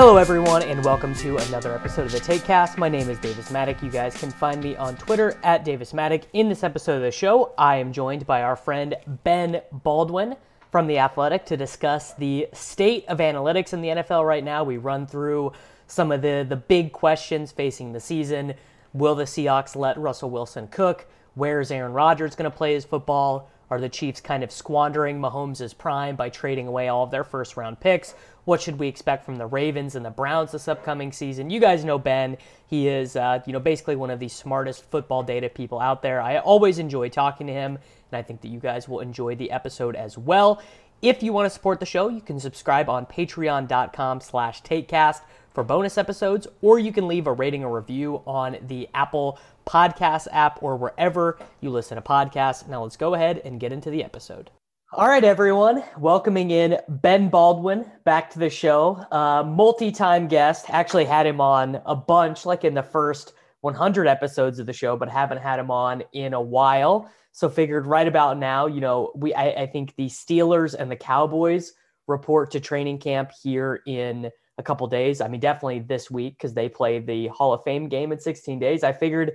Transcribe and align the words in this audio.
Hello, 0.00 0.16
everyone, 0.16 0.62
and 0.62 0.82
welcome 0.82 1.14
to 1.16 1.36
another 1.36 1.74
episode 1.74 2.06
of 2.06 2.12
the 2.12 2.20
TakeCast. 2.20 2.78
My 2.78 2.88
name 2.88 3.10
is 3.10 3.18
Davis 3.18 3.50
Mattek. 3.50 3.82
You 3.82 3.90
guys 3.90 4.16
can 4.16 4.30
find 4.30 4.64
me 4.64 4.74
on 4.76 4.96
Twitter 4.96 5.38
at 5.42 5.62
Davis 5.62 5.92
Mattek. 5.92 6.24
In 6.32 6.48
this 6.48 6.64
episode 6.64 6.96
of 6.96 7.02
the 7.02 7.10
show, 7.10 7.52
I 7.58 7.76
am 7.76 7.92
joined 7.92 8.26
by 8.26 8.40
our 8.40 8.56
friend 8.56 8.96
Ben 9.24 9.60
Baldwin 9.70 10.36
from 10.70 10.86
The 10.86 10.96
Athletic 10.96 11.44
to 11.44 11.56
discuss 11.58 12.14
the 12.14 12.48
state 12.54 13.04
of 13.08 13.18
analytics 13.18 13.74
in 13.74 13.82
the 13.82 13.88
NFL 13.88 14.26
right 14.26 14.42
now. 14.42 14.64
We 14.64 14.78
run 14.78 15.06
through 15.06 15.52
some 15.86 16.12
of 16.12 16.22
the, 16.22 16.46
the 16.48 16.56
big 16.56 16.92
questions 16.92 17.52
facing 17.52 17.92
the 17.92 18.00
season. 18.00 18.54
Will 18.94 19.14
the 19.14 19.24
Seahawks 19.24 19.76
let 19.76 19.98
Russell 19.98 20.30
Wilson 20.30 20.68
cook? 20.68 21.08
Where's 21.34 21.70
Aaron 21.70 21.92
Rodgers 21.92 22.34
going 22.34 22.50
to 22.50 22.56
play 22.56 22.72
his 22.72 22.86
football? 22.86 23.50
Are 23.70 23.80
the 23.80 23.88
Chiefs 23.88 24.20
kind 24.20 24.42
of 24.42 24.50
squandering 24.50 25.20
Mahomes' 25.20 25.76
prime 25.76 26.16
by 26.16 26.28
trading 26.28 26.66
away 26.66 26.88
all 26.88 27.04
of 27.04 27.12
their 27.12 27.22
first 27.22 27.56
round 27.56 27.78
picks? 27.78 28.14
What 28.44 28.60
should 28.60 28.80
we 28.80 28.88
expect 28.88 29.24
from 29.24 29.36
the 29.36 29.46
Ravens 29.46 29.94
and 29.94 30.04
the 30.04 30.10
Browns 30.10 30.50
this 30.50 30.66
upcoming 30.66 31.12
season? 31.12 31.50
You 31.50 31.60
guys 31.60 31.84
know 31.84 31.98
Ben. 31.98 32.36
He 32.66 32.88
is, 32.88 33.14
uh, 33.14 33.40
you 33.46 33.52
know, 33.52 33.60
basically 33.60 33.94
one 33.94 34.10
of 34.10 34.18
the 34.18 34.28
smartest 34.28 34.84
football 34.90 35.22
data 35.22 35.48
people 35.48 35.78
out 35.78 36.02
there. 36.02 36.20
I 36.20 36.38
always 36.38 36.80
enjoy 36.80 37.10
talking 37.10 37.46
to 37.46 37.52
him, 37.52 37.78
and 38.10 38.18
I 38.18 38.22
think 38.22 38.40
that 38.40 38.48
you 38.48 38.58
guys 38.58 38.88
will 38.88 39.00
enjoy 39.00 39.36
the 39.36 39.52
episode 39.52 39.94
as 39.94 40.18
well. 40.18 40.60
If 41.00 41.22
you 41.22 41.32
want 41.32 41.46
to 41.46 41.50
support 41.50 41.80
the 41.80 41.86
show, 41.86 42.08
you 42.08 42.20
can 42.20 42.40
subscribe 42.40 42.88
on 42.88 43.06
patreon.com 43.06 44.20
slash 44.20 44.62
takecast 44.62 45.20
for 45.52 45.64
bonus 45.64 45.98
episodes, 45.98 46.46
or 46.62 46.78
you 46.78 46.92
can 46.92 47.08
leave 47.08 47.26
a 47.26 47.32
rating 47.32 47.64
or 47.64 47.76
review 47.76 48.22
on 48.26 48.56
the 48.68 48.88
Apple 48.94 49.38
Podcast 49.66 50.28
app 50.32 50.62
or 50.62 50.76
wherever 50.76 51.38
you 51.60 51.70
listen 51.70 51.96
to 51.96 52.02
podcasts. 52.02 52.66
Now 52.68 52.82
let's 52.82 52.96
go 52.96 53.14
ahead 53.14 53.42
and 53.44 53.60
get 53.60 53.72
into 53.72 53.90
the 53.90 54.04
episode. 54.04 54.50
All 54.92 55.06
right, 55.06 55.22
everyone, 55.22 55.84
welcoming 55.98 56.50
in 56.50 56.76
Ben 56.88 57.28
Baldwin 57.28 57.88
back 58.04 58.28
to 58.30 58.40
the 58.40 58.50
show. 58.50 59.04
Uh, 59.12 59.44
Multi 59.44 59.92
time 59.92 60.26
guest. 60.26 60.66
Actually, 60.68 61.04
had 61.04 61.26
him 61.26 61.40
on 61.40 61.80
a 61.86 61.94
bunch, 61.94 62.44
like 62.44 62.64
in 62.64 62.74
the 62.74 62.82
first 62.82 63.34
100 63.60 64.08
episodes 64.08 64.58
of 64.58 64.66
the 64.66 64.72
show, 64.72 64.96
but 64.96 65.08
haven't 65.08 65.38
had 65.38 65.60
him 65.60 65.70
on 65.70 66.02
in 66.12 66.34
a 66.34 66.40
while. 66.40 67.08
So, 67.30 67.48
figured 67.48 67.86
right 67.86 68.08
about 68.08 68.36
now, 68.38 68.66
you 68.66 68.80
know, 68.80 69.12
we 69.14 69.32
I, 69.32 69.62
I 69.62 69.66
think 69.68 69.94
the 69.94 70.06
Steelers 70.06 70.74
and 70.74 70.90
the 70.90 70.96
Cowboys 70.96 71.72
report 72.08 72.50
to 72.50 72.58
training 72.58 72.98
camp 72.98 73.30
here 73.40 73.82
in 73.86 74.32
a 74.60 74.62
couple 74.62 74.86
days. 74.86 75.20
I 75.20 75.26
mean, 75.26 75.40
definitely 75.40 75.80
this 75.80 76.10
week 76.10 76.34
because 76.34 76.54
they 76.54 76.68
play 76.68 77.00
the 77.00 77.28
Hall 77.28 77.52
of 77.52 77.64
Fame 77.64 77.88
game 77.88 78.12
in 78.12 78.20
16 78.20 78.60
days. 78.60 78.84
I 78.84 78.92
figured 78.92 79.32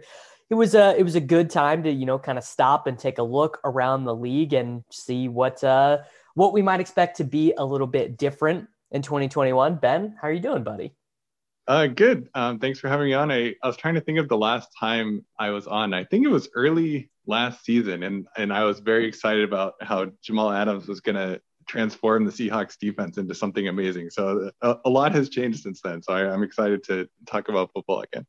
it 0.49 0.55
was 0.55 0.75
a 0.75 0.95
it 0.97 1.03
was 1.03 1.15
a 1.15 1.19
good 1.19 1.49
time 1.49 1.83
to 1.83 1.91
you 1.91 2.05
know 2.05 2.19
kind 2.19 2.37
of 2.37 2.43
stop 2.43 2.87
and 2.87 2.97
take 2.97 3.17
a 3.17 3.23
look 3.23 3.59
around 3.65 4.05
the 4.05 4.15
league 4.15 4.53
and 4.53 4.83
see 4.91 5.27
what 5.27 5.61
uh, 5.63 5.97
what 6.35 6.53
we 6.53 6.61
might 6.61 6.79
expect 6.79 7.17
to 7.17 7.23
be 7.23 7.53
a 7.57 7.65
little 7.65 7.87
bit 7.87 8.17
different 8.17 8.67
in 8.91 9.01
2021. 9.01 9.75
Ben, 9.75 10.15
how 10.21 10.27
are 10.29 10.31
you 10.31 10.39
doing, 10.39 10.63
buddy? 10.63 10.93
Uh, 11.67 11.87
good. 11.87 12.29
Um, 12.35 12.59
thanks 12.59 12.79
for 12.79 12.89
having 12.89 13.07
me 13.07 13.13
on. 13.13 13.31
I, 13.31 13.55
I 13.63 13.67
was 13.67 13.75
trying 13.75 13.95
to 13.95 14.01
think 14.01 14.19
of 14.19 14.29
the 14.29 14.37
last 14.37 14.69
time 14.79 15.25
I 15.39 15.49
was 15.49 15.65
on. 15.65 15.95
I 15.95 16.03
think 16.03 16.23
it 16.23 16.29
was 16.29 16.47
early 16.53 17.09
last 17.25 17.65
season, 17.65 18.03
and 18.03 18.27
and 18.37 18.53
I 18.53 18.65
was 18.65 18.79
very 18.79 19.07
excited 19.07 19.43
about 19.43 19.73
how 19.81 20.11
Jamal 20.21 20.51
Adams 20.51 20.87
was 20.87 21.01
to 21.15 21.41
transform 21.67 22.25
the 22.25 22.31
Seahawks 22.31 22.77
defense 22.77 23.17
into 23.17 23.33
something 23.33 23.67
amazing. 23.67 24.09
So 24.09 24.51
a, 24.61 24.77
a 24.85 24.89
lot 24.89 25.13
has 25.13 25.29
changed 25.29 25.63
since 25.63 25.81
then. 25.81 26.01
So 26.01 26.13
I, 26.13 26.31
I'm 26.31 26.43
excited 26.43 26.83
to 26.85 27.07
talk 27.25 27.49
about 27.49 27.71
football 27.73 28.01
again. 28.01 28.25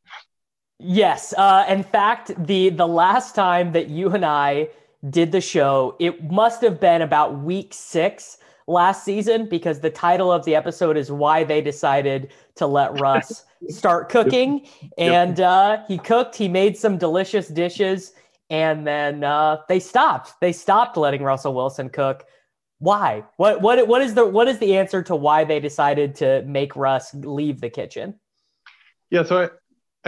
Yes. 0.78 1.32
Uh, 1.36 1.64
in 1.68 1.82
fact, 1.82 2.32
the 2.46 2.68
the 2.70 2.86
last 2.86 3.34
time 3.34 3.72
that 3.72 3.88
you 3.88 4.10
and 4.10 4.24
I 4.24 4.68
did 5.08 5.32
the 5.32 5.40
show, 5.40 5.96
it 5.98 6.30
must 6.30 6.60
have 6.62 6.80
been 6.80 7.02
about 7.02 7.38
week 7.38 7.72
six 7.72 8.38
last 8.66 9.04
season 9.04 9.48
because 9.48 9.80
the 9.80 9.90
title 9.90 10.32
of 10.32 10.44
the 10.44 10.54
episode 10.54 10.96
is 10.96 11.10
why 11.10 11.44
they 11.44 11.60
decided 11.60 12.32
to 12.56 12.66
let 12.66 12.98
Russ 13.00 13.44
start 13.68 14.08
cooking. 14.08 14.66
And 14.98 15.40
uh, 15.40 15.84
he 15.88 15.98
cooked. 15.98 16.36
He 16.36 16.48
made 16.48 16.76
some 16.76 16.98
delicious 16.98 17.48
dishes, 17.48 18.12
and 18.50 18.86
then 18.86 19.24
uh, 19.24 19.62
they 19.68 19.80
stopped. 19.80 20.34
They 20.40 20.52
stopped 20.52 20.98
letting 20.98 21.22
Russell 21.22 21.54
Wilson 21.54 21.88
cook 21.88 22.26
why? 22.78 23.24
What 23.36 23.62
what 23.62 23.86
what 23.88 24.02
is 24.02 24.14
the 24.14 24.26
what 24.26 24.48
is 24.48 24.58
the 24.58 24.76
answer 24.76 25.02
to 25.04 25.16
why 25.16 25.44
they 25.44 25.60
decided 25.60 26.16
to 26.16 26.42
make 26.42 26.76
Russ 26.76 27.14
leave 27.14 27.60
the 27.60 27.70
kitchen? 27.70 28.20
Yeah, 29.10 29.22
so 29.22 29.44
I, 29.44 29.50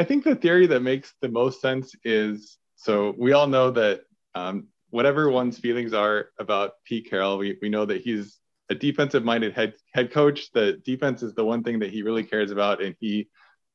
I 0.01 0.05
think 0.05 0.25
the 0.25 0.34
theory 0.34 0.67
that 0.67 0.81
makes 0.81 1.15
the 1.21 1.29
most 1.29 1.61
sense 1.61 1.95
is 2.05 2.59
so 2.77 3.15
we 3.17 3.33
all 3.33 3.47
know 3.47 3.71
that 3.71 4.03
um, 4.34 4.69
whatever 4.91 5.31
one's 5.31 5.59
feelings 5.59 5.93
are 5.93 6.31
about 6.39 6.73
Pete 6.84 7.09
Carroll, 7.09 7.39
we, 7.39 7.59
we 7.62 7.69
know 7.69 7.84
that 7.84 8.03
he's 8.03 8.39
a 8.71 8.75
defensive 8.75 9.25
minded 9.25 9.55
head 9.55 9.75
head 9.95 10.12
coach. 10.12 10.53
The 10.53 10.81
defense 10.85 11.23
is 11.23 11.35
the 11.35 11.45
one 11.45 11.62
thing 11.62 11.79
that 11.79 11.91
he 11.91 12.03
really 12.03 12.25
cares 12.25 12.50
about, 12.50 12.83
and 12.83 12.95
he 13.00 13.29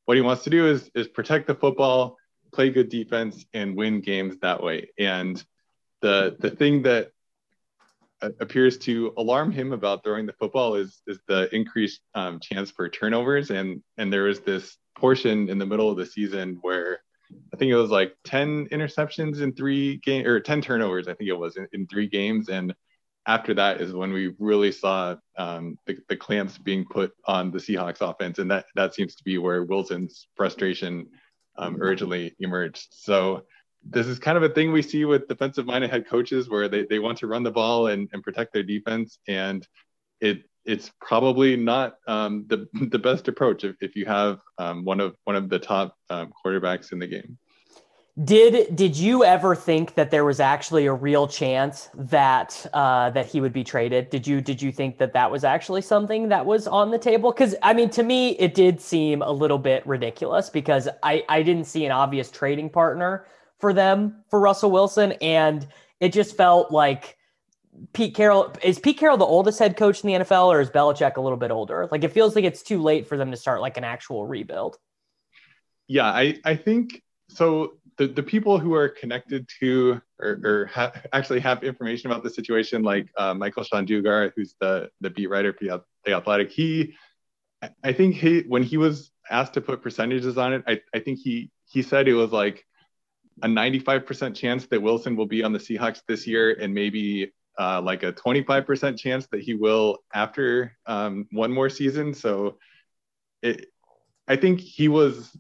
what 0.06 0.18
he 0.18 0.22
wants 0.22 0.44
to 0.44 0.50
do 0.50 0.68
is 0.68 0.92
is 0.94 1.08
protect 1.08 1.48
the 1.48 1.56
football, 1.56 2.18
play 2.54 2.70
good 2.70 2.90
defense, 2.90 3.44
and 3.54 3.76
win 3.76 4.02
games 4.02 4.38
that 4.42 4.62
way. 4.62 4.90
And 5.00 5.44
the 6.02 6.36
the 6.40 6.52
thing 6.52 6.84
that 6.84 7.12
appears 8.40 8.78
to 8.80 9.14
alarm 9.18 9.52
him 9.52 9.74
about 9.74 10.04
throwing 10.04 10.26
the 10.26 10.34
football 10.34 10.76
is 10.76 11.02
is 11.08 11.20
the 11.28 11.54
increased 11.56 12.02
um, 12.16 12.40
chance 12.40 12.72
for 12.72 12.90
turnovers. 12.90 13.52
And 13.52 13.82
and 13.98 14.12
there 14.12 14.24
was 14.24 14.40
this 14.42 14.78
portion 14.98 15.50
in 15.50 15.58
the 15.58 15.66
middle 15.66 15.90
of 15.90 15.98
the 15.98 16.06
season 16.06 16.60
where 16.62 17.00
I 17.54 17.58
think 17.58 17.72
it 17.72 17.76
was 17.76 17.90
like 17.90 18.16
10 18.26 18.68
interceptions 18.68 19.42
in 19.42 19.54
three 19.54 19.98
game 19.98 20.28
or 20.28 20.40
10 20.40 20.62
turnovers 20.62 21.08
I 21.08 21.16
think 21.16 21.30
it 21.30 21.38
was 21.38 21.58
in, 21.58 21.68
in 21.74 21.88
three 21.88 22.08
games. 22.08 22.50
And 22.50 22.76
after 23.26 23.54
that 23.56 23.82
is 23.82 23.94
when 23.94 24.12
we 24.12 24.34
really 24.38 24.72
saw 24.72 25.16
um, 25.38 25.78
the, 25.88 25.98
the 26.10 26.18
clamps 26.18 26.58
being 26.58 26.86
put 26.86 27.14
on 27.26 27.52
the 27.52 27.58
Seahawks 27.58 28.02
offense. 28.02 28.40
And 28.40 28.52
that 28.52 28.66
that 28.76 28.94
seems 28.94 29.16
to 29.16 29.24
be 29.24 29.38
where 29.38 29.64
Wilson's 29.64 30.28
frustration 30.36 31.08
um, 31.58 31.82
originally 31.82 32.36
emerged. 32.40 32.88
So 32.92 33.46
this 33.86 34.08
is 34.08 34.20
kind 34.20 34.38
of 34.38 34.44
a 34.44 34.50
thing 34.50 34.72
we 34.72 34.82
see 34.82 35.06
with 35.06 35.28
defensive 35.28 35.66
minded 35.66 35.90
head 35.90 36.08
coaches 36.08 36.50
where 36.50 36.68
they, 36.68 36.86
they 36.86 37.00
want 37.00 37.18
to 37.20 37.28
run 37.28 37.44
the 37.44 37.52
ball 37.52 37.88
and, 37.88 38.10
and 38.14 38.24
protect 38.24 38.54
their 38.54 38.64
defense. 38.64 39.20
And 39.28 39.68
it 40.22 40.44
it's 40.66 40.92
probably 41.02 41.58
not 41.58 41.98
um, 42.08 42.46
the, 42.48 42.68
the 42.92 43.00
best 43.00 43.28
approach 43.28 43.64
if, 43.64 43.76
if 43.82 43.96
you 43.96 44.06
have 44.06 44.40
um, 44.58 44.86
one 44.86 45.00
of 45.00 45.16
one 45.26 45.36
of 45.36 45.50
the 45.50 45.60
top 45.60 45.98
um, 46.10 46.32
quarterbacks 46.44 46.92
in 46.92 47.00
the 47.00 47.08
game. 47.08 47.38
Did 48.24 48.76
did 48.76 48.96
you 48.96 49.24
ever 49.24 49.56
think 49.56 49.96
that 49.96 50.12
there 50.12 50.24
was 50.24 50.40
actually 50.40 50.86
a 50.86 50.94
real 50.94 51.28
chance 51.28 51.90
that 51.96 52.64
uh, 52.72 53.10
that 53.10 53.26
he 53.26 53.42
would 53.42 53.54
be 53.54 53.64
traded? 53.64 54.12
Did 54.12 54.28
you 54.28 54.40
did 54.40 54.62
you 54.62 54.72
think 54.72 55.00
that 55.00 55.14
that 55.14 55.32
was 55.32 55.44
actually 55.44 55.82
something 55.82 56.30
that 56.30 56.46
was 56.46 56.68
on 56.68 56.92
the 56.92 57.00
table? 57.00 57.32
Because 57.32 57.56
I 57.64 57.74
mean, 57.74 57.90
to 57.90 58.04
me, 58.04 58.32
it 58.38 58.54
did 58.54 58.80
seem 58.80 59.24
a 59.24 59.32
little 59.32 59.58
bit 59.58 59.86
ridiculous 59.88 60.52
because 60.52 60.88
I 61.02 61.26
I 61.28 61.42
didn't 61.42 61.66
see 61.66 61.86
an 61.86 61.92
obvious 61.92 62.30
trading 62.30 62.70
partner 62.70 63.26
for 63.64 63.72
them 63.72 64.26
for 64.30 64.42
Russell 64.42 64.72
Wilson. 64.72 65.14
And 65.22 65.66
it 66.02 66.12
just 66.12 66.36
felt 66.36 66.70
like 66.70 67.18
Pete 67.94 68.14
Carroll 68.14 68.54
is 68.62 68.78
Pete 68.78 68.98
Carroll 68.98 69.16
the 69.16 69.24
oldest 69.24 69.58
head 69.58 69.78
coach 69.78 70.04
in 70.04 70.08
the 70.10 70.16
NFL 70.16 70.48
or 70.48 70.60
is 70.60 70.70
Belichick 70.70 71.16
a 71.16 71.22
little 71.22 71.38
bit 71.38 71.50
older? 71.50 71.88
Like 71.90 72.04
it 72.04 72.12
feels 72.12 72.36
like 72.36 72.44
it's 72.44 72.62
too 72.62 72.82
late 72.82 73.08
for 73.08 73.16
them 73.16 73.32
to 73.32 73.38
start 73.38 73.62
like 73.62 73.78
an 73.78 73.86
actual 73.86 74.28
rebuild. 74.28 74.76
Yeah, 75.88 76.08
I, 76.08 76.40
I 76.44 76.58
think 76.58 77.02
so. 77.30 77.76
The, 77.98 78.08
the 78.08 78.22
people 78.22 78.60
who 78.60 78.74
are 78.74 78.90
connected 78.90 79.48
to 79.62 80.02
or, 80.20 80.42
or 80.44 80.66
ha- 80.66 80.92
actually 81.14 81.40
have 81.40 81.64
information 81.64 82.12
about 82.12 82.22
the 82.22 82.32
situation, 82.32 82.84
like 82.84 83.08
uh, 83.16 83.34
Michael-Shawn 83.34 83.86
Dugar, 83.86 84.34
who's 84.36 84.56
the, 84.60 84.90
the 85.00 85.10
beat 85.10 85.30
writer 85.30 85.54
for 85.54 85.64
the 86.04 86.14
Athletic, 86.14 86.52
he, 86.52 86.96
I 87.82 87.94
think 87.94 88.16
he, 88.16 88.42
when 88.42 88.64
he 88.64 88.76
was 88.76 89.12
asked 89.30 89.54
to 89.54 89.62
put 89.62 89.82
percentages 89.82 90.38
on 90.38 90.52
it, 90.52 90.64
I, 90.68 90.82
I 90.94 91.00
think 91.00 91.20
he, 91.20 91.50
he 91.66 91.82
said 91.82 92.10
it 92.10 92.14
was 92.14 92.32
like 92.32 92.66
a 93.42 93.48
95% 93.48 94.36
chance 94.36 94.68
that 94.68 94.82
Wilson 94.82 95.16
will 95.16 95.26
be 95.26 95.44
on 95.44 95.54
the 95.54 95.60
Seahawks 95.60 96.02
this 96.08 96.28
year 96.28 96.56
and 96.60 96.74
maybe 96.74 97.32
uh, 97.60 97.82
like 97.82 98.04
a 98.04 98.14
25% 98.14 98.98
chance 98.98 99.28
that 99.28 99.42
he 99.42 99.54
will 99.54 100.00
after 100.14 100.76
um, 100.86 101.28
one 101.32 101.52
more 101.52 101.70
season. 101.70 102.14
So 102.14 102.58
it, 103.42 103.68
I 104.28 104.36
think 104.36 104.60
he 104.60 104.88
was 104.88 105.36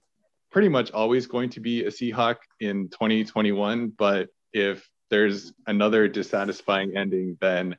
pretty 0.51 0.69
much 0.69 0.91
always 0.91 1.25
going 1.27 1.49
to 1.51 1.59
be 1.59 1.85
a 1.85 1.89
Seahawk 1.89 2.37
in 2.59 2.89
2021. 2.89 3.89
But 3.89 4.29
if 4.51 4.87
there's 5.09 5.53
another 5.67 6.07
dissatisfying 6.07 6.95
ending, 6.95 7.37
then 7.41 7.77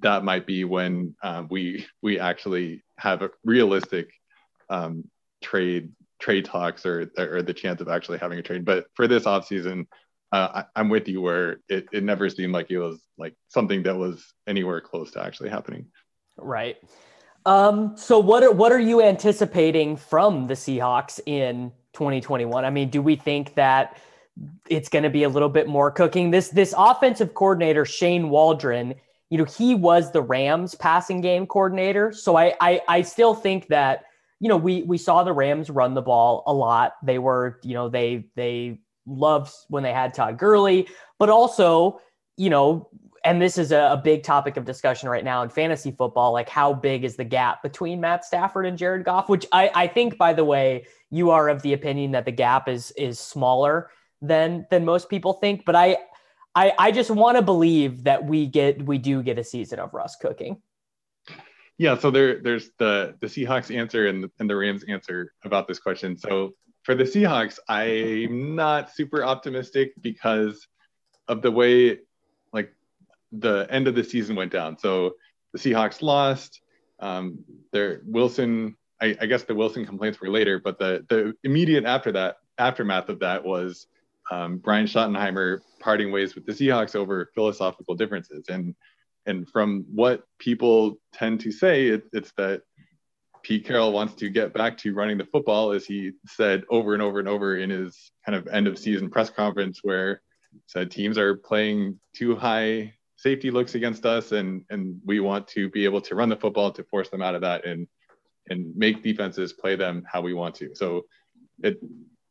that 0.00 0.24
might 0.24 0.46
be 0.46 0.64
when 0.64 1.14
uh, 1.22 1.44
we 1.48 1.86
we 2.02 2.18
actually 2.18 2.82
have 2.98 3.22
a 3.22 3.30
realistic 3.44 4.10
um, 4.68 5.08
trade 5.42 5.92
trade 6.18 6.44
talks 6.44 6.84
or 6.84 7.10
or 7.18 7.42
the 7.42 7.54
chance 7.54 7.80
of 7.80 7.88
actually 7.88 8.18
having 8.18 8.38
a 8.38 8.42
trade. 8.42 8.64
But 8.64 8.86
for 8.94 9.06
this 9.06 9.24
offseason, 9.24 9.86
uh, 10.32 10.62
I, 10.74 10.80
am 10.80 10.88
with 10.88 11.08
you 11.08 11.20
where 11.20 11.60
it, 11.68 11.88
it 11.92 12.04
never 12.04 12.28
seemed 12.28 12.52
like 12.52 12.70
it 12.70 12.78
was 12.78 13.00
like 13.16 13.34
something 13.48 13.82
that 13.84 13.96
was 13.96 14.32
anywhere 14.46 14.80
close 14.80 15.10
to 15.12 15.22
actually 15.22 15.48
happening. 15.48 15.86
Right. 16.36 16.76
Um, 17.46 17.96
so 17.96 18.18
what 18.18 18.42
are 18.42 18.52
what 18.52 18.72
are 18.72 18.80
you 18.80 19.02
anticipating 19.02 19.96
from 19.96 20.46
the 20.46 20.54
Seahawks 20.54 21.20
in 21.24 21.72
2021? 21.94 22.64
I 22.64 22.70
mean, 22.70 22.90
do 22.90 23.00
we 23.00 23.16
think 23.16 23.54
that 23.54 23.96
it's 24.68 24.88
going 24.88 25.02
to 25.02 25.10
be 25.10 25.24
a 25.24 25.28
little 25.28 25.48
bit 25.48 25.66
more 25.66 25.90
cooking? 25.90 26.30
This 26.30 26.48
this 26.48 26.74
offensive 26.76 27.34
coordinator 27.34 27.84
Shane 27.84 28.28
Waldron, 28.28 28.94
you 29.30 29.38
know, 29.38 29.44
he 29.44 29.74
was 29.74 30.12
the 30.12 30.20
Rams 30.20 30.74
passing 30.74 31.20
game 31.20 31.46
coordinator, 31.46 32.12
so 32.12 32.36
I 32.36 32.54
I, 32.60 32.80
I 32.86 33.02
still 33.02 33.34
think 33.34 33.68
that 33.68 34.04
you 34.40 34.48
know, 34.48 34.56
we 34.56 34.82
we 34.82 34.98
saw 34.98 35.24
the 35.24 35.32
Rams 35.32 35.70
run 35.70 35.94
the 35.94 36.02
ball 36.02 36.44
a 36.46 36.52
lot. 36.52 36.94
They 37.02 37.18
were, 37.18 37.58
you 37.62 37.74
know, 37.74 37.88
they 37.88 38.26
they 38.36 38.80
loved 39.06 39.52
when 39.68 39.82
they 39.82 39.92
had 39.92 40.14
Todd 40.14 40.38
Gurley, 40.38 40.88
but 41.18 41.28
also, 41.28 42.00
you 42.36 42.50
know, 42.50 42.88
and 43.24 43.42
this 43.42 43.58
is 43.58 43.72
a, 43.72 43.90
a, 43.92 43.96
big 43.96 44.22
topic 44.22 44.56
of 44.56 44.64
discussion 44.64 45.08
right 45.08 45.24
now 45.24 45.42
in 45.42 45.48
fantasy 45.48 45.90
football. 45.90 46.32
Like, 46.32 46.48
how 46.48 46.72
big 46.72 47.04
is 47.04 47.16
the 47.16 47.24
gap 47.24 47.62
between 47.62 48.00
Matt 48.00 48.24
Stafford 48.24 48.64
and 48.64 48.78
Jared 48.78 49.04
Goff? 49.04 49.28
Which 49.28 49.44
I, 49.50 49.70
I 49.74 49.86
think, 49.88 50.18
by 50.18 50.32
the 50.32 50.44
way, 50.44 50.86
you 51.10 51.30
are 51.30 51.48
of 51.48 51.62
the 51.62 51.72
opinion 51.72 52.12
that 52.12 52.24
the 52.24 52.32
gap 52.32 52.68
is 52.68 52.92
is 52.92 53.18
smaller 53.18 53.90
than 54.22 54.66
than 54.70 54.84
most 54.84 55.08
people 55.08 55.34
think. 55.34 55.64
But 55.64 55.74
I 55.74 55.98
I, 56.54 56.72
I 56.78 56.92
just 56.92 57.10
want 57.10 57.36
to 57.36 57.42
believe 57.42 58.04
that 58.04 58.24
we 58.24 58.46
get 58.46 58.84
we 58.84 58.98
do 58.98 59.22
get 59.22 59.38
a 59.38 59.44
season 59.44 59.78
of 59.78 59.94
Russ 59.94 60.16
cooking. 60.16 60.62
Yeah, 61.78 61.96
so 61.96 62.10
there 62.10 62.40
there's 62.40 62.70
the 62.78 63.16
the 63.20 63.28
Seahawks 63.28 63.74
answer 63.74 64.08
and 64.08 64.24
the, 64.24 64.30
and 64.40 64.50
the 64.50 64.56
Rams 64.56 64.84
answer 64.88 65.32
about 65.44 65.68
this 65.68 65.78
question. 65.78 66.16
So 66.16 66.54
for 66.82 66.96
the 66.96 67.04
Seahawks, 67.04 67.58
I'm 67.68 68.56
not 68.56 68.90
super 68.94 69.24
optimistic 69.24 69.92
because 70.00 70.66
of 71.28 71.40
the 71.40 71.52
way 71.52 72.00
like 72.52 72.72
the 73.30 73.66
end 73.70 73.86
of 73.86 73.94
the 73.94 74.02
season 74.02 74.34
went 74.34 74.50
down. 74.50 74.76
So 74.78 75.14
the 75.52 75.58
Seahawks 75.58 76.02
lost. 76.02 76.60
Um, 77.00 77.44
their 77.72 78.00
Wilson, 78.06 78.76
I, 79.00 79.16
I 79.20 79.26
guess 79.26 79.44
the 79.44 79.54
Wilson 79.54 79.86
complaints 79.86 80.20
were 80.20 80.30
later, 80.30 80.58
but 80.58 80.80
the 80.80 81.06
the 81.08 81.34
immediate 81.44 81.84
after 81.84 82.10
that 82.12 82.38
aftermath 82.58 83.08
of 83.08 83.20
that 83.20 83.44
was 83.44 83.86
um, 84.32 84.58
Brian 84.58 84.86
Schottenheimer 84.86 85.60
parting 85.78 86.10
ways 86.10 86.34
with 86.34 86.44
the 86.44 86.52
Seahawks 86.52 86.96
over 86.96 87.30
philosophical 87.36 87.94
differences. 87.94 88.48
And 88.48 88.74
and 89.28 89.48
from 89.48 89.84
what 89.94 90.24
people 90.38 90.98
tend 91.12 91.40
to 91.40 91.52
say, 91.52 91.88
it, 91.88 92.04
it's 92.12 92.32
that 92.36 92.62
Pete 93.42 93.64
Carroll 93.64 93.92
wants 93.92 94.14
to 94.14 94.30
get 94.30 94.52
back 94.52 94.76
to 94.78 94.94
running 94.94 95.18
the 95.18 95.24
football, 95.24 95.70
as 95.70 95.86
he 95.86 96.12
said 96.26 96.64
over 96.70 96.94
and 96.94 97.02
over 97.02 97.18
and 97.20 97.28
over 97.28 97.56
in 97.56 97.70
his 97.70 98.10
kind 98.26 98.36
of 98.36 98.48
end 98.48 98.66
of 98.66 98.78
season 98.78 99.10
press 99.10 99.30
conference, 99.30 99.80
where 99.82 100.20
said 100.66 100.90
teams 100.90 101.18
are 101.18 101.36
playing 101.36 102.00
too 102.14 102.34
high 102.34 102.92
safety 103.16 103.50
looks 103.50 103.74
against 103.74 104.06
us, 104.06 104.32
and 104.32 104.64
and 104.70 105.00
we 105.04 105.20
want 105.20 105.46
to 105.48 105.68
be 105.70 105.84
able 105.84 106.00
to 106.00 106.14
run 106.14 106.28
the 106.28 106.36
football 106.36 106.72
to 106.72 106.84
force 106.84 107.10
them 107.10 107.22
out 107.22 107.34
of 107.34 107.42
that 107.42 107.64
and 107.64 107.86
and 108.50 108.74
make 108.74 109.02
defenses 109.02 109.52
play 109.52 109.76
them 109.76 110.02
how 110.10 110.22
we 110.22 110.34
want 110.34 110.54
to. 110.56 110.74
So 110.74 111.04
it 111.62 111.78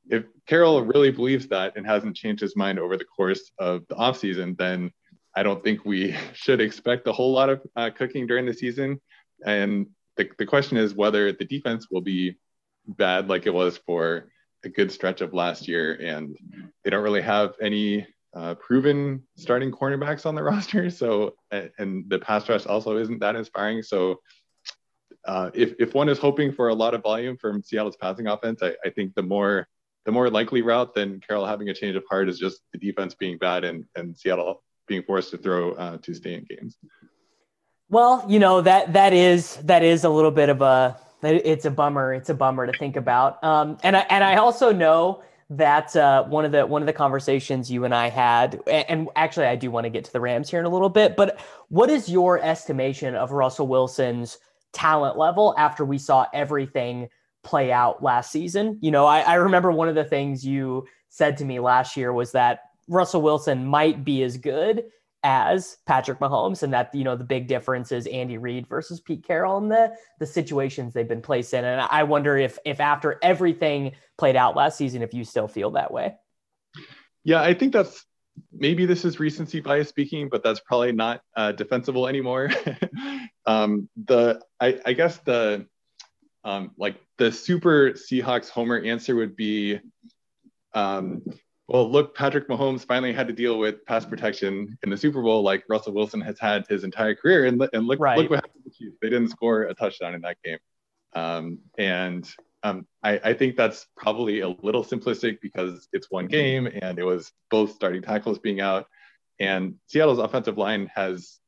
if 0.10 0.24
Carroll 0.46 0.84
really 0.84 1.12
believes 1.12 1.48
that 1.48 1.76
and 1.76 1.86
hasn't 1.86 2.16
changed 2.16 2.42
his 2.42 2.56
mind 2.56 2.80
over 2.80 2.98
the 2.98 3.06
course 3.06 3.52
of 3.60 3.86
the 3.88 3.96
offseason, 3.96 4.58
then 4.58 4.92
I 5.38 5.44
don't 5.44 5.64
think 5.64 5.86
we 5.86 6.16
should 6.34 6.60
expect 6.60 7.08
a 7.08 7.14
whole 7.14 7.32
lot 7.32 7.50
of 7.50 7.62
uh, 7.76 7.92
cooking 7.96 8.26
during 8.26 8.48
the 8.48 8.54
season. 8.54 9.00
And 9.46 9.86
the, 10.18 10.28
the 10.40 10.48
question 10.48 10.78
is 10.78 10.96
whether 10.96 11.32
the 11.32 11.46
defense 11.46 11.88
will 11.92 12.02
be 12.02 12.38
bad 12.88 13.30
like 13.30 13.46
it 13.46 13.54
was 13.54 13.78
for 13.78 14.30
a 14.66 14.70
good 14.70 14.92
stretch 14.92 15.22
of 15.22 15.36
last 15.36 15.68
year. 15.68 15.94
And 16.02 16.36
they 16.84 16.90
don't 16.90 17.04
really 17.04 17.22
have 17.22 17.54
any 17.62 18.08
uh, 18.36 18.56
proven 18.56 19.22
starting 19.36 19.72
cornerbacks 19.72 20.26
on 20.26 20.34
the 20.34 20.42
roster. 20.52 20.90
So, 20.90 21.36
and 21.52 22.06
the 22.08 22.18
pass 22.18 22.50
rush 22.50 22.66
also 22.66 22.98
isn't 22.98 23.20
that 23.20 23.36
inspiring. 23.36 23.84
So, 23.84 24.20
uh, 25.28 25.52
if, 25.54 25.74
if 25.78 25.94
one 25.94 26.10
is 26.10 26.18
hoping 26.18 26.54
for 26.54 26.70
a 26.70 26.74
lot 26.74 26.94
of 26.94 27.04
volume 27.04 27.38
from 27.38 27.62
Seattle's 27.62 27.98
passing 27.98 28.28
offense, 28.28 28.64
I, 28.64 28.76
I 28.84 28.90
think 28.90 29.14
the 29.14 29.24
more 29.24 29.68
the 30.06 30.12
more 30.14 30.30
likely 30.30 30.62
route 30.62 30.96
than 30.96 31.20
Carroll 31.20 31.46
having 31.46 31.68
a 31.68 31.74
change 31.74 31.98
of 31.98 32.04
heart 32.10 32.30
is 32.30 32.40
just 32.40 32.62
the 32.72 32.80
defense 32.80 33.14
being 33.14 33.38
bad 33.38 33.66
and, 33.66 33.84
and 33.98 34.18
Seattle 34.18 34.64
being 34.88 35.04
forced 35.04 35.32
to 35.32 35.38
throw 35.38 35.74
uh, 35.74 35.98
to 35.98 36.14
stay 36.14 36.34
in 36.34 36.46
games. 36.50 36.78
Well, 37.90 38.26
you 38.28 38.40
know 38.40 38.62
that 38.62 38.94
that 38.94 39.14
is 39.14 39.58
that 39.58 39.84
is 39.84 40.04
a 40.04 40.10
little 40.10 40.32
bit 40.32 40.50
of 40.50 40.62
a 40.62 40.98
it's 41.24 41.66
a 41.66 41.72
bummer. 41.72 42.14
It's 42.14 42.30
a 42.30 42.34
bummer 42.34 42.68
to 42.68 42.78
think 42.78 42.96
about. 42.96 43.44
Um, 43.44 43.78
and 43.84 43.96
I 43.96 44.06
and 44.10 44.24
I 44.24 44.36
also 44.36 44.72
know 44.72 45.24
that 45.50 45.96
uh, 45.96 46.26
one 46.26 46.44
of 46.44 46.52
the 46.52 46.66
one 46.66 46.82
of 46.82 46.86
the 46.86 46.94
conversations 46.94 47.72
you 47.72 47.86
and 47.86 47.96
I 47.96 48.10
had, 48.10 48.62
and 48.68 49.10
actually 49.16 49.46
I 49.46 49.56
do 49.56 49.72
want 49.72 49.86
to 49.86 49.90
get 49.90 50.04
to 50.06 50.14
the 50.14 50.20
Rams 50.20 50.50
here 50.50 50.60
in 50.60 50.66
a 50.66 50.70
little 50.70 50.90
bit. 50.90 51.16
But 51.16 51.40
what 51.70 51.90
is 51.90 52.10
your 52.10 52.42
estimation 52.42 53.16
of 53.16 53.32
Russell 53.32 53.68
Wilson's 53.68 54.38
talent 54.74 55.18
level 55.18 55.56
after 55.58 55.86
we 55.86 55.98
saw 55.98 56.26
everything 56.34 57.10
play 57.44 57.72
out 57.72 58.04
last 58.04 58.32
season. 58.32 58.78
You 58.82 58.92
know, 58.92 59.06
I, 59.06 59.22
I 59.22 59.34
remember 59.36 59.72
one 59.72 59.88
of 59.88 59.96
the 59.96 60.04
things 60.04 60.46
you 60.46 60.86
said 61.10 61.38
to 61.38 61.46
me 61.46 61.60
last 61.60 61.96
year 61.96 62.12
was 62.12 62.34
that 62.34 62.67
Russell 62.88 63.22
Wilson 63.22 63.66
might 63.66 64.04
be 64.04 64.24
as 64.24 64.38
good 64.38 64.86
as 65.24 65.78
Patrick 65.86 66.20
Mahomes, 66.20 66.64
and 66.64 66.74
that 66.74 66.94
you 66.94 67.04
know 67.04 67.16
the 67.16 67.24
big 67.24 67.48
difference 67.48 67.92
is 67.92 68.08
Andy 68.08 68.38
Reid 68.38 68.68
versus 68.68 69.00
Pete 69.00 69.26
Carroll 69.26 69.58
and 69.58 69.72
the 69.72 69.94
the 70.20 70.26
situations 70.26 70.94
they've 70.94 71.08
been 71.08 71.22
placed 71.22 71.54
in. 71.54 71.66
And 71.66 71.82
I 71.82 72.04
wonder 72.04 72.38
if 72.38 72.60
if 72.66 72.80
after 72.80 73.20
everything 73.22 73.94
played 74.18 74.36
out 74.36 74.56
last 74.56 74.78
season, 74.78 75.02
if 75.02 75.14
you 75.14 75.24
still 75.24 75.48
feel 75.48 75.72
that 75.72 75.92
way. 75.92 76.16
Yeah, 77.24 77.42
I 77.42 77.54
think 77.54 77.74
that's 77.74 78.06
maybe 78.52 78.86
this 78.86 79.06
is 79.06 79.20
recency 79.20 79.60
bias 79.60 79.90
speaking, 79.90 80.30
but 80.30 80.44
that's 80.44 80.60
probably 80.62 80.92
not 80.92 81.22
uh, 81.36 81.52
defensible 81.52 82.08
anymore. 82.08 82.50
um, 83.46 83.90
the 84.06 84.42
I, 84.60 84.80
I 84.86 84.94
guess 84.94 85.18
the 85.18 85.66
um, 86.44 86.72
like 86.78 86.96
the 87.18 87.32
super 87.32 87.92
Seahawks 87.92 88.50
homer 88.50 88.80
answer 88.80 89.16
would 89.16 89.36
be, 89.36 89.80
um, 90.74 91.22
well, 91.68 91.90
look, 91.90 92.16
Patrick 92.16 92.48
Mahomes 92.48 92.86
finally 92.86 93.12
had 93.12 93.28
to 93.28 93.34
deal 93.34 93.60
with 93.60 93.86
pass 93.86 94.06
protection 94.06 94.78
in 94.84 94.90
the 94.90 94.98
Super 94.98 95.22
Bowl, 95.22 95.42
like 95.44 95.66
Russell 95.68 95.94
Wilson 95.94 96.22
has 96.22 96.40
had 96.40 96.66
his 96.68 96.84
entire 96.84 97.14
career, 97.14 97.46
and, 97.46 97.68
and 97.74 97.86
look, 97.86 98.00
right. 98.00 98.18
look 98.18 98.30
what 98.30 98.38
happened 98.38 98.64
to 98.64 98.70
the 98.70 98.76
Chiefs. 98.76 98.98
They 99.02 99.10
didn't 99.10 99.30
score 99.30 99.64
a 99.64 99.74
touchdown 99.74 100.16
in 100.16 100.22
that 100.22 100.38
game, 100.44 100.60
um, 101.14 101.60
and 101.78 102.30
um, 102.64 102.88
I, 103.04 103.20
I, 103.24 103.34
think 103.34 103.56
that's 103.56 103.86
probably 103.96 104.40
a 104.40 104.50
little 104.50 104.84
simplistic 104.84 105.40
because 105.42 105.88
it's 105.94 106.10
one 106.10 106.26
game 106.26 106.68
and 106.82 106.98
it 106.98 107.04
was 107.04 107.32
both 107.52 107.72
starting 107.72 108.02
tackles 108.02 108.40
being 108.40 108.62
out, 108.62 108.88
and 109.40 109.76
Seattle's 109.88 110.20
offensive 110.20 110.58
line 110.58 110.90
has 110.96 111.40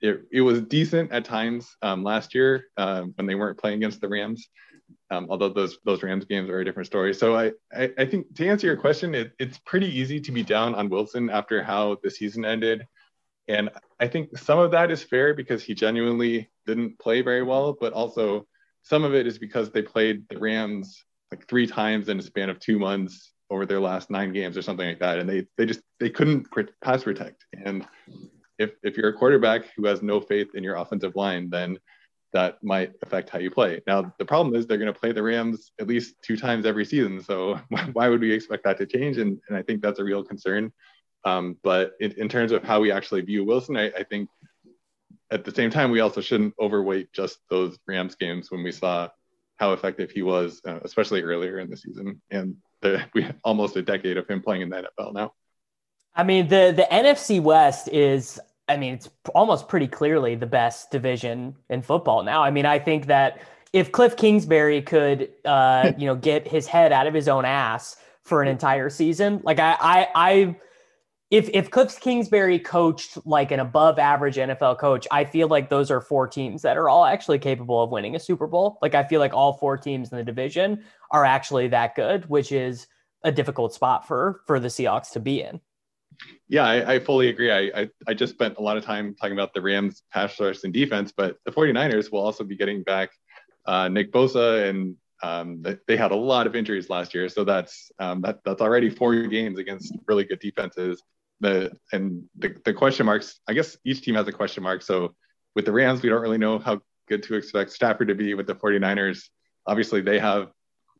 it, 0.00 0.22
it 0.30 0.42
was 0.42 0.60
decent 0.62 1.10
at 1.10 1.24
times 1.24 1.74
um, 1.82 2.04
last 2.04 2.34
year 2.34 2.66
um, 2.76 3.12
when 3.16 3.26
they 3.26 3.34
weren't 3.34 3.58
playing 3.58 3.78
against 3.78 4.00
the 4.00 4.08
Rams. 4.08 4.48
Um, 5.10 5.26
although 5.30 5.48
those 5.48 5.78
those 5.84 6.02
Rams 6.02 6.24
games 6.24 6.50
are 6.50 6.60
a 6.60 6.64
different 6.64 6.86
story. 6.86 7.14
So 7.14 7.36
I, 7.36 7.52
I, 7.72 7.90
I 7.98 8.04
think 8.06 8.34
to 8.34 8.46
answer 8.46 8.66
your 8.66 8.76
question, 8.76 9.14
it, 9.14 9.32
it's 9.38 9.58
pretty 9.58 9.86
easy 9.86 10.20
to 10.20 10.32
be 10.32 10.42
down 10.42 10.74
on 10.74 10.88
Wilson 10.88 11.30
after 11.30 11.62
how 11.62 11.98
the 12.02 12.10
season 12.10 12.44
ended, 12.44 12.86
and 13.48 13.70
I 13.98 14.08
think 14.08 14.36
some 14.36 14.58
of 14.58 14.70
that 14.72 14.90
is 14.90 15.02
fair 15.02 15.34
because 15.34 15.62
he 15.62 15.74
genuinely 15.74 16.50
didn't 16.66 16.98
play 16.98 17.22
very 17.22 17.42
well, 17.42 17.76
but 17.78 17.92
also 17.92 18.46
some 18.82 19.04
of 19.04 19.14
it 19.14 19.26
is 19.26 19.38
because 19.38 19.70
they 19.70 19.82
played 19.82 20.28
the 20.28 20.38
Rams 20.38 21.04
like 21.30 21.46
three 21.48 21.66
times 21.66 22.08
in 22.08 22.18
a 22.18 22.22
span 22.22 22.50
of 22.50 22.60
two 22.60 22.78
months 22.78 23.32
over 23.50 23.66
their 23.66 23.80
last 23.80 24.10
nine 24.10 24.32
games 24.32 24.56
or 24.56 24.62
something 24.62 24.86
like 24.86 25.00
that, 25.00 25.18
and 25.18 25.28
they 25.28 25.46
they 25.56 25.66
just 25.66 25.80
they 26.00 26.10
couldn't 26.10 26.46
pass 26.82 27.04
protect. 27.04 27.44
And 27.64 27.86
if 28.58 28.72
if 28.82 28.96
you're 28.96 29.10
a 29.10 29.14
quarterback 29.14 29.64
who 29.76 29.86
has 29.86 30.02
no 30.02 30.20
faith 30.20 30.48
in 30.54 30.62
your 30.62 30.76
offensive 30.76 31.16
line, 31.16 31.48
then 31.50 31.78
that 32.32 32.62
might 32.62 32.92
affect 33.02 33.30
how 33.30 33.38
you 33.38 33.50
play. 33.50 33.80
Now, 33.86 34.12
the 34.18 34.24
problem 34.24 34.54
is 34.54 34.66
they're 34.66 34.78
going 34.78 34.92
to 34.92 34.98
play 34.98 35.12
the 35.12 35.22
Rams 35.22 35.72
at 35.80 35.86
least 35.86 36.14
two 36.22 36.36
times 36.36 36.66
every 36.66 36.84
season. 36.84 37.22
So 37.22 37.58
why 37.92 38.08
would 38.08 38.20
we 38.20 38.32
expect 38.32 38.64
that 38.64 38.78
to 38.78 38.86
change? 38.86 39.18
And, 39.18 39.40
and 39.48 39.56
I 39.56 39.62
think 39.62 39.80
that's 39.80 39.98
a 39.98 40.04
real 40.04 40.22
concern. 40.22 40.72
Um, 41.24 41.56
but 41.62 41.92
in, 42.00 42.12
in, 42.12 42.28
terms 42.28 42.52
of 42.52 42.62
how 42.62 42.80
we 42.80 42.92
actually 42.92 43.22
view 43.22 43.44
Wilson, 43.44 43.76
I, 43.76 43.86
I, 43.88 44.04
think 44.04 44.28
at 45.32 45.44
the 45.44 45.52
same 45.52 45.68
time, 45.68 45.90
we 45.90 46.00
also 46.00 46.20
shouldn't 46.20 46.54
overweight 46.60 47.12
just 47.12 47.38
those 47.50 47.76
Rams 47.88 48.14
games 48.14 48.50
when 48.50 48.62
we 48.62 48.70
saw 48.70 49.08
how 49.56 49.72
effective 49.72 50.12
he 50.12 50.22
was, 50.22 50.62
uh, 50.66 50.78
especially 50.84 51.22
earlier 51.22 51.58
in 51.58 51.68
the 51.68 51.76
season. 51.76 52.22
And 52.30 52.56
the, 52.82 53.04
we 53.14 53.26
almost 53.42 53.76
a 53.76 53.82
decade 53.82 54.16
of 54.16 54.28
him 54.28 54.42
playing 54.42 54.62
in 54.62 54.70
the 54.70 54.88
NFL 54.98 55.12
now. 55.12 55.32
I 56.14 56.24
mean, 56.24 56.48
the 56.48 56.72
the 56.74 56.86
NFC 56.90 57.40
West 57.40 57.88
is 57.88 58.40
I 58.68 58.76
mean, 58.76 58.94
it's 58.94 59.08
almost 59.34 59.68
pretty 59.68 59.88
clearly 59.88 60.34
the 60.34 60.46
best 60.46 60.90
division 60.90 61.56
in 61.70 61.82
football 61.82 62.22
now. 62.22 62.42
I 62.42 62.50
mean, 62.50 62.66
I 62.66 62.78
think 62.78 63.06
that 63.06 63.40
if 63.72 63.92
Cliff 63.92 64.16
Kingsbury 64.16 64.82
could, 64.82 65.30
uh, 65.44 65.92
you 65.98 66.06
know, 66.06 66.14
get 66.14 66.46
his 66.46 66.66
head 66.66 66.92
out 66.92 67.06
of 67.06 67.14
his 67.14 67.28
own 67.28 67.44
ass 67.44 67.96
for 68.22 68.42
an 68.42 68.48
entire 68.48 68.90
season, 68.90 69.40
like 69.44 69.58
I, 69.58 69.76
I, 69.80 70.08
I, 70.14 70.56
if 71.30 71.50
if 71.52 71.70
Cliff 71.70 72.00
Kingsbury 72.00 72.58
coached 72.58 73.18
like 73.26 73.50
an 73.50 73.60
above 73.60 73.98
average 73.98 74.36
NFL 74.36 74.78
coach, 74.78 75.06
I 75.10 75.24
feel 75.24 75.48
like 75.48 75.68
those 75.68 75.90
are 75.90 76.00
four 76.00 76.26
teams 76.26 76.62
that 76.62 76.78
are 76.78 76.88
all 76.88 77.04
actually 77.04 77.38
capable 77.38 77.82
of 77.82 77.90
winning 77.90 78.16
a 78.16 78.18
Super 78.18 78.46
Bowl. 78.46 78.78
Like 78.80 78.94
I 78.94 79.04
feel 79.04 79.20
like 79.20 79.34
all 79.34 79.52
four 79.52 79.76
teams 79.76 80.10
in 80.10 80.16
the 80.16 80.24
division 80.24 80.82
are 81.10 81.26
actually 81.26 81.68
that 81.68 81.94
good, 81.94 82.26
which 82.30 82.50
is 82.50 82.86
a 83.24 83.32
difficult 83.32 83.74
spot 83.74 84.08
for 84.08 84.40
for 84.46 84.58
the 84.58 84.68
Seahawks 84.68 85.10
to 85.12 85.20
be 85.20 85.42
in. 85.42 85.60
Yeah, 86.48 86.64
I, 86.64 86.94
I 86.94 86.98
fully 87.00 87.28
agree. 87.28 87.50
I, 87.50 87.82
I, 87.82 87.90
I 88.08 88.14
just 88.14 88.34
spent 88.34 88.56
a 88.58 88.62
lot 88.62 88.76
of 88.76 88.84
time 88.84 89.14
talking 89.14 89.34
about 89.34 89.54
the 89.54 89.60
Rams 89.60 90.02
pass 90.12 90.38
rush 90.40 90.64
and 90.64 90.72
defense, 90.72 91.12
but 91.16 91.36
the 91.44 91.52
49ers 91.52 92.10
will 92.10 92.20
also 92.20 92.44
be 92.44 92.56
getting 92.56 92.82
back 92.82 93.10
uh, 93.66 93.88
Nick 93.88 94.12
Bosa, 94.12 94.68
and 94.68 94.96
um, 95.22 95.62
they 95.86 95.96
had 95.96 96.10
a 96.10 96.16
lot 96.16 96.46
of 96.46 96.56
injuries 96.56 96.88
last 96.88 97.14
year, 97.14 97.28
so 97.28 97.44
that's 97.44 97.90
um, 97.98 98.22
that, 98.22 98.40
that's 98.44 98.62
already 98.62 98.88
four 98.88 99.14
games 99.26 99.58
against 99.58 99.94
really 100.06 100.24
good 100.24 100.40
defenses. 100.40 101.02
The 101.40 101.72
and 101.92 102.24
the, 102.38 102.56
the 102.64 102.72
question 102.72 103.04
marks. 103.04 103.40
I 103.46 103.52
guess 103.52 103.76
each 103.84 104.02
team 104.02 104.14
has 104.14 104.26
a 104.26 104.32
question 104.32 104.62
mark. 104.62 104.82
So 104.82 105.14
with 105.54 105.66
the 105.66 105.72
Rams, 105.72 106.02
we 106.02 106.08
don't 106.08 106.22
really 106.22 106.38
know 106.38 106.58
how 106.58 106.80
good 107.08 107.22
to 107.24 107.34
expect 107.34 107.72
Stafford 107.72 108.08
to 108.08 108.14
be. 108.14 108.34
With 108.34 108.46
the 108.46 108.54
49ers, 108.54 109.24
obviously 109.66 110.00
they 110.00 110.18
have 110.18 110.50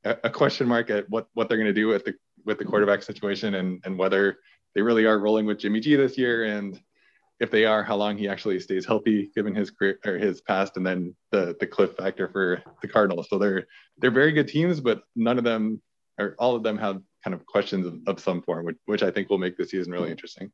a 0.05 0.31
question 0.31 0.69
mark 0.69 0.91
at 0.91 1.09
what 1.09 1.29
what 1.35 1.49
they're 1.49 1.59
going 1.59 1.67
to 1.67 1.73
do 1.73 1.89
with 1.89 2.05
the 2.05 2.15
with 2.45 2.59
the 2.59 2.65
quarterback 2.65 3.03
situation 3.03 3.55
and 3.55 3.81
and 3.85 3.99
whether 3.99 4.39
they 4.79 4.83
really 4.83 5.07
are 5.07 5.19
rolling 5.19 5.45
with 5.45 5.59
Jimmy 5.59 5.81
G 5.81 5.97
this 5.97 6.17
year 6.17 6.45
and 6.45 6.81
if 7.41 7.51
they 7.51 7.65
are, 7.65 7.83
how 7.83 7.97
long 7.97 8.17
he 8.17 8.29
actually 8.29 8.61
stays 8.61 8.87
healthy 8.87 9.33
given 9.35 9.57
his 9.57 9.73
career 9.73 9.99
or 10.07 10.19
his 10.19 10.41
past, 10.41 10.77
and 10.77 10.87
then 10.87 11.17
the 11.33 11.57
the 11.59 11.67
cliff 11.67 11.97
factor 11.97 12.29
for 12.29 12.63
the 12.81 12.87
Cardinals. 12.87 13.27
So 13.29 13.39
they're 13.39 13.67
they're 13.99 14.13
very 14.13 14.31
good 14.31 14.47
teams, 14.47 14.81
but 14.81 15.03
none 15.17 15.37
of 15.37 15.43
them 15.43 15.83
or 16.17 16.37
all 16.39 16.55
of 16.55 16.63
them 16.63 16.79
have 16.79 17.01
kind 17.25 17.35
of 17.35 17.45
questions 17.45 17.87
of, 17.87 17.99
of 18.07 18.21
some 18.21 18.41
form, 18.43 18.67
which, 18.67 18.77
which 18.87 19.03
I 19.03 19.11
think 19.11 19.31
will 19.31 19.39
make 19.39 19.57
the 19.57 19.67
season 19.67 19.93
really 19.93 20.13
interesting. 20.13 20.53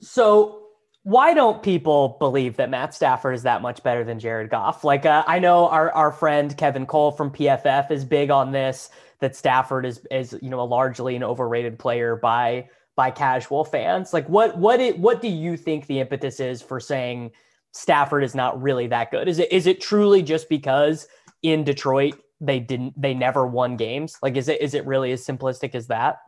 So 0.00 0.66
why 1.02 1.32
don't 1.32 1.62
people 1.62 2.16
believe 2.18 2.56
that 2.56 2.68
Matt 2.68 2.94
Stafford 2.94 3.34
is 3.34 3.44
that 3.44 3.62
much 3.62 3.82
better 3.82 4.04
than 4.04 4.18
Jared 4.18 4.50
Goff? 4.50 4.84
Like 4.84 5.06
uh, 5.06 5.24
I 5.26 5.38
know 5.38 5.68
our 5.68 5.90
our 5.92 6.12
friend 6.12 6.54
Kevin 6.54 6.84
Cole 6.86 7.12
from 7.12 7.30
PFF 7.30 7.90
is 7.90 8.04
big 8.04 8.30
on 8.30 8.52
this 8.52 8.90
that 9.20 9.36
Stafford 9.36 9.84
is 9.84 10.06
is 10.10 10.36
you 10.40 10.50
know 10.50 10.60
a 10.60 10.62
largely 10.62 11.16
an 11.16 11.22
overrated 11.22 11.78
player 11.78 12.16
by 12.16 12.68
by 12.98 13.12
casual 13.12 13.64
fans. 13.64 14.12
Like 14.12 14.28
what 14.28 14.58
what 14.58 14.80
it, 14.80 14.98
what 14.98 15.22
do 15.22 15.28
you 15.28 15.56
think 15.56 15.86
the 15.86 16.00
impetus 16.00 16.40
is 16.40 16.60
for 16.60 16.80
saying 16.80 17.30
Stafford 17.72 18.24
is 18.24 18.34
not 18.34 18.60
really 18.60 18.88
that 18.88 19.12
good? 19.12 19.28
Is 19.28 19.38
it 19.38 19.52
is 19.52 19.68
it 19.68 19.80
truly 19.80 20.20
just 20.20 20.48
because 20.48 21.06
in 21.44 21.62
Detroit 21.62 22.20
they 22.40 22.58
didn't 22.58 23.00
they 23.00 23.14
never 23.14 23.46
won 23.46 23.76
games? 23.76 24.18
Like 24.20 24.36
is 24.36 24.48
it 24.48 24.60
is 24.60 24.74
it 24.74 24.84
really 24.84 25.12
as 25.12 25.24
simplistic 25.24 25.76
as 25.76 25.86
that? 25.86 26.18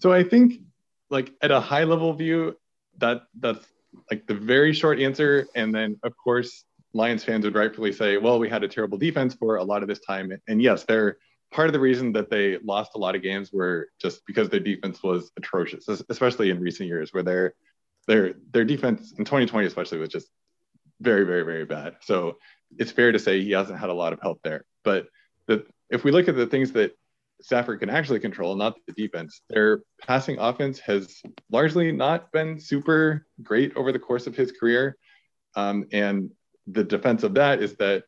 So 0.00 0.12
I 0.12 0.22
think 0.22 0.60
like 1.08 1.32
at 1.40 1.50
a 1.50 1.60
high 1.60 1.84
level 1.84 2.12
view 2.12 2.58
that 2.98 3.22
that's 3.40 3.66
like 4.10 4.26
the 4.26 4.34
very 4.34 4.74
short 4.74 5.00
answer 5.00 5.46
and 5.54 5.74
then 5.74 5.98
of 6.02 6.12
course 6.22 6.66
Lions 6.92 7.24
fans 7.24 7.44
would 7.46 7.54
rightfully 7.54 7.90
say, 7.90 8.18
well, 8.18 8.38
we 8.38 8.50
had 8.50 8.62
a 8.64 8.68
terrible 8.68 8.98
defense 8.98 9.34
for 9.34 9.56
a 9.56 9.64
lot 9.64 9.82
of 9.82 9.88
this 9.88 9.98
time. 10.00 10.30
And 10.46 10.60
yes, 10.62 10.84
they're 10.84 11.16
part 11.54 11.68
of 11.68 11.72
the 11.72 11.80
reason 11.80 12.12
that 12.12 12.28
they 12.30 12.58
lost 12.64 12.96
a 12.96 12.98
lot 12.98 13.14
of 13.14 13.22
games 13.22 13.52
were 13.52 13.88
just 14.02 14.26
because 14.26 14.48
their 14.48 14.60
defense 14.60 15.02
was 15.02 15.30
atrocious, 15.36 15.88
especially 16.08 16.50
in 16.50 16.60
recent 16.60 16.88
years 16.88 17.12
where 17.12 17.22
their 17.22 17.54
their 18.08 18.34
their 18.50 18.64
defense 18.64 19.14
in 19.16 19.24
2020 19.24 19.66
especially 19.66 19.98
was 19.98 20.08
just 20.08 20.28
very 21.00 21.24
very 21.24 21.44
very 21.44 21.64
bad. 21.64 21.94
So 22.00 22.38
it's 22.76 22.90
fair 22.90 23.12
to 23.12 23.20
say 23.20 23.40
he 23.40 23.52
hasn't 23.52 23.78
had 23.78 23.88
a 23.88 23.94
lot 23.94 24.12
of 24.12 24.20
help 24.20 24.40
there. 24.42 24.64
But 24.82 25.06
the 25.46 25.64
if 25.90 26.02
we 26.02 26.10
look 26.10 26.28
at 26.28 26.34
the 26.34 26.46
things 26.46 26.72
that 26.72 26.98
Stafford 27.40 27.78
can 27.78 27.90
actually 27.90 28.20
control, 28.20 28.56
not 28.56 28.74
the 28.88 28.92
defense, 28.92 29.42
their 29.48 29.82
passing 30.02 30.38
offense 30.40 30.80
has 30.80 31.22
largely 31.52 31.92
not 31.92 32.32
been 32.32 32.58
super 32.58 33.26
great 33.42 33.76
over 33.76 33.92
the 33.92 33.98
course 33.98 34.26
of 34.26 34.34
his 34.34 34.50
career. 34.50 34.96
Um, 35.54 35.86
and 35.92 36.30
the 36.66 36.82
defense 36.82 37.22
of 37.22 37.34
that 37.34 37.62
is 37.62 37.76
that 37.76 38.04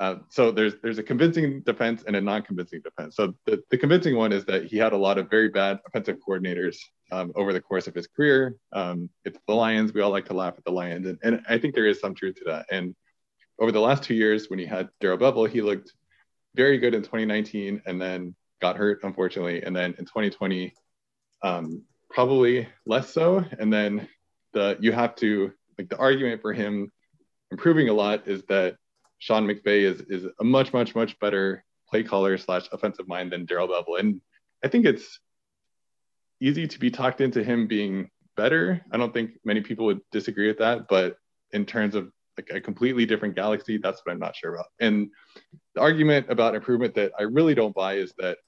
uh, 0.00 0.16
so 0.28 0.50
there's 0.52 0.74
there's 0.82 0.98
a 0.98 1.02
convincing 1.02 1.60
defense 1.62 2.04
and 2.06 2.14
a 2.14 2.20
non-convincing 2.20 2.80
defense. 2.82 3.16
So 3.16 3.34
the, 3.46 3.62
the 3.70 3.78
convincing 3.78 4.16
one 4.16 4.32
is 4.32 4.44
that 4.44 4.66
he 4.66 4.76
had 4.76 4.92
a 4.92 4.96
lot 4.96 5.18
of 5.18 5.28
very 5.28 5.48
bad 5.48 5.80
offensive 5.86 6.18
coordinators 6.26 6.76
um, 7.10 7.32
over 7.34 7.52
the 7.52 7.60
course 7.60 7.88
of 7.88 7.94
his 7.94 8.06
career. 8.06 8.56
Um, 8.72 9.10
it's 9.24 9.38
the 9.48 9.54
Lions. 9.54 9.92
We 9.92 10.00
all 10.00 10.10
like 10.10 10.26
to 10.26 10.34
laugh 10.34 10.54
at 10.56 10.64
the 10.64 10.70
Lions, 10.70 11.06
and, 11.06 11.18
and 11.22 11.42
I 11.48 11.58
think 11.58 11.74
there 11.74 11.86
is 11.86 12.00
some 12.00 12.14
truth 12.14 12.36
to 12.36 12.44
that. 12.46 12.66
And 12.70 12.94
over 13.58 13.72
the 13.72 13.80
last 13.80 14.04
two 14.04 14.14
years, 14.14 14.48
when 14.48 14.60
he 14.60 14.66
had 14.66 14.88
Darrell 15.00 15.18
Bevell, 15.18 15.50
he 15.50 15.62
looked 15.62 15.92
very 16.54 16.78
good 16.78 16.94
in 16.94 17.02
2019, 17.02 17.82
and 17.86 18.00
then 18.00 18.36
got 18.60 18.76
hurt 18.76 19.00
unfortunately, 19.02 19.62
and 19.64 19.74
then 19.74 19.94
in 19.98 20.04
2020, 20.04 20.72
um, 21.42 21.82
probably 22.08 22.68
less 22.86 23.12
so. 23.12 23.44
And 23.58 23.72
then 23.72 24.08
the 24.52 24.76
you 24.78 24.92
have 24.92 25.16
to 25.16 25.52
like 25.76 25.88
the 25.88 25.98
argument 25.98 26.40
for 26.40 26.52
him 26.52 26.92
improving 27.50 27.88
a 27.88 27.92
lot 27.92 28.28
is 28.28 28.42
that 28.48 28.76
Sean 29.18 29.46
McVay 29.46 29.82
is 29.82 30.00
is 30.02 30.30
a 30.40 30.44
much 30.44 30.72
much 30.72 30.94
much 30.94 31.18
better 31.18 31.64
play 31.88 32.02
caller 32.02 32.36
slash 32.38 32.68
offensive 32.72 33.08
mind 33.08 33.32
than 33.32 33.46
Darrell 33.46 33.68
Bevell, 33.68 33.98
and 33.98 34.20
I 34.64 34.68
think 34.68 34.86
it's 34.86 35.20
easy 36.40 36.66
to 36.66 36.78
be 36.78 36.90
talked 36.90 37.20
into 37.20 37.42
him 37.42 37.66
being 37.66 38.10
better. 38.36 38.80
I 38.92 38.96
don't 38.96 39.12
think 39.12 39.32
many 39.44 39.60
people 39.60 39.86
would 39.86 40.00
disagree 40.12 40.46
with 40.46 40.58
that, 40.58 40.88
but 40.88 41.16
in 41.52 41.66
terms 41.66 41.94
of 41.94 42.10
like 42.36 42.50
a 42.50 42.60
completely 42.60 43.04
different 43.04 43.34
galaxy, 43.34 43.78
that's 43.78 44.00
what 44.04 44.12
I'm 44.12 44.20
not 44.20 44.36
sure 44.36 44.54
about. 44.54 44.66
And 44.80 45.10
the 45.74 45.80
argument 45.80 46.26
about 46.28 46.54
improvement 46.54 46.94
that 46.94 47.12
I 47.18 47.24
really 47.24 47.54
don't 47.54 47.74
buy 47.74 47.94
is 47.94 48.14
that 48.18 48.38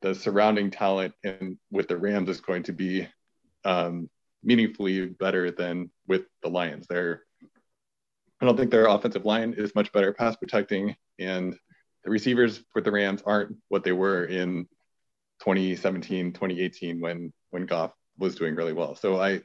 the 0.00 0.14
surrounding 0.14 0.70
talent 0.70 1.14
and 1.24 1.58
with 1.70 1.88
the 1.88 1.96
Rams 1.96 2.28
is 2.28 2.40
going 2.40 2.62
to 2.64 2.72
be 2.72 3.06
um, 3.64 4.08
meaningfully 4.42 5.06
better 5.06 5.50
than 5.50 5.90
with 6.06 6.22
the 6.42 6.48
Lions. 6.48 6.86
They're 6.88 7.22
I 8.44 8.46
don't 8.46 8.58
think 8.58 8.70
their 8.70 8.88
offensive 8.88 9.24
line 9.24 9.54
is 9.56 9.74
much 9.74 9.90
better 9.90 10.12
pass 10.12 10.36
protecting, 10.36 10.94
and 11.18 11.56
the 12.04 12.10
receivers 12.10 12.62
for 12.74 12.82
the 12.82 12.92
Rams 12.92 13.22
aren't 13.24 13.56
what 13.68 13.84
they 13.84 13.92
were 13.92 14.26
in 14.26 14.68
2017, 15.40 16.34
2018 16.34 17.00
when 17.00 17.32
when 17.52 17.64
Goff 17.64 17.92
was 18.18 18.34
doing 18.34 18.54
really 18.54 18.74
well. 18.74 18.96
So 18.96 19.18
I 19.18 19.40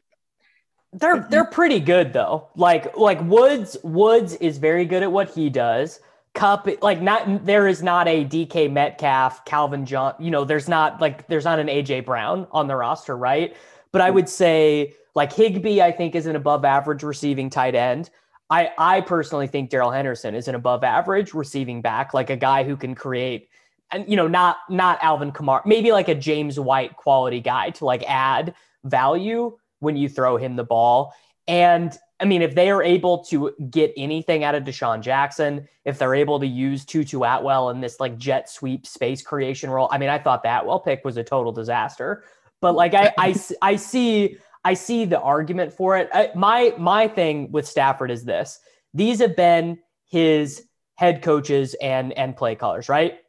they're 0.92 1.26
they're 1.30 1.46
pretty 1.46 1.80
good 1.80 2.12
though. 2.12 2.50
Like 2.58 2.98
like 2.98 3.22
Woods 3.22 3.78
Woods 3.84 4.34
is 4.36 4.58
very 4.58 4.84
good 4.84 5.02
at 5.02 5.12
what 5.14 5.30
he 5.30 5.50
does. 5.50 6.02
Kupp 6.34 6.68
like 6.82 7.02
not 7.02 7.46
there 7.46 7.70
is 7.70 7.82
not 7.82 8.10
a 8.10 8.26
DK 8.26 8.70
Metcalf, 8.70 9.46
Calvin 9.46 9.86
John, 9.86 10.16
you 10.20 10.30
know, 10.30 10.44
there's 10.44 10.68
not 10.68 11.00
like 11.00 11.26
there's 11.30 11.46
not 11.46 11.60
an 11.60 11.68
AJ 11.68 12.04
Brown 12.04 12.48
on 12.52 12.68
the 12.68 12.76
roster, 12.76 13.16
right? 13.16 13.56
But 13.94 14.02
I 14.02 14.10
hmm. 14.10 14.16
would 14.16 14.28
say 14.28 14.96
like 15.16 15.32
Higbee, 15.32 15.82
I 15.82 15.94
think 15.94 16.16
is 16.16 16.26
an 16.26 16.36
above 16.36 16.66
average 16.66 17.04
receiving 17.04 17.50
tight 17.50 17.76
end. 17.76 18.10
I 18.50 18.72
I 18.78 19.02
personally 19.02 19.48
think 19.48 19.70
Darrell 19.70 19.92
Henderson 19.92 20.36
is 20.36 20.48
an 20.48 20.56
above 20.56 20.84
average 20.84 21.34
receiving 21.34 21.82
back, 21.82 22.14
like 22.14 22.30
a 22.30 22.38
guy 22.38 22.64
who 22.64 22.76
can 22.76 22.96
create 22.96 23.50
and 23.92 24.08
you 24.08 24.16
know 24.16 24.28
not 24.28 24.58
not 24.70 25.00
Alvin 25.04 25.32
Kamara, 25.32 25.66
maybe 25.66 25.92
like 25.92 26.08
a 26.08 26.16
James 26.16 26.60
White 26.60 26.96
quality 26.96 27.42
guy 27.42 27.72
to 27.72 27.86
like 27.86 28.04
add 28.08 28.54
value 28.84 29.58
when 29.80 29.96
you 29.96 30.10
throw 30.10 30.38
him 30.38 30.56
the 30.56 30.64
ball. 30.64 31.14
And 31.48 31.98
I 32.20 32.26
mean, 32.26 32.42
if 32.42 32.54
they 32.54 32.70
are 32.70 32.84
able 32.84 33.24
to 33.26 33.54
get 33.70 33.94
anything 33.96 34.44
out 34.44 34.54
of 34.54 34.64
DeSean 34.64 35.02
Jackson, 35.02 35.68
if 35.86 35.98
they're 35.98 36.16
able 36.16 36.40
to 36.40 36.48
use 36.48 36.84
Tutu 36.86 37.22
Atwell 37.24 37.70
in 37.70 37.80
this 37.80 38.00
like 38.00 38.18
jet 38.18 38.50
sweep 38.50 38.86
space 38.86 39.22
creation 39.22 39.70
role, 39.70 39.88
I 39.92 39.98
mean, 39.98 40.10
I 40.10 40.20
thought 40.20 40.44
that 40.44 40.62
Atwell 40.62 40.82
pick 40.82 41.06
was 41.06 41.18
a 41.18 41.24
total 41.24 41.52
disaster. 41.52 42.24
But 42.62 42.76
like 42.76 42.94
I 42.94 43.14
I, 43.18 43.36
I 43.62 43.76
see 43.78 44.38
I 44.64 44.74
see 44.74 45.06
the 45.06 45.20
argument 45.20 45.74
for 45.74 45.98
it. 45.98 46.10
I, 46.14 46.32
my 46.36 46.74
my 46.78 47.08
thing 47.08 47.52
with 47.52 47.68
Stafford 47.68 48.12
is 48.12 48.24
this: 48.24 48.60
these 48.94 49.20
have 49.20 49.36
been 49.36 49.80
his 50.06 50.66
head 50.96 51.22
coaches 51.22 51.76
and 51.82 52.14
and 52.14 52.36
play 52.36 52.56
callers, 52.56 52.90
right? 52.90 53.20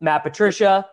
Matt 0.00 0.22
Patricia, 0.22 0.86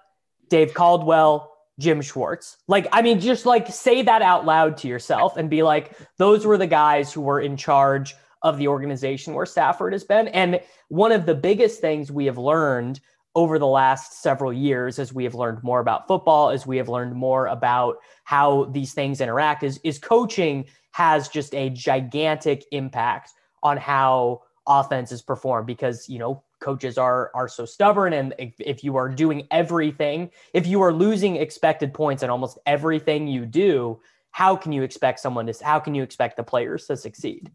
Dave 0.50 0.74
Caldwell, 0.74 1.54
Jim 1.80 2.02
Schwartz. 2.02 2.58
Like, 2.68 2.88
I 2.92 3.02
mean, 3.02 3.20
just 3.20 3.46
like 3.46 3.68
say 3.68 4.02
that 4.04 4.22
out 4.22 4.46
loud 4.46 4.78
to 4.78 4.88
yourself 4.88 5.38
and 5.38 5.50
be 5.50 5.64
like, 5.64 5.98
those 6.18 6.46
were 6.46 6.58
the 6.58 6.68
guys 6.68 7.12
who 7.12 7.22
were 7.22 7.42
in 7.42 7.58
charge 7.58 8.16
of 8.42 8.58
the 8.58 8.68
organization 8.68 9.34
where 9.34 9.46
Stafford 9.46 9.94
has 9.94 10.04
been. 10.04 10.28
And 10.30 10.62
one 10.90 11.12
of 11.12 11.26
the 11.26 11.36
biggest 11.36 11.82
things 11.82 12.12
we 12.12 12.26
have 12.26 12.38
learned 12.38 13.00
over 13.36 13.58
the 13.58 13.68
last 13.68 14.22
several 14.22 14.54
years 14.54 15.00
as 15.00 15.14
we 15.14 15.24
have 15.24 15.36
learned 15.36 15.64
more 15.64 15.80
about 15.80 16.08
football 16.08 16.50
as 16.50 16.68
we 16.68 16.78
have 16.78 16.90
learned 16.90 17.16
more 17.16 17.48
about 17.48 17.98
how 18.24 18.66
these 18.66 18.94
things 18.94 19.22
interact 19.22 19.64
is 19.64 19.80
is 19.84 19.98
coaching 20.00 20.66
has 20.92 21.28
just 21.28 21.54
a 21.56 21.70
gigantic 21.70 22.66
impact 22.72 23.32
on 23.64 23.78
how 23.78 24.42
offenses 24.68 25.22
perform 25.22 25.66
because 25.66 26.08
you 26.08 26.20
know 26.20 26.44
coaches 26.60 26.98
are 26.98 27.32
are 27.34 27.48
so 27.48 27.66
stubborn 27.66 28.14
and 28.14 28.34
if, 28.38 28.54
if 28.60 28.84
you 28.84 28.96
are 28.96 29.10
doing 29.10 29.46
everything 29.52 30.30
if 30.54 30.66
you 30.66 30.82
are 30.82 30.94
losing 30.94 31.36
expected 31.36 31.94
points 31.94 32.24
in 32.24 32.30
almost 32.30 32.58
everything 32.66 33.28
you 33.28 33.46
do 33.46 34.00
how 34.34 34.56
can 34.56 34.72
you 34.72 34.82
expect 34.82 35.20
someone 35.20 35.46
to 35.46 35.64
how 35.64 35.80
can 35.80 35.96
you 35.96 36.04
expect 36.04 36.38
the 36.38 36.44
players 36.44 36.88
to 36.88 36.98
succeed? 36.98 37.52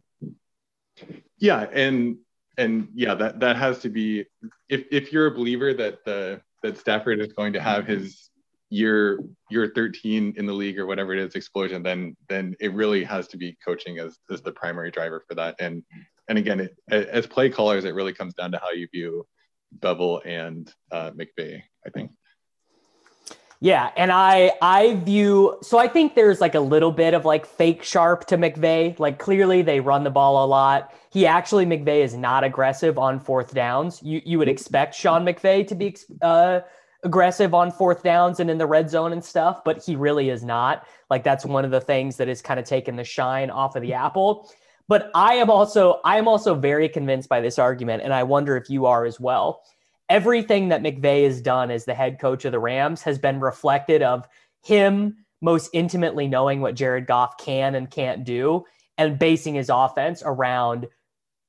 Yeah 1.36 1.66
and 1.72 2.18
and 2.58 2.88
yeah, 2.94 3.14
that 3.14 3.40
that 3.40 3.56
has 3.56 3.78
to 3.80 3.88
be 3.88 4.26
if 4.68 4.84
if 4.90 5.12
you're 5.12 5.28
a 5.28 5.30
believer 5.30 5.72
that 5.72 6.04
the 6.04 6.42
that 6.62 6.76
Stafford 6.76 7.20
is 7.20 7.32
going 7.32 7.52
to 7.54 7.60
have 7.60 7.86
his 7.86 8.30
year 8.70 9.20
year 9.50 9.72
13 9.74 10.34
in 10.36 10.44
the 10.44 10.52
league 10.52 10.78
or 10.78 10.86
whatever 10.86 11.14
it 11.14 11.20
is 11.20 11.34
explosion, 11.34 11.82
then 11.82 12.16
then 12.28 12.54
it 12.60 12.74
really 12.74 13.04
has 13.04 13.28
to 13.28 13.36
be 13.36 13.56
coaching 13.64 13.98
as 14.00 14.18
as 14.30 14.42
the 14.42 14.52
primary 14.52 14.90
driver 14.90 15.22
for 15.26 15.34
that. 15.36 15.54
And 15.60 15.84
and 16.28 16.36
again, 16.36 16.60
it, 16.60 16.76
as 16.90 17.26
play 17.26 17.48
callers, 17.48 17.84
it 17.84 17.94
really 17.94 18.12
comes 18.12 18.34
down 18.34 18.52
to 18.52 18.58
how 18.58 18.72
you 18.72 18.88
view 18.92 19.26
Bevell 19.78 20.20
and 20.26 20.70
uh, 20.90 21.12
McVay. 21.12 21.62
I 21.86 21.90
think. 21.90 22.10
Yeah, 23.60 23.90
and 23.96 24.12
I 24.12 24.52
I 24.62 24.94
view 25.04 25.58
so 25.62 25.78
I 25.78 25.88
think 25.88 26.14
there's 26.14 26.40
like 26.40 26.54
a 26.54 26.60
little 26.60 26.92
bit 26.92 27.12
of 27.12 27.24
like 27.24 27.44
fake 27.44 27.82
sharp 27.82 28.26
to 28.26 28.36
McVay. 28.36 28.96
Like 29.00 29.18
clearly 29.18 29.62
they 29.62 29.80
run 29.80 30.04
the 30.04 30.10
ball 30.10 30.44
a 30.44 30.46
lot. 30.46 30.94
He 31.10 31.26
actually 31.26 31.66
McVay 31.66 32.04
is 32.04 32.14
not 32.14 32.44
aggressive 32.44 32.98
on 32.98 33.18
fourth 33.18 33.54
downs. 33.54 34.00
You 34.02 34.22
you 34.24 34.38
would 34.38 34.48
expect 34.48 34.94
Sean 34.94 35.24
McVay 35.24 35.66
to 35.66 35.74
be 35.74 35.96
uh, 36.22 36.60
aggressive 37.02 37.52
on 37.52 37.72
fourth 37.72 38.04
downs 38.04 38.38
and 38.38 38.48
in 38.48 38.58
the 38.58 38.66
red 38.66 38.88
zone 38.88 39.12
and 39.12 39.24
stuff, 39.24 39.64
but 39.64 39.82
he 39.84 39.96
really 39.96 40.30
is 40.30 40.44
not. 40.44 40.86
Like 41.10 41.24
that's 41.24 41.44
one 41.44 41.64
of 41.64 41.72
the 41.72 41.80
things 41.80 42.16
that 42.18 42.28
is 42.28 42.40
kind 42.40 42.60
of 42.60 42.66
taken 42.66 42.94
the 42.94 43.04
shine 43.04 43.50
off 43.50 43.74
of 43.74 43.82
the 43.82 43.92
apple. 43.92 44.48
But 44.86 45.10
I 45.16 45.34
am 45.34 45.50
also 45.50 46.00
I 46.04 46.16
am 46.18 46.28
also 46.28 46.54
very 46.54 46.88
convinced 46.88 47.28
by 47.28 47.40
this 47.40 47.58
argument, 47.58 48.04
and 48.04 48.14
I 48.14 48.22
wonder 48.22 48.56
if 48.56 48.70
you 48.70 48.86
are 48.86 49.04
as 49.04 49.18
well 49.18 49.64
everything 50.08 50.68
that 50.68 50.82
McVay 50.82 51.24
has 51.24 51.40
done 51.40 51.70
as 51.70 51.84
the 51.84 51.94
head 51.94 52.18
coach 52.18 52.44
of 52.44 52.52
the 52.52 52.58
Rams 52.58 53.02
has 53.02 53.18
been 53.18 53.40
reflected 53.40 54.02
of 54.02 54.26
him 54.62 55.16
most 55.40 55.70
intimately 55.72 56.26
knowing 56.26 56.60
what 56.60 56.74
Jared 56.74 57.06
Goff 57.06 57.36
can 57.38 57.74
and 57.74 57.90
can't 57.90 58.24
do 58.24 58.64
and 58.96 59.18
basing 59.18 59.54
his 59.54 59.70
offense 59.72 60.22
around 60.24 60.88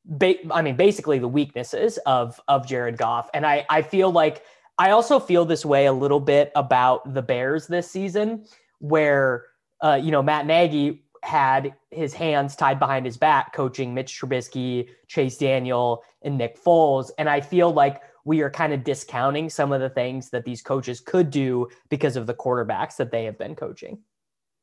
ba- 0.06 0.36
I 0.52 0.62
mean 0.62 0.76
basically 0.76 1.20
the 1.20 1.28
weaknesses 1.28 1.98
of 2.06 2.40
of 2.48 2.68
Jared 2.68 2.98
Goff. 2.98 3.30
And 3.34 3.46
I 3.46 3.66
I 3.70 3.82
feel 3.82 4.12
like 4.12 4.44
I 4.78 4.92
also 4.92 5.20
feel 5.20 5.46
this 5.46 5.66
way 5.66 5.88
a 5.88 5.94
little 5.94 6.20
bit 6.20 6.52
about 6.56 7.14
the 7.14 7.22
Bears 7.22 7.68
this 7.68 7.90
season 7.90 8.46
where 8.80 9.46
uh, 9.82 10.00
you 10.02 10.12
know 10.12 10.22
Matt 10.22 10.46
Nagy 10.46 11.04
had 11.24 11.74
his 11.92 12.14
hands 12.14 12.56
tied 12.56 12.80
behind 12.80 13.06
his 13.06 13.18
back 13.18 13.54
coaching 13.54 13.94
Mitch 13.94 14.20
Trubisky, 14.20 14.88
Chase 15.08 15.38
Daniel 15.38 16.04
and 16.22 16.38
Nick 16.38 16.62
Foles. 16.64 17.12
And 17.18 17.30
I 17.30 17.42
feel 17.42 17.74
like 17.74 18.02
we 18.30 18.42
are 18.42 18.50
kind 18.52 18.74
of 18.74 18.84
discounting 18.84 19.50
some 19.50 19.72
of 19.72 19.82
the 19.82 19.90
things 19.90 20.30
that 20.30 20.46
these 20.46 20.62
coaches 20.62 21.00
could 21.00 21.32
do 21.32 21.68
because 21.90 22.16
of 22.16 22.28
the 22.28 22.34
quarterbacks 22.36 22.98
that 22.98 23.10
they 23.10 23.26
have 23.26 23.40
been 23.40 23.56
coaching. 23.56 23.98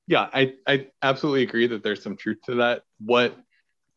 Yeah, 0.06 0.28
I, 0.32 0.52
I 0.68 0.86
absolutely 1.02 1.42
agree 1.42 1.66
that 1.66 1.82
there's 1.82 2.00
some 2.00 2.16
truth 2.16 2.38
to 2.46 2.54
that. 2.54 2.82
What 3.00 3.36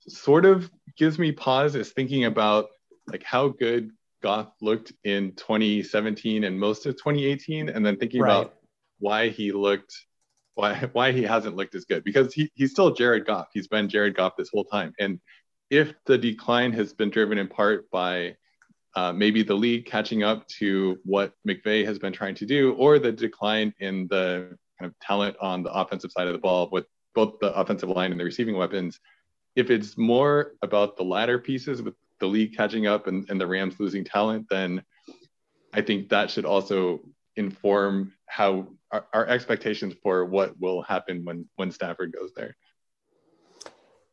sort 0.07 0.45
of 0.45 0.71
gives 0.97 1.19
me 1.19 1.31
pause 1.31 1.75
is 1.75 1.91
thinking 1.91 2.25
about 2.25 2.69
like 3.05 3.21
how 3.21 3.49
good 3.49 3.91
Goff 4.23 4.47
looked 4.59 4.91
in 5.03 5.33
2017 5.35 6.45
and 6.45 6.59
most 6.59 6.87
of 6.87 6.95
2018, 6.95 7.69
and 7.69 7.85
then 7.85 7.95
thinking 7.97 8.23
right. 8.23 8.31
about 8.31 8.55
why 8.97 9.29
he 9.29 9.51
looked 9.51 9.93
why 10.55 10.89
why 10.93 11.11
he 11.11 11.21
hasn't 11.21 11.55
looked 11.55 11.75
as 11.75 11.85
good 11.85 12.03
because 12.03 12.33
he, 12.33 12.51
he's 12.55 12.71
still 12.71 12.95
Jared 12.95 13.27
Goff. 13.27 13.49
He's 13.53 13.67
been 13.67 13.87
Jared 13.87 14.15
Goff 14.15 14.33
this 14.35 14.49
whole 14.51 14.65
time. 14.65 14.93
And 14.99 15.19
if 15.69 15.93
the 16.07 16.17
decline 16.17 16.73
has 16.73 16.91
been 16.91 17.11
driven 17.11 17.37
in 17.37 17.47
part 17.47 17.87
by 17.91 18.35
uh, 18.95 19.13
maybe 19.13 19.43
the 19.43 19.53
league 19.53 19.85
catching 19.85 20.23
up 20.23 20.47
to 20.47 20.97
what 21.03 21.33
McVay 21.47 21.85
has 21.85 21.99
been 21.99 22.13
trying 22.13 22.35
to 22.35 22.45
do, 22.45 22.73
or 22.73 22.99
the 22.99 23.11
decline 23.11 23.73
in 23.79 24.07
the 24.09 24.57
kind 24.79 24.89
of 24.91 24.99
talent 24.99 25.35
on 25.41 25.63
the 25.63 25.71
offensive 25.71 26.11
side 26.11 26.27
of 26.27 26.33
the 26.33 26.39
ball 26.39 26.69
with 26.71 26.85
both 27.13 27.39
the 27.39 27.53
offensive 27.53 27.89
line 27.89 28.11
and 28.11 28.19
the 28.19 28.23
receiving 28.23 28.55
weapons. 28.55 28.99
If 29.55 29.69
it's 29.69 29.97
more 29.97 30.53
about 30.61 30.97
the 30.97 31.03
latter 31.03 31.39
pieces 31.39 31.81
with 31.81 31.95
the 32.19 32.27
league 32.27 32.55
catching 32.55 32.87
up 32.87 33.07
and, 33.07 33.29
and 33.29 33.39
the 33.39 33.47
Rams 33.47 33.79
losing 33.79 34.03
talent, 34.03 34.47
then 34.49 34.83
I 35.73 35.81
think 35.81 36.09
that 36.09 36.31
should 36.31 36.45
also 36.45 37.01
inform 37.35 38.13
how 38.27 38.67
our, 38.91 39.05
our 39.13 39.27
expectations 39.27 39.93
for 40.01 40.25
what 40.25 40.59
will 40.59 40.81
happen 40.81 41.23
when 41.23 41.47
when 41.55 41.71
Stafford 41.71 42.13
goes 42.13 42.31
there. 42.35 42.55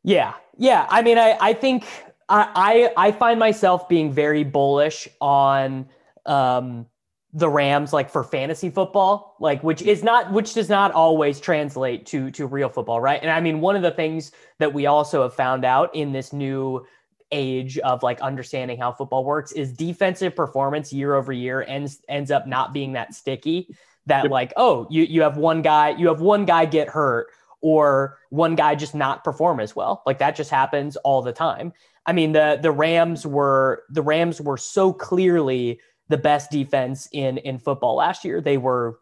Yeah, 0.05 0.35
yeah. 0.59 0.87
I 0.89 1.03
mean, 1.03 1.19
I 1.19 1.37
I 1.41 1.53
think 1.53 1.85
I, 2.29 2.91
I, 2.97 3.13
find 3.13 3.39
myself 3.39 3.89
being 3.89 4.13
very 4.13 4.43
bullish 4.43 5.07
on 5.21 5.89
um, 6.25 6.87
the 7.33 7.49
Rams, 7.49 7.93
like 7.93 8.11
for 8.11 8.25
fantasy 8.25 8.71
football, 8.71 9.37
like 9.39 9.63
which 9.63 9.83
is 9.83 10.03
not 10.03 10.33
which 10.33 10.55
does 10.55 10.69
not 10.69 10.93
always 10.93 11.39
translate 11.39 12.07
to 12.07 12.31
to 12.33 12.47
real 12.47 12.69
football, 12.69 13.01
right? 13.01 13.21
And 13.21 13.31
I 13.31 13.41
mean, 13.41 13.61
one 13.61 13.77
of 13.77 13.83
the 13.83 13.91
things 13.91 14.33
that 14.59 14.73
we 14.73 14.87
also 14.87 15.23
have 15.23 15.35
found 15.35 15.65
out 15.65 15.95
in 15.95 16.13
this 16.13 16.33
new 16.33 16.85
age 17.33 17.79
of 17.79 18.03
like 18.03 18.21
understanding 18.21 18.79
how 18.79 18.93
football 18.93 19.25
works 19.25 19.53
is 19.53 19.73
defensive 19.73 20.35
performance 20.35 20.93
year 20.93 21.15
over 21.15 21.33
year 21.33 21.63
ends 21.63 22.01
ends 22.09 22.31
up 22.31 22.47
not 22.47 22.73
being 22.73 22.95
that 22.95 23.15
sticky. 23.15 23.75
That 24.07 24.25
yep. 24.25 24.33
like, 24.33 24.53
oh, 24.57 24.87
you 24.91 25.03
you 25.03 25.23
have 25.23 25.37
one 25.37 25.63
guy, 25.63 25.91
you 25.91 26.09
have 26.09 26.21
one 26.21 26.45
guy 26.45 26.65
get 26.65 26.89
hurt 26.89 27.29
or 27.61 28.19
one 28.31 28.55
guy 28.55 28.75
just 28.75 28.95
not 28.95 29.25
perform 29.25 29.61
as 29.61 29.75
well. 29.75 30.03
Like 30.07 30.19
that 30.19 30.37
just 30.37 30.51
happens 30.51 30.97
all 30.97 31.23
the 31.23 31.33
time. 31.33 31.73
I 32.07 32.13
mean, 32.13 32.33
the 32.33 32.59
the 32.61 32.71
Rams 32.71 33.27
were 33.27 33.83
the 33.91 34.03
Rams 34.03 34.41
were 34.41 34.57
so 34.57 34.93
clearly 34.93 35.81
the 36.09 36.19
best 36.19 36.51
defense 36.51 37.09
in 37.13 37.39
in 37.39 37.59
football 37.59 37.97
last 37.97 38.25
year. 38.25 38.41
They 38.41 38.59
were 38.59 38.99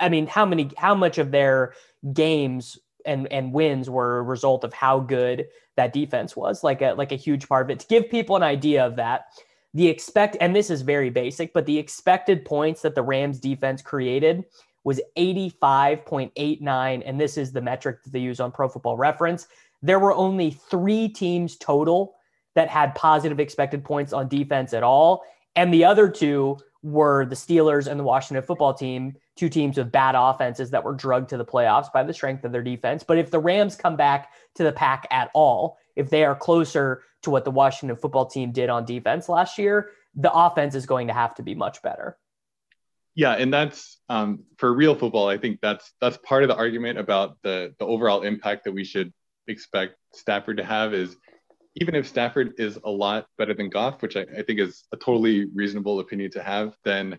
I 0.00 0.08
mean, 0.08 0.26
how 0.26 0.44
many 0.44 0.70
how 0.76 0.94
much 0.94 1.18
of 1.18 1.30
their 1.30 1.74
games 2.12 2.78
and 3.06 3.30
and 3.32 3.52
wins 3.52 3.88
were 3.88 4.18
a 4.18 4.22
result 4.22 4.64
of 4.64 4.72
how 4.72 5.00
good 5.00 5.46
that 5.76 5.92
defense 5.92 6.36
was, 6.36 6.62
like 6.64 6.82
a 6.82 6.92
like 6.92 7.12
a 7.12 7.16
huge 7.16 7.48
part 7.48 7.66
of 7.66 7.70
it. 7.70 7.80
To 7.80 7.86
give 7.86 8.10
people 8.10 8.36
an 8.36 8.42
idea 8.42 8.84
of 8.84 8.96
that, 8.96 9.26
the 9.74 9.88
expect 9.88 10.36
and 10.40 10.54
this 10.54 10.70
is 10.70 10.82
very 10.82 11.10
basic, 11.10 11.52
but 11.52 11.66
the 11.66 11.78
expected 11.78 12.44
points 12.44 12.82
that 12.82 12.94
the 12.94 13.02
Rams 13.02 13.38
defense 13.38 13.82
created 13.82 14.44
was 14.84 15.00
85.89 15.16 17.02
and 17.06 17.20
this 17.20 17.38
is 17.38 17.52
the 17.52 17.60
metric 17.60 18.02
that 18.02 18.12
they 18.12 18.18
use 18.18 18.40
on 18.40 18.50
Pro 18.50 18.68
Football 18.68 18.96
Reference. 18.96 19.46
There 19.80 20.00
were 20.00 20.12
only 20.12 20.50
3 20.50 21.08
teams 21.08 21.56
total 21.56 22.16
that 22.54 22.68
had 22.68 22.94
positive 22.94 23.40
expected 23.40 23.84
points 23.84 24.12
on 24.12 24.28
defense 24.28 24.72
at 24.72 24.82
all. 24.82 25.24
And 25.56 25.72
the 25.72 25.84
other 25.84 26.08
two 26.08 26.58
were 26.82 27.24
the 27.26 27.34
Steelers 27.34 27.86
and 27.86 27.98
the 27.98 28.04
Washington 28.04 28.44
football 28.44 28.74
team, 28.74 29.14
two 29.36 29.48
teams 29.48 29.76
with 29.76 29.92
bad 29.92 30.14
offenses 30.16 30.70
that 30.70 30.82
were 30.82 30.94
drugged 30.94 31.30
to 31.30 31.36
the 31.36 31.44
playoffs 31.44 31.92
by 31.92 32.02
the 32.02 32.12
strength 32.12 32.44
of 32.44 32.52
their 32.52 32.62
defense. 32.62 33.04
But 33.04 33.18
if 33.18 33.30
the 33.30 33.38
Rams 33.38 33.76
come 33.76 33.96
back 33.96 34.32
to 34.56 34.64
the 34.64 34.72
pack 34.72 35.06
at 35.10 35.30
all, 35.32 35.78
if 35.94 36.10
they 36.10 36.24
are 36.24 36.34
closer 36.34 37.02
to 37.22 37.30
what 37.30 37.44
the 37.44 37.50
Washington 37.50 37.96
football 37.96 38.26
team 38.26 38.50
did 38.52 38.68
on 38.68 38.84
defense 38.84 39.28
last 39.28 39.58
year, 39.58 39.90
the 40.14 40.32
offense 40.32 40.74
is 40.74 40.86
going 40.86 41.06
to 41.06 41.14
have 41.14 41.34
to 41.36 41.42
be 41.42 41.54
much 41.54 41.80
better. 41.82 42.18
Yeah, 43.14 43.32
and 43.32 43.52
that's 43.52 43.98
um, 44.08 44.44
for 44.56 44.72
real 44.72 44.94
football. 44.94 45.28
I 45.28 45.36
think 45.36 45.60
that's 45.60 45.92
that's 46.00 46.16
part 46.18 46.44
of 46.44 46.48
the 46.48 46.56
argument 46.56 46.98
about 46.98 47.36
the 47.42 47.74
the 47.78 47.84
overall 47.84 48.22
impact 48.22 48.64
that 48.64 48.72
we 48.72 48.84
should 48.84 49.12
expect 49.48 49.96
Stafford 50.14 50.56
to 50.56 50.64
have 50.64 50.94
is 50.94 51.16
even 51.76 51.94
if 51.94 52.06
Stafford 52.06 52.54
is 52.58 52.78
a 52.84 52.90
lot 52.90 53.26
better 53.38 53.54
than 53.54 53.70
Goff, 53.70 54.02
which 54.02 54.16
I, 54.16 54.22
I, 54.36 54.42
think 54.42 54.60
is 54.60 54.84
a 54.92 54.96
totally 54.96 55.46
reasonable 55.54 56.00
opinion 56.00 56.30
to 56.32 56.42
have, 56.42 56.76
then 56.84 57.18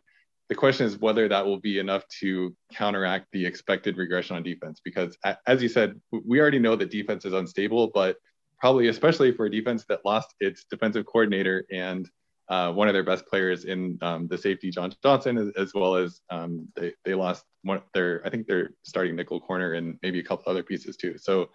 the 0.50 0.56
question 0.56 0.86
is 0.86 1.00
whether 1.00 1.28
that 1.28 1.46
will 1.46 1.60
be 1.60 1.80
enough 1.80 2.08
to 2.20 2.56
counteract 2.72 3.28
the 3.32 3.46
expected 3.46 3.98
regression 3.98 4.36
on 4.36 4.44
defense. 4.44 4.82
Because 4.84 5.18
as 5.48 5.64
you 5.64 5.70
said, 5.70 6.00
we 6.12 6.40
already 6.40 6.60
know 6.60 6.76
that 6.76 6.92
defense 6.92 7.26
is 7.26 7.34
unstable, 7.34 7.92
but 7.94 8.18
probably 8.60 8.88
especially 8.88 9.32
for 9.32 9.46
a 9.46 9.52
defense 9.52 9.86
that 9.90 10.06
lost 10.06 10.36
its 10.40 10.66
defensive 10.70 11.06
coordinator 11.06 11.66
and 11.72 12.10
uh, 12.50 12.72
one 12.72 12.88
of 12.88 12.94
their 12.94 13.04
best 13.04 13.26
players 13.26 13.66
in 13.66 13.98
um, 14.02 14.28
the 14.28 14.38
safety 14.38 14.70
John 14.70 14.94
Johnson, 15.02 15.38
as, 15.38 15.50
as 15.58 15.74
well 15.74 15.96
as 15.96 16.22
um, 16.30 16.68
they, 16.76 16.94
they 17.06 17.14
lost 17.14 17.46
one 17.64 17.82
their 17.94 18.22
I 18.26 18.30
think 18.30 18.48
they're 18.48 18.72
starting 18.84 19.16
nickel 19.16 19.40
corner 19.40 19.74
and 19.74 19.98
maybe 20.04 20.20
a 20.20 20.24
couple 20.24 20.52
other 20.52 20.64
pieces 20.64 20.98
too. 20.98 21.18
So 21.18 21.50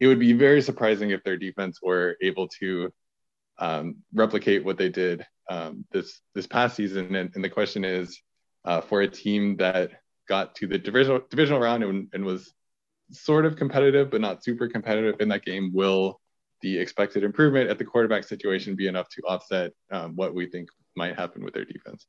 it 0.00 0.06
would 0.06 0.18
be 0.18 0.32
very 0.32 0.62
surprising 0.62 1.10
if 1.10 1.22
their 1.24 1.36
defense 1.36 1.80
were 1.82 2.16
able 2.22 2.48
to 2.60 2.92
um, 3.58 3.96
replicate 4.14 4.64
what 4.64 4.78
they 4.78 4.88
did 4.88 5.26
um, 5.50 5.84
this 5.92 6.20
this 6.34 6.46
past 6.46 6.76
season. 6.76 7.14
And, 7.14 7.30
and 7.34 7.42
the 7.42 7.48
question 7.48 7.84
is, 7.84 8.20
uh, 8.64 8.80
for 8.80 9.00
a 9.00 9.08
team 9.08 9.56
that 9.56 9.90
got 10.28 10.54
to 10.56 10.66
the 10.66 10.78
divisional 10.78 11.20
divisional 11.30 11.60
round 11.60 11.82
and, 11.82 12.08
and, 12.12 12.24
was 12.24 12.52
sort 13.10 13.46
of 13.46 13.56
competitive 13.56 14.10
but 14.10 14.20
not 14.20 14.44
super 14.44 14.68
competitive 14.68 15.20
in 15.20 15.28
that 15.30 15.44
game, 15.44 15.72
will 15.72 16.20
the 16.60 16.78
expected 16.78 17.24
improvement 17.24 17.70
at 17.70 17.78
the 17.78 17.84
quarterback 17.84 18.24
situation 18.24 18.76
be 18.76 18.88
enough 18.88 19.08
to 19.08 19.22
offset 19.22 19.72
um, 19.90 20.14
what 20.16 20.34
we 20.34 20.46
think 20.46 20.68
might 20.96 21.16
happen 21.16 21.42
with 21.42 21.54
their 21.54 21.64
defense? 21.64 22.06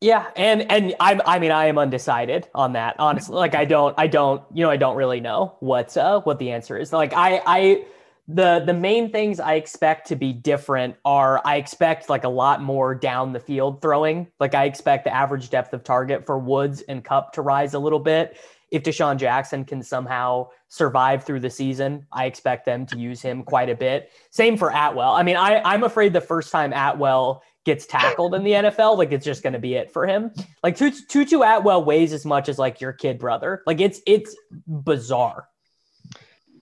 Yeah, 0.00 0.30
and 0.34 0.62
and 0.70 0.94
I 0.98 1.20
I 1.26 1.38
mean 1.38 1.50
I 1.50 1.66
am 1.66 1.76
undecided 1.76 2.48
on 2.54 2.72
that. 2.72 2.96
Honestly, 2.98 3.34
like 3.36 3.54
I 3.54 3.66
don't 3.66 3.94
I 3.98 4.06
don't 4.06 4.42
you 4.54 4.64
know 4.64 4.70
I 4.70 4.78
don't 4.78 4.96
really 4.96 5.20
know 5.20 5.56
what 5.60 5.94
uh 5.96 6.20
what 6.22 6.38
the 6.38 6.52
answer 6.52 6.78
is. 6.78 6.90
Like 6.92 7.12
I 7.12 7.42
I 7.44 7.84
the 8.26 8.62
the 8.64 8.72
main 8.72 9.12
things 9.12 9.40
I 9.40 9.54
expect 9.54 10.08
to 10.08 10.16
be 10.16 10.32
different 10.32 10.96
are 11.04 11.42
I 11.44 11.56
expect 11.56 12.08
like 12.08 12.24
a 12.24 12.30
lot 12.30 12.62
more 12.62 12.94
down 12.94 13.34
the 13.34 13.40
field 13.40 13.82
throwing. 13.82 14.28
Like 14.40 14.54
I 14.54 14.64
expect 14.64 15.04
the 15.04 15.14
average 15.14 15.50
depth 15.50 15.74
of 15.74 15.84
target 15.84 16.24
for 16.24 16.38
Woods 16.38 16.80
and 16.80 17.04
Kupp 17.04 17.34
to 17.34 17.42
rise 17.42 17.74
a 17.74 17.78
little 17.78 17.98
bit. 17.98 18.38
If 18.70 18.82
DeSean 18.82 19.16
Jackson 19.16 19.64
can 19.64 19.82
somehow 19.82 20.48
survive 20.68 21.24
through 21.24 21.40
the 21.40 21.50
season, 21.50 22.06
I 22.12 22.26
expect 22.26 22.64
them 22.64 22.86
to 22.86 22.98
use 22.98 23.20
him 23.20 23.42
quite 23.42 23.68
a 23.68 23.74
bit. 23.74 24.10
Same 24.30 24.56
for 24.56 24.70
Atwell. 24.70 25.12
I 25.12 25.22
mean, 25.22 25.36
I, 25.36 25.60
I'm 25.62 25.82
afraid 25.82 26.12
the 26.12 26.20
first 26.20 26.52
time 26.52 26.72
Atwell 26.72 27.42
gets 27.64 27.86
tackled 27.86 28.34
in 28.34 28.42
the 28.42 28.52
NFL, 28.52 28.96
like 28.96 29.12
it's 29.12 29.24
just 29.24 29.42
going 29.42 29.52
to 29.52 29.58
be 29.58 29.74
it 29.74 29.92
for 29.92 30.06
him. 30.06 30.32
Like 30.62 30.76
Tutu 30.76 31.42
Atwell 31.42 31.84
weighs 31.84 32.12
as 32.12 32.24
much 32.24 32.48
as 32.48 32.58
like 32.58 32.80
your 32.80 32.92
kid 32.92 33.18
brother. 33.18 33.62
Like 33.66 33.80
it's 33.80 34.00
it's 34.06 34.36
bizarre. 34.66 35.46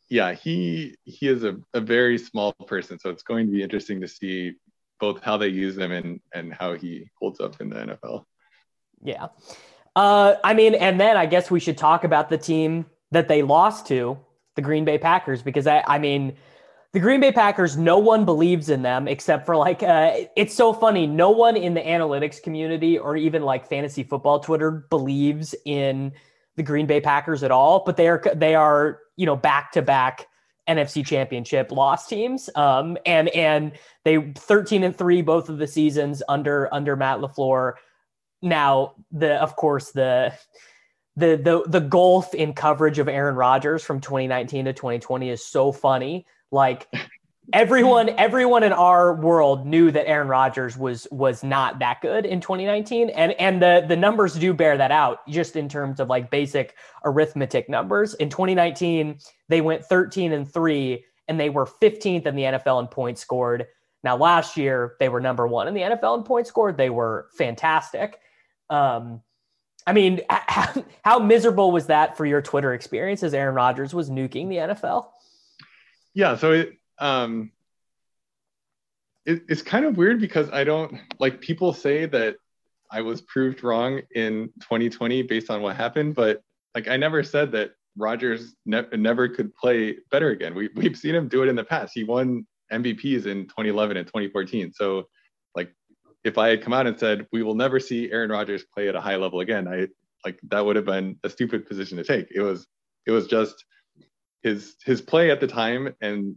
Yeah, 0.09 0.33
he 0.33 0.97
he 1.05 1.29
is 1.29 1.45
a, 1.45 1.57
a 1.75 1.81
very 1.81 2.19
small 2.19 2.53
person, 2.67 2.99
so 2.99 3.11
it's 3.11 3.23
going 3.23 3.47
to 3.47 3.53
be 3.53 3.63
interesting 3.63 4.01
to 4.01 4.09
see 4.09 4.55
both 4.99 5.23
how 5.23 5.37
they 5.37 5.49
use 5.49 5.77
him 5.77 5.93
and 5.93 6.21
and 6.35 6.53
how 6.53 6.75
he 6.75 7.09
holds 7.21 7.41
up 7.41 7.61
in 7.61 7.69
the 7.69 7.77
NFL. 7.77 8.25
Yeah. 9.03 9.29
Uh, 9.99 10.37
I 10.45 10.55
mean, 10.55 10.77
and 10.77 11.01
then 11.01 11.17
I 11.17 11.27
guess 11.27 11.51
we 11.51 11.59
should 11.59 11.77
talk 11.77 12.05
about 12.05 12.29
the 12.29 12.39
team 12.39 12.87
that 13.11 13.27
they 13.27 13.43
lost 13.43 13.89
to, 13.89 14.17
the 14.55 14.63
Green 14.63 14.85
Bay 14.85 14.97
Packers, 14.97 15.43
because 15.43 15.67
I, 15.67 15.83
I 15.89 15.99
mean, 15.99 16.37
the 16.93 17.01
Green 17.01 17.21
Bay 17.21 17.33
Packers, 17.33 17.77
no 17.77 17.99
one 17.99 18.25
believes 18.25 18.69
in 18.69 18.83
them 18.83 19.09
except 19.09 19.45
for 19.45 19.57
like, 19.57 19.83
uh, 19.83 20.13
it's 20.37 20.55
so 20.55 20.73
funny. 20.73 21.09
No 21.09 21.31
one 21.31 21.57
in 21.57 21.75
the 21.75 21.81
analytics 21.81 22.41
community 22.41 22.97
or 22.97 23.17
even 23.17 23.43
like 23.43 23.69
fantasy 23.69 24.05
football 24.05 24.39
Twitter 24.39 24.71
believes 24.89 25.53
in 25.65 26.13
the 26.55 26.63
Green 26.63 26.87
Bay 26.87 27.01
Packers 27.01 27.43
at 27.43 27.51
all, 27.51 27.83
but 27.85 27.97
they 27.97 28.07
are, 28.07 28.23
they 28.37 28.55
are, 28.55 29.01
you 29.17 29.27
know, 29.27 29.35
back 29.35 29.73
to 29.73 29.83
back 29.83 30.29
NFC 30.69 31.05
Championship 31.05 31.73
loss 31.73 32.07
teams. 32.07 32.49
Um, 32.55 32.97
and 33.05 33.31
and 33.31 33.73
they 34.05 34.31
13 34.37 34.85
and 34.85 34.97
three 34.97 35.23
both 35.23 35.49
of 35.49 35.59
the 35.59 35.67
seasons 35.67 36.23
under 36.29 36.73
under 36.73 36.95
Matt 36.95 37.19
LaFleur. 37.19 37.73
Now 38.43 38.95
the 39.11 39.41
of 39.43 39.57
course 39.57 39.91
the 39.93 40.33
the 41.17 41.37
the 41.37 41.65
the 41.67 41.81
gulf 41.81 42.35
in 42.35 42.55
coverage 42.55 42.99
of 42.99 43.09
Aaron 43.09 43.35
Rodgers 43.35 43.83
from 43.83 44.01
2019 44.01 44.67
to 44.67 44.73
2020 44.73 45.31
is 45.31 45.45
so 45.45 45.73
funny. 45.73 46.27
Like 46.53 46.89
everyone 47.53 48.11
everyone 48.11 48.63
in 48.63 48.73
our 48.73 49.15
world 49.15 49.67
knew 49.67 49.91
that 49.91 50.07
Aaron 50.07 50.29
Rodgers 50.29 50.77
was 50.77 51.09
was 51.11 51.43
not 51.43 51.81
that 51.81 52.01
good 52.03 52.25
in 52.25 52.41
2019 52.41 53.11
and 53.11 53.33
and 53.33 53.61
the 53.61 53.85
the 53.89 53.97
numbers 53.97 54.35
do 54.35 54.55
bear 54.55 54.77
that 54.77 54.93
out 54.93 55.27
just 55.29 55.57
in 55.57 55.69
terms 55.69 55.99
of 55.99 56.09
like 56.09 56.31
basic 56.31 56.77
arithmetic 57.05 57.69
numbers. 57.69 58.15
In 58.15 58.29
2019 58.29 59.19
they 59.49 59.61
went 59.61 59.85
13 59.85 60.33
and 60.33 60.51
3 60.51 61.05
and 61.27 61.41
they 61.41 61.51
were 61.51 61.67
15th 61.67 62.27
in 62.27 62.37
the 62.37 62.43
NFL 62.43 62.81
in 62.81 62.87
points 62.87 63.21
scored. 63.21 63.67
Now 64.05 64.17
last 64.17 64.57
year 64.57 64.95
they 65.01 65.09
were 65.09 65.21
number 65.21 65.49
1 65.49 65.67
in 65.67 65.75
the 65.75 65.81
NFL 65.81 66.19
in 66.19 66.25
points 66.25 66.49
scored. 66.49 66.77
They 66.77 66.91
were 66.91 67.29
fantastic 67.37 68.21
um 68.71 69.23
I 69.87 69.93
mean 69.93 70.21
how, 70.29 70.85
how 71.05 71.19
miserable 71.19 71.73
was 71.73 71.87
that 71.87 72.17
for 72.17 72.27
your 72.27 72.43
Twitter 72.43 72.75
experience 72.75 73.23
as 73.23 73.35
Aaron 73.35 73.55
Rodgers 73.55 73.95
was 73.95 74.11
nuking 74.11 74.49
the 74.49 74.57
NFL 74.57 75.09
yeah 76.15 76.37
so 76.37 76.53
it 76.53 76.73
um 76.99 77.53
it, 79.25 79.43
it's 79.49 79.63
kind 79.63 79.85
of 79.85 79.97
weird 79.97 80.21
because 80.21 80.51
i 80.51 80.65
don't 80.65 80.99
like 81.21 81.41
people 81.41 81.73
say 81.73 82.07
that 82.07 82.37
i 82.91 83.01
was 83.01 83.21
proved 83.21 83.63
wrong 83.63 84.01
in 84.15 84.51
2020 84.63 85.23
based 85.23 85.51
on 85.51 85.63
what 85.63 85.77
happened 85.77 86.15
but 86.15 86.43
like 86.75 86.89
i 86.89 86.97
never 86.97 87.23
said 87.23 87.53
that 87.53 87.73
Rodgers 87.99 88.55
ne- 88.65 88.87
never 88.97 89.29
could 89.29 89.55
play 89.57 89.97
better 90.11 90.31
again. 90.31 90.55
We, 90.55 90.71
we've 90.75 90.97
seen 90.97 91.15
him 91.15 91.27
do 91.27 91.43
it 91.43 91.49
in 91.49 91.57
the 91.57 91.65
past. 91.65 91.93
He 91.95 92.05
won 92.05 92.47
MVPs 92.73 93.27
in 93.27 93.47
2011 93.49 93.97
and 93.97 94.07
2014. 94.07 94.73
So, 94.73 95.09
if 96.25 96.39
I 96.39 96.49
had 96.49 96.63
come 96.63 96.73
out 96.73 96.87
and 96.87 96.99
said 96.99 97.27
we 97.33 97.43
will 97.43 97.55
never 97.55 97.81
see 97.81 98.11
Aaron 98.11 98.31
Rodgers 98.31 98.65
play 98.75 98.89
at 98.89 98.97
a 98.97 99.01
high 99.01 99.17
level 99.17 99.41
again, 99.41 99.69
I 99.69 99.89
like 100.25 100.39
that 100.49 100.65
would 100.65 100.77
have 100.77 100.85
been 100.85 101.19
a 101.25 101.31
stupid 101.31 101.67
position 101.67 101.97
to 101.99 102.05
take. 102.05 102.29
It 102.31 102.43
was 102.43 102.67
it 103.07 103.13
was 103.13 103.27
just 103.27 103.65
his 104.43 104.77
his 104.85 105.01
play 105.01 105.31
at 105.31 105.41
the 105.41 105.47
time 105.47 105.95
and 106.01 106.37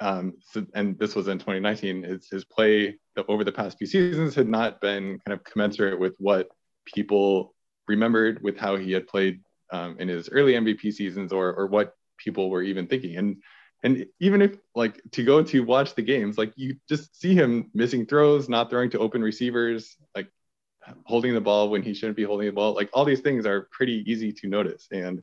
um, 0.00 0.34
and 0.74 0.98
this 0.98 1.14
was 1.14 1.28
in 1.28 1.38
2019, 1.38 2.02
his, 2.02 2.28
his 2.30 2.44
play 2.44 2.98
over 3.28 3.44
the 3.44 3.52
past 3.52 3.78
few 3.78 3.86
seasons 3.86 4.34
had 4.34 4.48
not 4.48 4.80
been 4.80 5.18
kind 5.26 5.32
of 5.38 5.42
commensurate 5.44 5.98
with 5.98 6.14
what 6.18 6.48
people 6.84 7.54
remembered 7.88 8.42
with 8.42 8.58
how 8.58 8.76
he 8.76 8.92
had 8.92 9.06
played 9.06 9.40
um, 9.72 9.96
in 9.98 10.08
his 10.08 10.28
early 10.28 10.52
MVP 10.52 10.92
seasons 10.92 11.32
or, 11.32 11.54
or 11.54 11.66
what 11.66 11.94
people 12.18 12.50
were 12.50 12.62
even 12.62 12.86
thinking. 12.86 13.16
And, 13.16 13.36
and 13.86 14.04
even 14.18 14.42
if 14.42 14.58
like 14.74 15.00
to 15.12 15.22
go 15.22 15.44
to 15.44 15.60
watch 15.60 15.94
the 15.94 16.02
games, 16.02 16.36
like 16.36 16.52
you 16.56 16.76
just 16.88 17.20
see 17.20 17.34
him 17.34 17.70
missing 17.72 18.04
throws, 18.04 18.48
not 18.48 18.68
throwing 18.68 18.90
to 18.90 18.98
open 18.98 19.22
receivers, 19.22 19.96
like 20.12 20.28
holding 21.04 21.34
the 21.34 21.40
ball 21.40 21.70
when 21.70 21.82
he 21.82 21.94
shouldn't 21.94 22.16
be 22.16 22.24
holding 22.24 22.48
the 22.48 22.52
ball. 22.52 22.74
Like 22.74 22.90
all 22.92 23.04
these 23.04 23.20
things 23.20 23.46
are 23.46 23.68
pretty 23.70 24.02
easy 24.10 24.32
to 24.32 24.48
notice. 24.48 24.88
And 24.90 25.22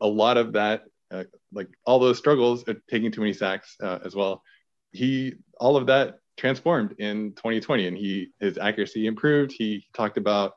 a 0.00 0.06
lot 0.06 0.36
of 0.36 0.54
that 0.54 0.86
uh, 1.12 1.24
like 1.52 1.68
all 1.84 2.00
those 2.00 2.18
struggles, 2.18 2.64
taking 2.90 3.12
too 3.12 3.20
many 3.20 3.32
sacks 3.32 3.76
uh, 3.80 4.00
as 4.04 4.16
well. 4.16 4.42
He 4.90 5.34
all 5.60 5.76
of 5.76 5.86
that 5.86 6.18
transformed 6.36 6.96
in 6.98 7.34
2020, 7.34 7.86
and 7.86 7.96
he 7.96 8.32
his 8.40 8.58
accuracy 8.58 9.06
improved. 9.06 9.52
He 9.56 9.86
talked 9.94 10.18
about 10.18 10.54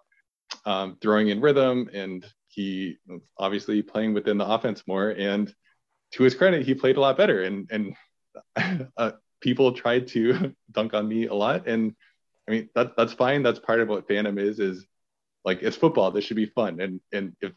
um, 0.66 0.98
throwing 1.00 1.28
in 1.28 1.42
rhythm, 1.42 1.92
and 1.94 2.26
he 2.48 2.98
obviously 3.38 3.84
playing 3.84 4.16
within 4.16 4.40
the 4.40 4.48
offense 4.48 4.82
more. 4.88 5.12
And 5.12 5.54
to 6.12 6.24
his 6.24 6.36
credit, 6.36 6.66
he 6.66 6.74
played 6.74 6.98
a 6.98 7.02
lot 7.02 7.18
better. 7.18 7.44
And 7.44 7.70
and 8.56 8.90
uh, 8.98 9.12
people 9.42 9.74
tried 9.74 10.08
to 10.10 10.54
dunk 10.72 10.94
on 10.94 11.08
me 11.08 11.28
a 11.28 11.34
lot, 11.34 11.68
and 11.68 11.96
I 12.48 12.52
mean 12.52 12.70
that 12.76 12.96
that's 12.98 13.14
fine. 13.14 13.44
That's 13.44 13.60
part 13.60 13.80
of 13.80 13.88
what 13.88 14.08
fandom 14.08 14.40
is. 14.40 14.60
Is 14.60 14.86
like 15.46 15.62
it's 15.62 15.78
football. 15.78 16.12
This 16.12 16.26
should 16.26 16.38
be 16.38 16.48
fun. 16.48 16.80
And 16.80 17.02
and 17.12 17.36
if 17.42 17.54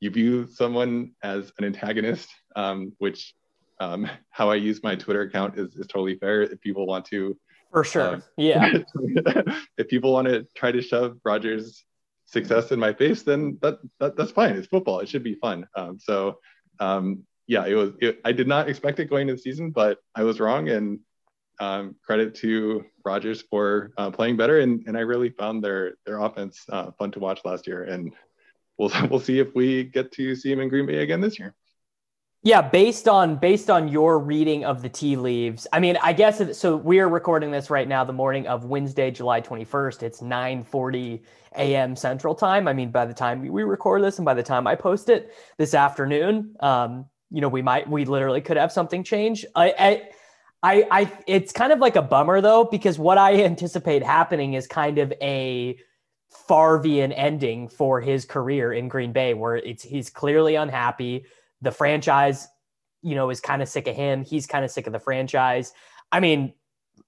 you 0.00 0.10
view 0.10 0.48
someone 0.50 1.12
as 1.22 1.52
an 1.58 1.64
antagonist, 1.64 2.28
um, 2.56 2.92
which 2.98 3.34
um, 3.80 4.08
how 4.30 4.50
I 4.50 4.56
use 4.56 4.82
my 4.82 4.96
Twitter 4.96 5.22
account 5.22 5.58
is, 5.58 5.74
is 5.76 5.86
totally 5.86 6.16
fair. 6.16 6.42
If 6.42 6.60
people 6.60 6.86
want 6.86 7.04
to, 7.06 7.36
for 7.70 7.84
sure, 7.84 8.16
uh, 8.16 8.20
yeah. 8.36 8.78
if 9.78 9.88
people 9.88 10.12
want 10.12 10.28
to 10.28 10.46
try 10.54 10.72
to 10.72 10.82
shove 10.82 11.18
Rodgers' 11.24 11.84
success 12.26 12.72
in 12.72 12.78
my 12.78 12.92
face, 12.92 13.22
then 13.22 13.58
that, 13.62 13.78
that 14.00 14.16
that's 14.16 14.32
fine. 14.32 14.56
It's 14.56 14.66
football. 14.66 15.00
It 15.00 15.08
should 15.08 15.22
be 15.22 15.36
fun. 15.36 15.66
Um, 15.76 15.98
so 15.98 16.38
um, 16.80 17.24
yeah, 17.52 17.66
it 17.66 17.74
was. 17.74 17.90
It, 18.00 18.18
I 18.24 18.32
did 18.32 18.48
not 18.48 18.70
expect 18.70 18.98
it 18.98 19.10
going 19.10 19.28
into 19.28 19.34
the 19.34 19.38
season, 19.38 19.72
but 19.72 19.98
I 20.14 20.22
was 20.22 20.40
wrong. 20.40 20.70
And 20.70 21.00
um, 21.60 21.96
credit 22.02 22.34
to 22.36 22.86
Rodgers 23.04 23.42
for 23.42 23.92
uh, 23.98 24.10
playing 24.10 24.38
better. 24.38 24.60
And, 24.60 24.82
and 24.86 24.96
I 24.96 25.00
really 25.00 25.28
found 25.28 25.62
their 25.62 25.96
their 26.06 26.18
offense 26.18 26.64
uh, 26.70 26.92
fun 26.92 27.10
to 27.10 27.20
watch 27.20 27.40
last 27.44 27.66
year. 27.66 27.84
And 27.84 28.14
we'll 28.78 28.90
we'll 29.10 29.20
see 29.20 29.38
if 29.38 29.54
we 29.54 29.84
get 29.84 30.12
to 30.12 30.34
see 30.34 30.50
him 30.50 30.60
in 30.60 30.70
Green 30.70 30.86
Bay 30.86 31.02
again 31.02 31.20
this 31.20 31.38
year. 31.38 31.54
Yeah, 32.42 32.62
based 32.62 33.06
on 33.06 33.36
based 33.36 33.68
on 33.68 33.86
your 33.86 34.18
reading 34.18 34.64
of 34.64 34.80
the 34.80 34.88
tea 34.88 35.16
leaves, 35.16 35.66
I 35.74 35.78
mean, 35.78 35.98
I 36.02 36.14
guess 36.14 36.58
so. 36.58 36.74
We 36.74 37.00
are 37.00 37.08
recording 37.08 37.50
this 37.50 37.68
right 37.68 37.86
now, 37.86 38.02
the 38.02 38.14
morning 38.14 38.46
of 38.46 38.64
Wednesday, 38.64 39.10
July 39.10 39.40
twenty 39.40 39.64
first. 39.64 40.02
It's 40.02 40.22
nine 40.22 40.64
forty 40.64 41.22
a.m. 41.54 41.96
Central 41.96 42.34
Time. 42.34 42.66
I 42.66 42.72
mean, 42.72 42.90
by 42.90 43.04
the 43.04 43.14
time 43.14 43.46
we 43.46 43.62
record 43.62 44.02
this 44.02 44.18
and 44.18 44.24
by 44.24 44.32
the 44.32 44.42
time 44.42 44.66
I 44.66 44.74
post 44.74 45.10
it 45.10 45.34
this 45.58 45.74
afternoon, 45.74 46.56
um, 46.60 47.04
you 47.32 47.40
know, 47.40 47.48
we 47.48 47.62
might 47.62 47.88
we 47.88 48.04
literally 48.04 48.40
could 48.40 48.56
have 48.56 48.70
something 48.70 49.02
change. 49.02 49.44
I, 49.54 49.74
I 49.78 50.08
I, 50.64 50.86
I, 50.92 51.12
it's 51.26 51.52
kind 51.52 51.72
of 51.72 51.80
like 51.80 51.96
a 51.96 52.02
bummer 52.02 52.40
though, 52.40 52.64
because 52.64 52.96
what 52.98 53.18
I 53.18 53.42
anticipate 53.42 54.02
happening 54.04 54.54
is 54.54 54.68
kind 54.68 54.98
of 54.98 55.12
a 55.20 55.76
Favrian 56.48 57.12
ending 57.16 57.68
for 57.68 58.00
his 58.00 58.24
career 58.24 58.72
in 58.72 58.88
Green 58.88 59.12
Bay, 59.12 59.34
where 59.34 59.56
it's 59.56 59.82
he's 59.82 60.08
clearly 60.08 60.54
unhappy. 60.54 61.24
The 61.62 61.72
franchise, 61.72 62.48
you 63.02 63.14
know, 63.14 63.30
is 63.30 63.40
kind 63.40 63.60
of 63.60 63.68
sick 63.68 63.88
of 63.88 63.96
him. 63.96 64.24
He's 64.24 64.46
kind 64.46 64.64
of 64.64 64.70
sick 64.70 64.86
of 64.86 64.92
the 64.92 65.00
franchise. 65.00 65.72
I 66.12 66.20
mean, 66.20 66.54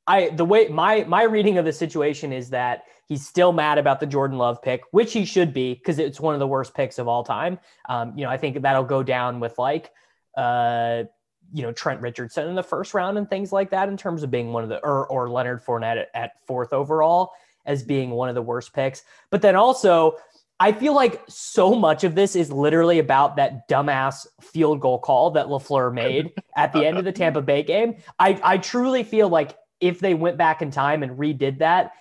I 0.06 0.30
the 0.30 0.44
way 0.44 0.68
my 0.68 1.04
my 1.04 1.22
reading 1.22 1.56
of 1.56 1.64
the 1.64 1.72
situation 1.72 2.32
is 2.32 2.50
that 2.50 2.82
he's 3.06 3.26
still 3.26 3.52
mad 3.52 3.78
about 3.78 4.00
the 4.00 4.06
Jordan 4.06 4.36
Love 4.36 4.60
pick, 4.62 4.82
which 4.90 5.12
he 5.12 5.24
should 5.24 5.54
be 5.54 5.74
because 5.74 5.98
it's 5.98 6.20
one 6.20 6.34
of 6.34 6.40
the 6.40 6.46
worst 6.46 6.74
picks 6.74 6.98
of 6.98 7.06
all 7.06 7.22
time. 7.22 7.58
Um, 7.88 8.12
you 8.16 8.24
know, 8.24 8.30
I 8.30 8.36
think 8.36 8.60
that'll 8.60 8.84
go 8.84 9.02
down 9.02 9.40
with 9.40 9.58
like 9.58 9.92
uh 10.36 11.04
you 11.52 11.62
know 11.62 11.72
Trent 11.72 12.00
Richardson 12.00 12.48
in 12.48 12.54
the 12.54 12.62
first 12.62 12.94
round 12.94 13.18
and 13.18 13.28
things 13.28 13.52
like 13.52 13.70
that 13.70 13.88
in 13.88 13.96
terms 13.96 14.22
of 14.22 14.30
being 14.30 14.52
one 14.52 14.62
of 14.62 14.68
the 14.68 14.84
or 14.84 15.06
or 15.06 15.28
Leonard 15.28 15.64
Fournette 15.64 16.00
at, 16.02 16.08
at 16.14 16.32
fourth 16.46 16.72
overall 16.72 17.32
as 17.66 17.82
being 17.82 18.10
one 18.10 18.28
of 18.28 18.34
the 18.34 18.42
worst 18.42 18.72
picks. 18.74 19.02
But 19.30 19.42
then 19.42 19.56
also, 19.56 20.16
I 20.60 20.72
feel 20.72 20.94
like 20.94 21.22
so 21.28 21.74
much 21.74 22.04
of 22.04 22.14
this 22.14 22.36
is 22.36 22.52
literally 22.52 22.98
about 22.98 23.36
that 23.36 23.68
dumbass 23.68 24.26
field 24.40 24.80
goal 24.80 24.98
call 24.98 25.30
that 25.32 25.46
LaFleur 25.46 25.92
made 25.92 26.32
at 26.56 26.72
the 26.72 26.86
end 26.86 26.98
of 26.98 27.04
the 27.04 27.12
Tampa 27.12 27.42
Bay 27.42 27.62
game. 27.62 27.96
I, 28.18 28.40
I 28.42 28.58
truly 28.58 29.02
feel 29.02 29.28
like 29.28 29.56
if 29.80 30.00
they 30.00 30.14
went 30.14 30.36
back 30.36 30.62
in 30.62 30.70
time 30.70 31.02
and 31.02 31.18
redid 31.18 31.58
that, 31.58 31.92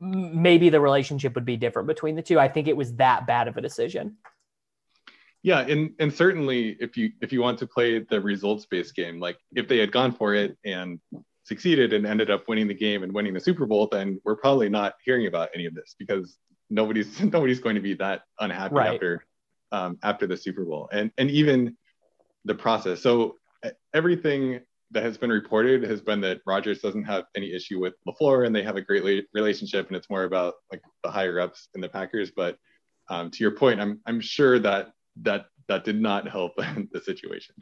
maybe 0.00 0.68
the 0.68 0.80
relationship 0.80 1.34
would 1.34 1.44
be 1.44 1.56
different 1.56 1.88
between 1.88 2.14
the 2.14 2.22
two. 2.22 2.38
I 2.38 2.48
think 2.48 2.68
it 2.68 2.76
was 2.76 2.94
that 2.96 3.26
bad 3.26 3.48
of 3.48 3.56
a 3.56 3.60
decision. 3.60 4.16
Yeah, 5.46 5.60
and 5.60 5.92
and 6.00 6.12
certainly 6.12 6.76
if 6.80 6.96
you 6.96 7.12
if 7.20 7.32
you 7.32 7.40
want 7.40 7.60
to 7.60 7.68
play 7.68 8.00
the 8.00 8.20
results 8.20 8.66
based 8.66 8.96
game, 8.96 9.20
like 9.20 9.38
if 9.54 9.68
they 9.68 9.78
had 9.78 9.92
gone 9.92 10.10
for 10.10 10.34
it 10.34 10.58
and 10.64 10.98
succeeded 11.44 11.92
and 11.92 12.04
ended 12.04 12.32
up 12.32 12.48
winning 12.48 12.66
the 12.66 12.74
game 12.74 13.04
and 13.04 13.12
winning 13.12 13.32
the 13.32 13.38
Super 13.38 13.64
Bowl, 13.64 13.88
then 13.92 14.20
we're 14.24 14.34
probably 14.34 14.68
not 14.68 14.94
hearing 15.04 15.28
about 15.28 15.50
any 15.54 15.66
of 15.66 15.72
this 15.72 15.94
because 16.00 16.36
nobody's 16.68 17.20
nobody's 17.32 17.60
going 17.60 17.76
to 17.76 17.80
be 17.80 17.94
that 17.94 18.22
unhappy 18.40 18.74
right. 18.74 18.94
after 18.94 19.24
um, 19.70 19.96
after 20.02 20.26
the 20.26 20.36
Super 20.36 20.64
Bowl 20.64 20.88
and 20.90 21.12
and 21.16 21.30
even 21.30 21.76
the 22.44 22.54
process. 22.56 23.00
So 23.00 23.36
everything 23.94 24.58
that 24.90 25.04
has 25.04 25.16
been 25.16 25.30
reported 25.30 25.84
has 25.84 26.00
been 26.00 26.20
that 26.22 26.40
Rodgers 26.44 26.80
doesn't 26.80 27.04
have 27.04 27.22
any 27.36 27.54
issue 27.54 27.78
with 27.78 27.94
LaFleur 28.08 28.46
and 28.48 28.54
they 28.54 28.64
have 28.64 28.74
a 28.74 28.82
great 28.82 29.28
relationship 29.32 29.86
and 29.86 29.96
it's 29.96 30.10
more 30.10 30.24
about 30.24 30.54
like 30.72 30.82
the 31.04 31.10
higher 31.12 31.38
ups 31.38 31.68
in 31.76 31.80
the 31.80 31.88
Packers. 31.88 32.32
But 32.34 32.58
um, 33.08 33.30
to 33.30 33.44
your 33.44 33.52
point, 33.52 33.80
I'm 33.80 34.00
I'm 34.06 34.20
sure 34.20 34.58
that 34.58 34.90
that 35.22 35.46
that 35.68 35.84
did 35.84 36.00
not 36.00 36.28
help 36.28 36.56
the 36.92 37.00
situation. 37.00 37.54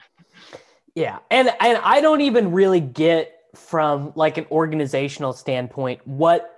Yeah, 0.95 1.19
and 1.31 1.51
and 1.61 1.79
I 1.79 2.01
don't 2.01 2.21
even 2.21 2.53
really 2.53 2.81
get 2.81 3.33
from 3.55 4.13
like 4.17 4.37
an 4.37 4.47
organizational 4.51 5.33
standpoint 5.33 6.01
what 6.05 6.51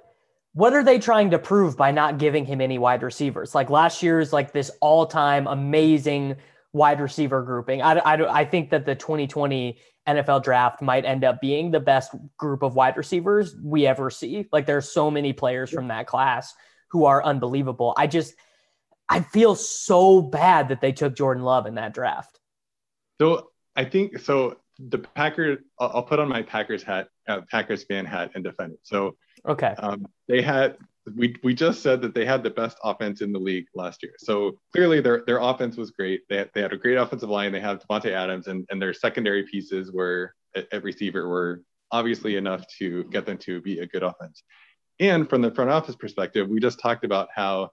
what 0.57 0.73
are 0.73 0.83
they 0.83 0.99
trying 0.99 1.31
to 1.31 1.39
prove 1.39 1.77
by 1.77 1.91
not 1.91 2.17
giving 2.17 2.47
him 2.47 2.63
any 2.63 2.79
wide 2.79 3.03
receivers? 3.03 3.55
Like 3.55 3.69
last 3.69 4.03
year's 4.03 4.33
like 4.33 4.53
this 4.53 4.71
all-time 4.81 5.47
amazing 5.47 6.37
wide 6.73 6.99
receiver 6.99 7.43
grouping. 7.43 7.83
I, 7.83 7.99
I, 7.99 8.41
I 8.41 8.45
think 8.47 8.71
that 8.71 8.87
the 8.87 8.95
2020 8.95 9.79
nfl 10.09 10.43
draft 10.43 10.81
might 10.81 11.05
end 11.05 11.25
up 11.25 11.43
being 11.43 11.73
the 11.73 11.81
best 11.81 12.15
group 12.39 12.63
of 12.63 12.75
wide 12.75 12.97
receivers 12.97 13.55
we 13.63 13.87
ever 13.87 14.09
see. 14.09 14.47
Like 14.51 14.65
there's 14.65 14.91
so 14.91 15.11
many 15.11 15.35
players 15.35 15.69
from 15.69 15.89
that 15.89 16.07
class 16.07 16.55
who 16.89 17.05
are 17.05 17.23
unbelievable. 17.23 17.93
I 17.99 18.07
just 18.07 18.35
i 19.09 19.21
feel 19.21 19.55
so 19.55 20.21
bad 20.21 20.69
that 20.69 20.81
they 20.81 20.93
took 20.93 21.17
jordan 21.17 21.43
love 21.43 21.67
in 21.67 21.75
that 21.75 21.95
draft 21.95 22.41
so 23.21 23.51
i 23.75 23.85
think 23.85 24.19
so 24.19 24.57
the 24.79 24.99
Packers. 24.99 25.59
I'll, 25.81 25.91
I'll, 25.95 26.03
put 26.03 26.19
on 26.19 26.29
my 26.29 26.43
Packers 26.43 26.83
hat, 26.83 27.09
uh, 27.29 27.41
Packers 27.51 27.85
fan 27.85 28.05
hat, 28.05 28.31
and 28.35 28.45
defend 28.45 28.73
it. 28.73 28.81
So 28.83 29.17
okay, 29.49 29.75
um, 29.79 30.07
they 30.29 30.43
had 30.43 30.77
we 31.15 31.37
we 31.43 31.55
just 31.55 31.83
said 31.83 32.03
that 32.03 32.15
they 32.15 32.25
had 32.25 32.43
the 32.43 32.51
best 32.51 32.79
offense 32.83 33.21
in 33.21 33.33
the 33.33 33.39
league 33.39 33.67
last 33.75 34.03
year. 34.03 34.13
So 34.19 34.59
clearly 34.73 35.01
their 35.01 35.25
their 35.27 35.39
offense 35.39 35.77
was 35.77 35.91
great. 35.91 36.23
They 36.29 36.39
had, 36.39 36.51
they 36.55 36.63
had 36.63 36.73
a 36.73 36.77
great 36.77 36.97
offensive 36.97 37.31
line. 37.31 37.53
They 37.53 37.61
have 37.61 37.81
Davante 37.81 38.11
Adams, 38.11 38.49
and 38.49 38.67
and 38.71 38.81
their 38.81 38.93
secondary 38.93 39.45
pieces 39.45 39.93
were 39.93 40.35
at, 40.55 40.67
at 40.73 40.83
receiver 40.83 41.29
were 41.29 41.63
obviously 41.93 42.37
enough 42.37 42.65
to 42.79 43.05
get 43.05 43.27
them 43.27 43.39
to 43.39 43.61
be 43.63 43.79
a 43.79 43.87
good 43.87 44.03
offense. 44.03 44.43
And 44.99 45.29
from 45.29 45.43
the 45.43 45.55
front 45.55 45.71
office 45.71 45.95
perspective, 45.95 46.49
we 46.49 46.59
just 46.59 46.81
talked 46.81 47.05
about 47.05 47.29
how 47.35 47.71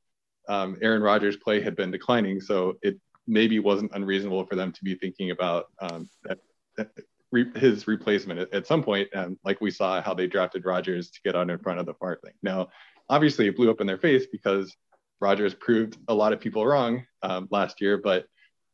um, 0.50 0.78
Aaron 0.82 1.02
Rodgers' 1.02 1.38
play 1.38 1.62
had 1.62 1.76
been 1.76 1.92
declining, 1.92 2.42
so 2.42 2.78
it 2.82 3.00
maybe 3.28 3.60
wasn't 3.60 3.92
unreasonable 3.94 4.46
for 4.46 4.56
them 4.56 4.72
to 4.72 4.84
be 4.84 4.96
thinking 4.96 5.32
about 5.32 5.68
um, 5.80 6.10
that, 6.24 6.40
that 6.78 6.90
re- 7.32 7.52
his 7.56 7.88
replacement 7.88 8.40
at, 8.40 8.54
at, 8.54 8.68
some 8.68 8.84
point. 8.84 9.08
And 9.14 9.38
like 9.44 9.62
we 9.62 9.72
saw 9.72 10.02
how 10.02 10.14
they 10.14 10.28
drafted 10.28 10.66
Rodgers 10.66 11.10
to 11.12 11.22
get 11.24 11.36
on 11.36 11.50
in 11.50 11.60
front 11.60 11.80
of 11.80 11.86
the 11.86 11.94
far 11.94 12.18
thing. 12.18 12.34
Now, 12.42 12.70
obviously, 13.10 13.48
it 13.48 13.56
blew 13.56 13.72
up 13.72 13.82
in 13.82 13.88
their 13.88 13.98
face 13.98 14.26
because 14.32 14.76
Rodgers 15.20 15.54
proved 15.54 15.98
a 16.08 16.14
lot 16.14 16.34
of 16.34 16.40
people 16.40 16.66
wrong 16.66 17.06
um, 17.22 17.48
last 17.50 17.80
year. 17.80 17.98
But 17.98 18.26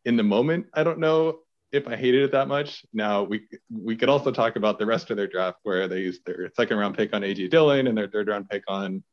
in 0.05 0.17
the 0.17 0.23
moment, 0.23 0.67
I 0.73 0.83
don't 0.83 0.99
know 0.99 1.39
if 1.71 1.87
I 1.87 1.95
hated 1.95 2.23
it 2.23 2.31
that 2.31 2.47
much. 2.47 2.83
Now 2.93 3.23
we 3.23 3.47
we 3.71 3.95
could 3.95 4.09
also 4.09 4.31
talk 4.31 4.55
about 4.55 4.79
the 4.79 4.85
rest 4.85 5.11
of 5.11 5.17
their 5.17 5.27
draft 5.27 5.59
where 5.63 5.87
they 5.87 5.99
used 5.99 6.25
their 6.25 6.51
second 6.55 6.77
round 6.77 6.97
pick 6.97 7.13
on 7.13 7.21
AJ 7.21 7.51
Dillon 7.51 7.87
and 7.87 7.97
their 7.97 8.07
third 8.07 8.27
round 8.27 8.49
pick 8.49 8.63
on 8.67 9.03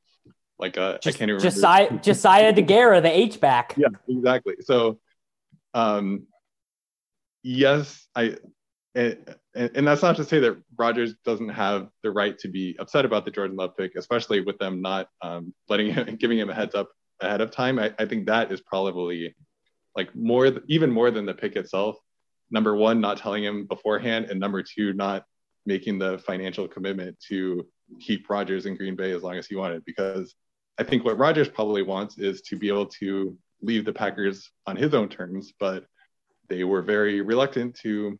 like 0.58 0.76
a 0.76 0.98
Just, 1.02 1.16
I 1.16 1.18
can't 1.18 1.30
even 1.30 1.40
Josiah 1.40 1.98
Josiah 2.02 2.52
Deguara, 2.52 3.02
the 3.02 3.10
H 3.10 3.40
back. 3.40 3.74
Yeah, 3.76 3.88
exactly. 4.08 4.54
So 4.60 4.98
um 5.74 6.26
yes, 7.42 8.06
I 8.14 8.36
and, 8.94 9.36
and 9.54 9.86
that's 9.86 10.02
not 10.02 10.16
to 10.16 10.24
say 10.24 10.40
that 10.40 10.56
Rodgers 10.78 11.14
doesn't 11.24 11.50
have 11.50 11.88
the 12.02 12.10
right 12.10 12.38
to 12.38 12.48
be 12.48 12.76
upset 12.78 13.04
about 13.04 13.26
the 13.26 13.30
Jordan 13.30 13.56
Love 13.56 13.76
pick, 13.76 13.94
especially 13.94 14.40
with 14.40 14.58
them 14.58 14.80
not 14.80 15.08
um, 15.20 15.52
letting 15.68 15.92
him, 15.92 16.16
giving 16.20 16.38
him 16.38 16.48
a 16.48 16.54
heads 16.54 16.74
up 16.74 16.88
ahead 17.20 17.42
of 17.42 17.50
time. 17.50 17.78
I, 17.78 17.92
I 17.98 18.06
think 18.06 18.26
that 18.26 18.50
is 18.50 18.62
probably 18.62 19.36
like 19.94 20.14
more, 20.16 20.50
even 20.66 20.90
more 20.90 21.10
than 21.10 21.26
the 21.26 21.34
pick 21.34 21.56
itself 21.56 21.98
number 22.50 22.74
one, 22.76 23.00
not 23.00 23.18
telling 23.18 23.44
him 23.44 23.66
beforehand, 23.66 24.26
and 24.26 24.38
number 24.38 24.62
two, 24.62 24.92
not 24.92 25.24
making 25.64 25.98
the 25.98 26.18
financial 26.18 26.68
commitment 26.68 27.18
to 27.28 27.66
keep 28.00 28.28
Rodgers 28.30 28.66
in 28.66 28.76
Green 28.76 28.96
Bay 28.96 29.12
as 29.12 29.22
long 29.22 29.36
as 29.36 29.46
he 29.46 29.56
wanted. 29.56 29.84
Because 29.84 30.34
I 30.78 30.84
think 30.84 31.04
what 31.04 31.18
Rodgers 31.18 31.48
probably 31.48 31.82
wants 31.82 32.18
is 32.18 32.42
to 32.42 32.56
be 32.56 32.68
able 32.68 32.86
to 32.86 33.36
leave 33.62 33.84
the 33.84 33.92
Packers 33.92 34.50
on 34.66 34.76
his 34.76 34.94
own 34.94 35.08
terms, 35.08 35.52
but 35.58 35.86
they 36.48 36.64
were 36.64 36.82
very 36.82 37.22
reluctant 37.22 37.76
to 37.76 38.18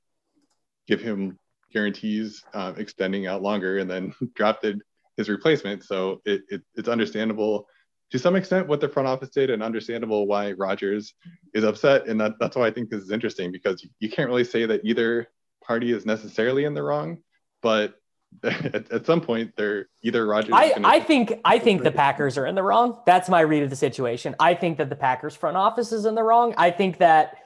give 0.87 1.01
him 1.01 1.39
guarantees 1.73 2.43
uh, 2.55 2.73
extending 2.77 3.27
out 3.27 3.43
longer 3.43 3.79
and 3.79 3.91
then 3.91 4.15
drafted 4.35 4.81
his 5.17 5.29
replacement. 5.29 5.85
So 5.85 6.21
it, 6.25 6.43
it, 6.49 6.63
it's 6.75 6.89
understandable 6.89 7.67
to 8.11 8.19
some 8.19 8.37
extent 8.37 8.69
what 8.69 8.81
the 8.81 8.89
front 8.89 9.09
office 9.09 9.31
did 9.31 9.51
and 9.51 9.63
understandable 9.63 10.27
why 10.27 10.53
Rodgers 10.53 11.15
is 11.55 11.65
upset. 11.65 12.07
And 12.07 12.21
that, 12.21 12.35
that's 12.39 12.57
why 12.57 12.67
I 12.67 12.71
think 12.71 12.89
this 12.89 13.03
is 13.03 13.11
interesting 13.11 13.51
because 13.51 13.87
you 13.99 14.09
can't 14.09 14.29
really 14.29 14.45
say 14.45 14.65
that 14.67 14.85
either 14.85 15.29
party 15.63 15.93
is 15.93 16.07
necessarily 16.07 16.65
in 16.65 16.75
the 16.75 16.83
wrong, 16.83 17.19
but 17.63 17.95
at, 18.43 18.91
at 18.91 19.07
some 19.07 19.21
point 19.21 19.53
they're 19.57 19.89
either 20.03 20.27
Rodgers. 20.27 20.53
I, 20.53 20.75
I 20.85 21.01
think 21.01 21.41
I 21.45 21.59
think 21.59 21.83
the 21.83 21.91
Packers 21.91 22.39
are 22.39 22.47
in 22.47 22.55
the 22.55 22.63
wrong. 22.63 22.99
That's 23.07 23.29
my 23.29 23.41
read 23.41 23.63
of 23.63 23.71
the 23.71 23.77
situation. 23.77 24.35
I 24.39 24.55
think 24.55 24.79
that 24.79 24.89
the 24.89 24.97
Packers 24.97 25.35
front 25.35 25.57
office 25.57 25.93
is 25.93 26.05
in 26.05 26.15
the 26.15 26.23
wrong. 26.23 26.55
I 26.57 26.71
think 26.71 26.99
that 26.99 27.39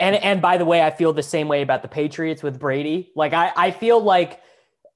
and 0.00 0.16
and 0.16 0.40
by 0.40 0.58
the 0.58 0.64
way, 0.64 0.82
I 0.82 0.90
feel 0.90 1.12
the 1.12 1.22
same 1.22 1.48
way 1.48 1.62
about 1.62 1.82
the 1.82 1.88
Patriots 1.88 2.42
with 2.42 2.58
Brady. 2.58 3.10
Like 3.14 3.32
I, 3.32 3.52
I 3.56 3.70
feel 3.70 4.00
like 4.00 4.40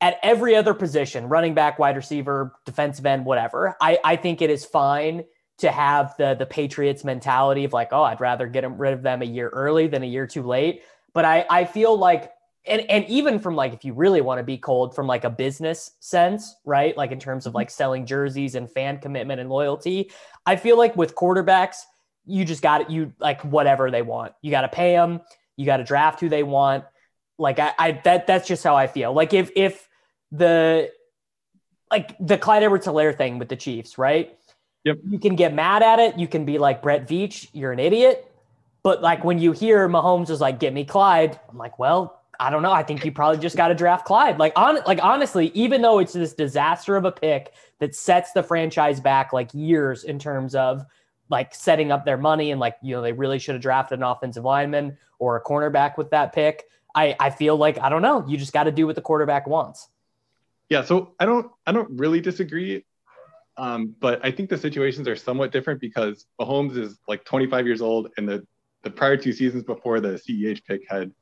at 0.01 0.19
every 0.23 0.57
other 0.57 0.75
position, 0.75 1.29
running 1.29 1.55
back, 1.55 1.79
wide 1.79 1.97
receiver, 1.97 2.53
defensive 2.67 3.07
end, 3.07 3.25
whatever, 3.25 3.77
I, 3.81 3.99
I 4.05 4.17
think 4.17 4.43
it 4.43 4.51
is 4.51 4.65
fine 4.65 5.25
to 5.59 5.71
have 5.71 6.15
the 6.19 6.35
the 6.35 6.47
Patriots 6.47 7.05
mentality 7.05 7.65
of 7.65 7.73
like, 7.73 7.89
oh, 7.93 8.03
I'd 8.03 8.21
rather 8.21 8.47
get 8.47 8.69
rid 8.79 8.93
of 8.93 9.03
them 9.03 9.23
a 9.23 9.27
year 9.27 9.49
early 9.49 9.87
than 9.87 10.03
a 10.03 10.07
year 10.07 10.27
too 10.27 10.43
late. 10.43 10.83
But 11.15 11.25
I, 11.25 11.45
I 11.51 11.65
feel 11.65 11.97
like 11.97 12.33
and 12.65 12.83
and 12.89 13.05
even 13.07 13.39
from 13.39 13.57
like 13.57 13.73
if 13.73 13.85
you 13.85 13.93
really 13.93 14.21
want 14.21 14.39
to 14.39 14.45
be 14.45 14.57
cold 14.57 14.95
from 14.95 15.07
like 15.07 15.25
a 15.25 15.31
business 15.31 15.93
sense, 16.01 16.57
right? 16.65 16.97
Like 16.97 17.11
in 17.11 17.19
terms 17.19 17.47
of 17.47 17.51
mm-hmm. 17.51 17.59
like 17.59 17.71
selling 17.71 18.07
jerseys 18.07 18.55
and 18.55 18.71
fan 18.71 18.99
commitment 18.99 19.41
and 19.41 19.51
loyalty, 19.51 20.11
I 20.47 20.57
feel 20.57 20.79
like 20.79 20.97
with 20.97 21.15
quarterbacks, 21.15 21.79
you 22.25 22.45
just 22.45 22.63
got 22.63 22.83
it. 22.83 22.91
You 22.91 23.13
like 23.19 23.43
whatever 23.43 23.91
they 23.91 24.03
want. 24.03 24.33
You 24.43 24.51
got 24.51 24.63
to 24.63 24.69
pay 24.69 24.95
them. 24.95 25.21
You 25.57 25.67
got 25.67 25.79
to 25.79 25.85
draft 25.85 26.21
who 26.21 26.29
they 26.29 26.43
want. 26.45 26.85
Like 27.39 27.59
I, 27.59 27.73
I 27.79 27.93
that 28.05 28.27
that's 28.27 28.47
just 28.47 28.63
how 28.63 28.77
I 28.77 28.87
feel. 28.87 29.13
Like 29.13 29.35
if 29.35 29.51
if 29.57 29.89
the 30.31 30.91
like 31.91 32.17
the 32.21 32.39
Clyde 32.39 32.63
Edwards 32.63 32.87
Helaire 32.87 33.17
thing 33.17 33.39
with 33.39 33.49
the 33.49 33.57
Chiefs, 33.57 33.99
right? 33.99 34.39
Yep. 34.85 34.99
You 35.09 35.19
can 35.19 35.37
get 35.37 35.53
mad 35.55 35.83
at 35.83 35.99
it. 35.99 36.19
You 36.19 36.27
can 36.27 36.45
be 36.45 36.59
like 36.59 36.83
Brett 36.83 37.09
Veach, 37.09 37.49
you're 37.53 37.73
an 37.73 37.79
idiot. 37.79 38.29
But 38.83 39.03
like 39.03 39.25
when 39.25 39.39
you 39.39 39.53
hear 39.53 39.89
Mahomes 39.89 40.31
is 40.31 40.41
like, 40.41 40.59
"Get 40.59 40.73
me 40.73 40.85
Clyde," 40.85 41.39
I'm 41.49 41.59
like, 41.59 41.79
well, 41.79 42.22
I 42.41 42.51
don't 42.51 42.63
know. 42.63 42.73
I 42.73 42.83
think 42.83 43.05
you 43.05 43.13
probably 43.13 43.39
just 43.39 43.57
got 43.57 43.69
to 43.69 43.75
draft 43.75 44.05
Clyde. 44.05 44.39
Like 44.39 44.53
on, 44.57 44.79
like 44.87 45.03
honestly, 45.03 45.51
even 45.55 45.83
though 45.83 45.99
it's 45.99 46.13
this 46.13 46.33
disaster 46.33 46.97
of 46.97 47.05
a 47.05 47.13
pick 47.13 47.53
that 47.79 47.95
sets 47.95 48.33
the 48.33 48.43
franchise 48.43 49.01
back 49.01 49.33
like 49.33 49.53
years 49.53 50.05
in 50.05 50.19
terms 50.19 50.55
of 50.55 50.85
like 51.29 51.55
setting 51.55 51.93
up 51.93 52.05
their 52.05 52.17
money 52.17 52.51
and 52.51 52.61
like 52.61 52.77
you 52.83 52.95
know 52.95 53.03
they 53.03 53.13
really 53.13 53.39
should 53.39 53.55
have 53.55 53.63
drafted 53.63 53.99
an 53.99 54.05
offensive 54.05 54.45
lineman 54.45 54.97
or 55.19 55.37
a 55.37 55.43
cornerback 55.43 55.97
with 55.97 56.11
that 56.11 56.33
pick. 56.33 56.65
I 56.95 57.17
I 57.19 57.31
feel 57.31 57.57
like 57.57 57.79
I 57.79 57.89
don't 57.89 58.03
know. 58.03 58.27
You 58.27 58.37
just 58.37 58.53
got 58.53 58.65
to 58.65 58.73
do 58.73 58.87
what 58.87 58.97
the 58.97 59.03
quarterback 59.03 59.47
wants. 59.47 59.89
Yeah, 60.69 60.83
so 60.83 61.15
I 61.21 61.27
don't 61.27 61.51
I 61.67 61.73
don't 61.73 61.91
really 61.99 62.21
disagree, 62.21 62.85
um, 63.57 63.95
but 64.01 64.25
I 64.25 64.31
think 64.31 64.49
the 64.49 64.59
situations 64.59 65.07
are 65.07 65.17
somewhat 65.17 65.53
different 65.53 65.81
because 65.81 66.27
Mahomes 66.41 66.77
is 66.77 66.99
like 67.09 67.25
25 67.25 67.67
years 67.67 67.83
old, 67.83 68.09
and 68.17 68.29
the 68.29 68.47
the 68.83 68.91
prior 68.91 69.17
two 69.17 69.33
seasons 69.33 69.65
before 69.65 70.01
the 70.01 70.19
CEH 70.19 70.65
pick 70.65 70.83
had 70.89 71.13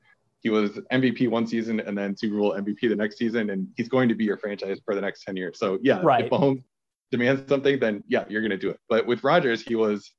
he 0.41 0.51
was 0.51 0.71
MVP 0.91 1.29
one 1.29 1.47
season 1.47 1.81
and 1.81 1.97
then 1.97 2.17
Super 2.17 2.39
Bowl 2.39 2.53
MVP 2.53 2.89
the 2.89 2.97
next 2.97 3.19
season, 3.19 3.51
and 3.51 3.69
he's 3.77 3.89
going 3.89 4.09
to 4.09 4.15
be 4.15 4.25
your 4.25 4.39
franchise 4.39 4.81
for 4.85 4.95
the 4.95 5.01
next 5.01 5.25
10 5.25 5.37
years. 5.37 5.59
So 5.59 5.79
yeah, 5.83 6.01
right. 6.03 6.25
if 6.25 6.31
Mahomes 6.31 6.63
demands 7.11 7.49
something, 7.49 7.79
then 7.79 8.03
yeah, 8.09 8.25
you're 8.29 8.41
going 8.41 8.51
to 8.51 8.57
do 8.57 8.71
it. 8.71 8.81
But 8.89 9.07
with 9.07 9.23
Rodgers, 9.23 9.63
he 9.63 9.75
was 9.75 10.13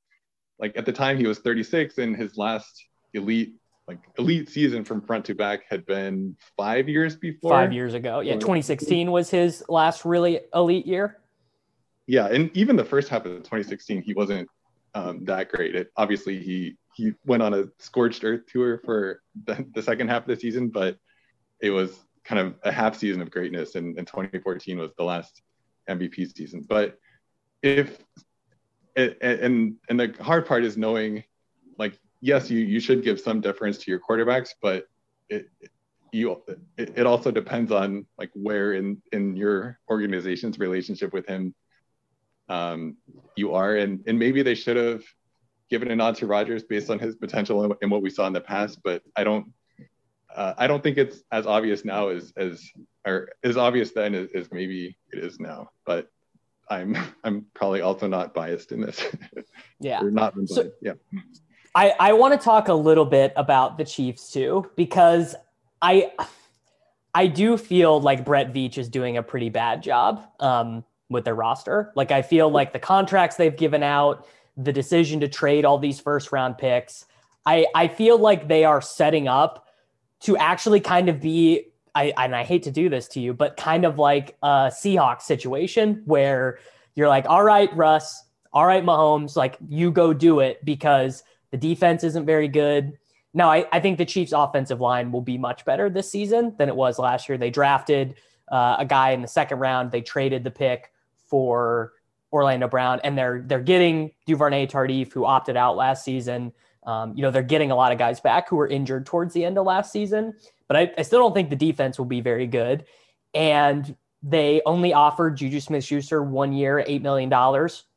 like 0.60 0.78
at 0.78 0.86
the 0.86 0.94
time 0.94 1.18
he 1.18 1.26
was 1.26 1.40
36, 1.40 1.98
and 1.98 2.16
his 2.16 2.38
last 2.38 2.86
elite 3.14 3.54
like 3.88 4.00
elite 4.20 4.48
season 4.48 4.86
from 4.86 5.02
front 5.02 5.26
to 5.26 5.36
back 5.36 5.62
had 5.68 5.86
been 5.86 6.36
five 6.56 6.88
years 6.88 7.16
before. 7.16 7.52
Five 7.52 7.74
years 7.74 7.94
ago, 7.96 8.20
yeah. 8.20 8.34
2016 8.34 9.12
was 9.12 9.30
his 9.30 9.64
last 9.68 10.06
really 10.06 10.42
elite 10.54 10.86
year. 10.86 11.18
Yeah, 12.08 12.28
and 12.28 12.56
even 12.56 12.76
the 12.76 12.86
first 12.86 13.10
half 13.10 13.26
of 13.26 13.38
2016, 13.38 14.02
he 14.02 14.14
wasn't 14.14 14.48
um, 14.94 15.26
that 15.26 15.50
great. 15.50 15.76
It, 15.76 15.92
obviously, 15.98 16.42
he 16.42 16.78
he 16.94 17.14
went 17.26 17.44
on 17.44 17.54
a 17.54 17.66
scorched 17.80 18.24
earth 18.24 18.42
tour 18.48 18.80
for 18.84 19.22
the, 19.46 19.66
the, 19.74 19.82
second 19.82 20.10
half 20.10 20.24
of 20.24 20.28
the 20.28 20.36
season, 20.36 20.70
but 20.70 20.98
it 21.60 21.70
was 21.70 21.98
kind 22.24 22.40
of 22.40 22.56
a 22.64 22.72
half 22.72 22.98
season 22.98 23.22
of 23.22 23.32
greatness, 23.32 23.76
and, 23.76 23.98
and 23.98 24.08
2014 24.08 24.78
was 24.78 24.92
the 24.98 25.04
last 25.04 25.42
MVP 25.90 26.36
season. 26.36 26.66
But 26.68 26.98
if 27.62 28.00
and 28.96 29.76
and 29.90 30.00
the 30.00 30.14
hard 30.20 30.46
part 30.46 30.66
is 30.66 30.78
knowing 30.78 31.24
like 31.78 31.98
yes, 32.20 32.50
you 32.50 32.60
you 32.60 32.80
should 32.80 33.04
give 33.04 33.20
some 33.20 33.42
deference 33.42 33.78
to 33.80 33.92
your 33.92 34.00
quarterbacks, 34.00 34.50
but 34.62 34.86
it 35.30 35.48
you 36.12 36.42
it, 36.78 36.98
it 36.98 37.06
also 37.06 37.32
depends 37.32 37.72
on 37.72 38.06
like 38.18 38.32
where 38.34 38.74
in 38.74 39.02
in 39.12 39.36
your 39.36 39.80
organization's 39.90 40.60
relationship 40.60 41.14
with 41.14 41.26
him 41.26 41.56
um, 42.50 42.98
you 43.36 43.54
are, 43.54 43.78
and 43.78 44.04
and 44.08 44.20
maybe 44.20 44.44
they 44.44 44.56
should 44.56 44.78
have 44.78 45.04
given 45.72 45.90
a 45.90 45.96
nod 45.96 46.16
to 46.18 46.28
Rodgers 46.28 46.64
based 46.64 46.92
on 46.92 47.00
his 47.00 47.16
potential 47.16 47.76
and, 47.82 47.90
what 47.90 48.04
we 48.04 48.12
saw 48.12 48.28
in 48.28 48.34
the 48.34 48.42
past, 48.42 48.80
but 48.84 49.02
I 49.16 49.24
don't. 49.24 49.52
Uh, 50.34 50.54
I 50.58 50.68
don't 50.68 50.82
think 50.82 50.98
it's 50.98 51.24
as 51.32 51.46
obvious 51.46 51.84
now 51.84 52.10
as 52.10 52.32
as 52.38 52.64
or 53.06 53.30
as 53.44 53.58
obvious 53.58 53.92
then 53.92 54.14
as, 54.14 54.30
as 54.34 54.50
maybe 54.52 54.98
it 55.12 55.20
is 55.20 55.40
now. 55.40 55.72
But 55.86 56.10
I'm 56.70 56.96
I'm 57.24 57.46
probably 57.54 57.82
also 57.82 58.08
not 58.08 58.34
biased 58.34 58.72
in 58.72 58.82
this. 58.82 59.04
Yeah. 59.80 60.04
or 60.04 60.12
not 60.12 60.36
so, 60.46 60.70
yeah. 60.80 60.94
I, 61.74 61.96
I 62.00 62.14
want 62.14 62.40
to 62.40 62.44
talk 62.44 62.68
a 62.68 62.74
little 62.74 63.06
bit 63.06 63.34
about 63.36 63.80
the 63.80 63.84
Chiefs 63.84 64.32
too, 64.32 64.70
because 64.76 65.34
I 65.82 66.12
I 67.16 67.28
do 67.28 67.58
feel 67.58 68.00
like 68.00 68.24
Brett 68.24 68.54
Veach 68.54 68.78
is 68.78 68.90
doing 68.90 69.18
a 69.18 69.24
pretty 69.24 69.50
bad 69.50 69.82
job 69.82 70.24
um, 70.40 70.84
with 71.10 71.26
their 71.26 71.34
roster. 71.34 71.92
Like 71.96 72.12
I 72.12 72.22
feel 72.22 72.50
like 72.50 72.74
the 72.74 72.80
contracts 72.80 73.38
they've 73.38 73.56
given 73.56 73.82
out, 73.82 74.28
the 74.58 74.74
decision 74.74 75.20
to 75.22 75.28
trade 75.28 75.66
all 75.66 75.78
these 75.78 76.00
first 76.00 76.32
round 76.32 76.58
picks, 76.58 77.06
I, 77.46 77.66
I 77.74 77.88
feel 77.88 78.18
like 78.18 78.48
they 78.48 78.66
are 78.66 78.82
setting 78.82 79.28
up 79.28 79.68
to 80.22 80.38
actually 80.38 80.80
kind 80.80 81.10
of 81.10 81.20
be 81.20 81.68
I 81.94 82.14
and 82.18 82.36
I 82.36 82.44
hate 82.44 82.64
to 82.64 82.72
do 82.72 82.90
this 82.90 83.08
to 83.10 83.20
you, 83.20 83.34
but 83.34 83.58
kind 83.58 83.86
of 83.86 84.00
like 84.00 84.38
a 84.42 84.72
Seahawks 84.72 85.24
situation 85.24 86.04
where 86.06 86.60
you're 86.96 87.10
like, 87.10 87.26
all 87.28 87.44
right, 87.44 87.76
Russ, 87.76 88.24
all 88.54 88.66
right, 88.66 88.84
Mahomes, 88.84 89.36
like 89.36 89.58
you 89.68 89.92
go 89.92 90.14
do 90.14 90.40
it 90.40 90.64
because 90.64 91.24
the 91.52 91.58
defense 91.58 92.04
isn't 92.04 92.26
very 92.26 92.48
good. 92.48 92.98
Now, 93.34 93.50
I, 93.50 93.66
I 93.72 93.80
think 93.80 93.98
the 93.98 94.06
Chiefs' 94.06 94.34
offensive 94.34 94.82
line 94.82 95.12
will 95.12 95.22
be 95.22 95.38
much 95.38 95.64
better 95.64 95.90
this 95.90 96.10
season 96.10 96.54
than 96.58 96.70
it 96.70 96.76
was 96.76 97.00
last 97.00 97.30
year. 97.30 97.38
They 97.38 97.50
drafted 97.50 98.16
uh, 98.52 98.78
a 98.80 98.86
guy 98.86 99.12
in 99.12 99.22
the 99.22 99.28
second 99.28 99.60
round. 99.60 99.92
They 99.92 100.02
traded 100.02 100.44
the 100.44 100.52
pick 100.52 100.92
for 101.28 101.94
Orlando 102.32 102.68
Brown, 102.68 103.00
and 103.04 103.18
they're 103.18 103.44
they're 103.46 103.60
getting 103.60 104.12
Duvernay 104.26 104.68
Tardif, 104.68 105.12
who 105.12 105.26
opted 105.26 105.58
out 105.58 105.76
last 105.76 106.04
season. 106.04 106.54
Um, 106.84 107.16
you 107.16 107.22
know, 107.22 107.32
they're 107.32 107.44
getting 107.44 107.72
a 107.72 107.76
lot 107.76 107.92
of 107.92 107.98
guys 107.98 108.20
back 108.20 108.50
who 108.50 108.56
were 108.56 108.68
injured 108.68 109.06
towards 109.06 109.34
the 109.34 109.46
end 109.46 109.58
of 109.58 109.66
last 109.66 109.92
season, 109.92 110.34
but 110.68 110.78
I, 110.78 110.92
I 110.98 111.04
still 111.04 111.20
don't 111.20 111.34
think 111.34 111.50
the 111.50 111.56
defense 111.56 112.00
will 112.00 112.06
be 112.06 112.22
very 112.22 112.48
good. 112.48 112.86
And 113.34 113.96
they 114.24 114.62
only 114.66 114.94
offered 114.94 115.38
Juju 115.38 115.60
Smith 115.60 115.84
Schuster 115.84 116.22
one 116.24 116.54
year, 116.54 116.84
$8 116.88 117.02
million. 117.02 117.30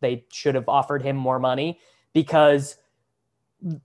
They 0.00 0.24
should 0.32 0.54
have 0.54 0.68
offered 0.68 1.02
him 1.02 1.16
more 1.16 1.38
money 1.38 1.80
because 2.12 2.76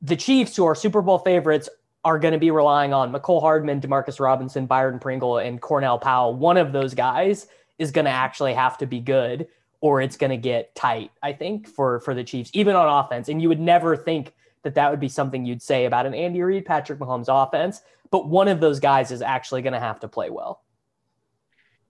the 0.01 0.15
Chiefs, 0.15 0.55
who 0.55 0.65
are 0.65 0.75
Super 0.75 1.01
Bowl 1.01 1.19
favorites, 1.19 1.69
are 2.05 2.17
going 2.17 2.31
to 2.31 2.39
be 2.39 2.51
relying 2.51 2.93
on 2.93 3.12
Mecole 3.12 3.41
Hardman, 3.41 3.81
Demarcus 3.81 4.19
Robinson, 4.19 4.65
Byron 4.65 4.99
Pringle, 4.99 5.38
and 5.38 5.62
Cornell 5.62 5.99
Powell. 5.99 6.33
One 6.33 6.57
of 6.57 6.71
those 6.71 6.93
guys 6.93 7.47
is 7.77 7.91
going 7.91 8.05
to 8.05 8.12
actually 8.12 8.53
have 8.53 8.77
to 8.77 8.85
be 8.85 8.99
good, 8.99 9.47
or 9.81 10.01
it's 10.01 10.17
going 10.17 10.31
to 10.31 10.37
get 10.37 10.75
tight. 10.75 11.11
I 11.23 11.33
think 11.33 11.67
for 11.67 11.99
for 12.01 12.13
the 12.13 12.23
Chiefs, 12.23 12.51
even 12.53 12.75
on 12.75 13.03
offense. 13.05 13.29
And 13.29 13.41
you 13.41 13.49
would 13.49 13.59
never 13.59 13.95
think 13.95 14.33
that 14.63 14.75
that 14.75 14.91
would 14.91 14.99
be 14.99 15.09
something 15.09 15.45
you'd 15.45 15.61
say 15.61 15.85
about 15.85 16.05
an 16.05 16.13
Andy 16.13 16.41
Reid, 16.41 16.65
Patrick 16.65 16.99
Mahomes 16.99 17.27
offense. 17.29 17.81
But 18.11 18.27
one 18.27 18.47
of 18.47 18.59
those 18.59 18.79
guys 18.79 19.11
is 19.11 19.21
actually 19.21 19.61
going 19.61 19.73
to 19.73 19.79
have 19.79 19.99
to 20.01 20.07
play 20.07 20.29
well. 20.29 20.63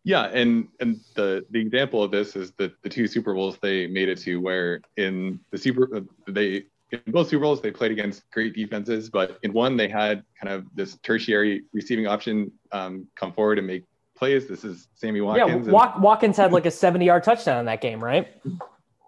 Yeah, 0.04 0.26
and 0.26 0.68
and 0.80 1.00
the 1.16 1.46
the 1.50 1.60
example 1.60 2.04
of 2.04 2.12
this 2.12 2.36
is 2.36 2.52
the 2.54 2.72
the 2.84 2.90
two 2.90 3.08
Super 3.08 3.34
Bowls 3.34 3.58
they 3.62 3.88
made 3.88 4.10
it 4.10 4.20
to, 4.20 4.40
where 4.40 4.82
in 4.98 5.40
the 5.52 5.58
Super 5.58 6.04
they 6.28 6.64
in 6.92 7.02
both 7.08 7.30
Super 7.30 7.44
Bowls 7.44 7.62
they 7.62 7.72
played 7.72 7.92
against 7.92 8.30
great 8.32 8.56
defenses, 8.56 9.10
but 9.10 9.38
in 9.44 9.52
one 9.52 9.78
they 9.78 9.88
had 9.88 10.24
kind 10.42 10.54
of 10.54 10.66
this 10.74 10.98
tertiary 11.04 11.64
receiving 11.74 12.08
option 12.08 12.52
um, 12.72 13.08
come 13.16 13.34
forward 13.34 13.58
and 13.58 13.68
make 13.68 13.84
plays. 14.20 14.48
This 14.48 14.64
is 14.64 14.88
Sammy 14.94 15.22
Watkins. 15.22 15.68
Yeah, 15.68 16.00
Watkins 16.00 16.38
had 16.38 16.52
like 16.52 16.66
a 16.66 16.72
70 16.72 17.06
yard 17.06 17.24
touchdown 17.24 17.60
in 17.60 17.66
that 17.66 17.82
game, 17.82 18.04
right? 18.04 18.28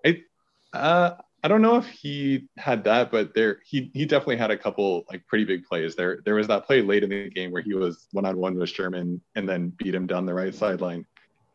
I, 0.05 0.23
uh, 0.73 1.15
I 1.43 1.47
don't 1.47 1.61
know 1.61 1.77
if 1.77 1.87
he 1.87 2.47
had 2.57 2.83
that, 2.85 3.11
but 3.11 3.33
there 3.33 3.59
he 3.65 3.91
he 3.93 4.05
definitely 4.05 4.37
had 4.37 4.51
a 4.51 4.57
couple 4.57 5.05
like 5.09 5.25
pretty 5.27 5.43
big 5.43 5.65
plays. 5.65 5.95
There 5.95 6.19
there 6.23 6.35
was 6.35 6.47
that 6.47 6.65
play 6.65 6.81
late 6.81 7.03
in 7.03 7.09
the 7.09 7.29
game 7.29 7.51
where 7.51 7.63
he 7.63 7.73
was 7.73 8.07
one 8.11 8.25
on 8.25 8.37
one 8.37 8.55
with 8.55 8.69
Sherman 8.69 9.21
and 9.35 9.49
then 9.49 9.69
beat 9.77 9.93
him 9.93 10.07
down 10.07 10.25
the 10.25 10.33
right 10.33 10.53
sideline. 10.53 11.05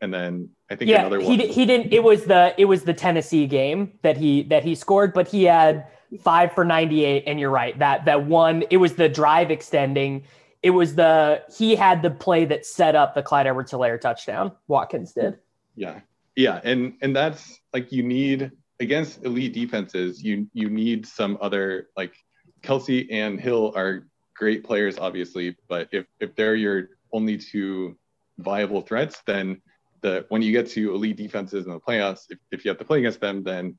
And 0.01 0.13
then 0.13 0.49
I 0.69 0.75
think 0.75 0.91
yeah, 0.91 0.99
another 0.99 1.19
one. 1.19 1.39
He, 1.39 1.47
he 1.47 1.65
didn't 1.65 1.93
it 1.93 2.03
was 2.03 2.25
the 2.25 2.53
it 2.57 2.65
was 2.65 2.83
the 2.83 2.93
Tennessee 2.93 3.47
game 3.47 3.93
that 4.01 4.17
he 4.17 4.43
that 4.43 4.63
he 4.63 4.75
scored, 4.75 5.13
but 5.13 5.27
he 5.27 5.45
had 5.45 5.87
five 6.21 6.51
for 6.53 6.63
98. 6.63 7.23
And 7.27 7.39
you're 7.39 7.49
right, 7.49 7.77
that 7.79 8.05
that 8.05 8.25
one, 8.25 8.63
it 8.69 8.77
was 8.77 8.95
the 8.95 9.09
drive 9.09 9.51
extending. 9.51 10.23
It 10.63 10.71
was 10.71 10.95
the 10.95 11.43
he 11.55 11.75
had 11.75 12.01
the 12.01 12.09
play 12.09 12.45
that 12.45 12.65
set 12.65 12.95
up 12.95 13.13
the 13.13 13.23
Clyde 13.23 13.47
Edwards 13.47 13.71
Helaire 13.71 13.99
touchdown. 13.99 14.51
Watkins 14.67 15.13
did. 15.13 15.37
Yeah. 15.75 16.01
Yeah. 16.35 16.61
And 16.63 16.93
and 17.01 17.15
that's 17.15 17.59
like 17.73 17.91
you 17.91 18.03
need 18.03 18.51
against 18.79 19.23
elite 19.23 19.53
defenses, 19.53 20.23
you 20.23 20.47
you 20.53 20.69
need 20.69 21.05
some 21.05 21.37
other 21.41 21.87
like 21.95 22.13
Kelsey 22.61 23.09
and 23.11 23.39
Hill 23.39 23.73
are 23.75 24.07
great 24.35 24.63
players, 24.63 24.97
obviously, 24.97 25.55
but 25.67 25.87
if 25.91 26.05
if 26.19 26.35
they're 26.35 26.55
your 26.55 26.89
only 27.11 27.37
two 27.37 27.97
viable 28.39 28.81
threats, 28.81 29.21
then 29.25 29.61
the 30.01 30.25
when 30.29 30.41
you 30.41 30.51
get 30.51 30.69
to 30.71 30.93
elite 30.93 31.17
defenses 31.17 31.65
in 31.65 31.71
the 31.71 31.79
playoffs, 31.79 32.25
if, 32.29 32.37
if 32.51 32.65
you 32.65 32.69
have 32.69 32.77
to 32.77 32.85
play 32.85 32.99
against 32.99 33.19
them, 33.19 33.43
then 33.43 33.77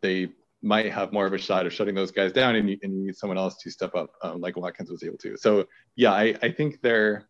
they 0.00 0.28
might 0.62 0.92
have 0.92 1.12
more 1.12 1.26
of 1.26 1.32
a 1.32 1.38
shot 1.38 1.66
of 1.66 1.72
shutting 1.72 1.94
those 1.94 2.10
guys 2.10 2.32
down, 2.32 2.56
and 2.56 2.68
you, 2.68 2.78
and 2.82 2.92
you 2.92 3.06
need 3.06 3.16
someone 3.16 3.38
else 3.38 3.56
to 3.58 3.70
step 3.70 3.94
up, 3.94 4.10
um, 4.22 4.40
like 4.40 4.56
Watkins 4.56 4.90
was 4.90 5.02
able 5.02 5.18
to. 5.18 5.36
So 5.36 5.66
yeah, 5.96 6.12
I, 6.12 6.34
I 6.42 6.50
think 6.50 6.80
they're 6.82 7.28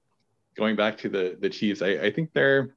going 0.57 0.77
back 0.77 0.99
to 0.99 1.09
the 1.09 1.37
the 1.41 1.51
Chiefs. 1.51 1.83
I, 1.83 1.89
I 1.89 2.11
think 2.11 2.33
their 2.33 2.75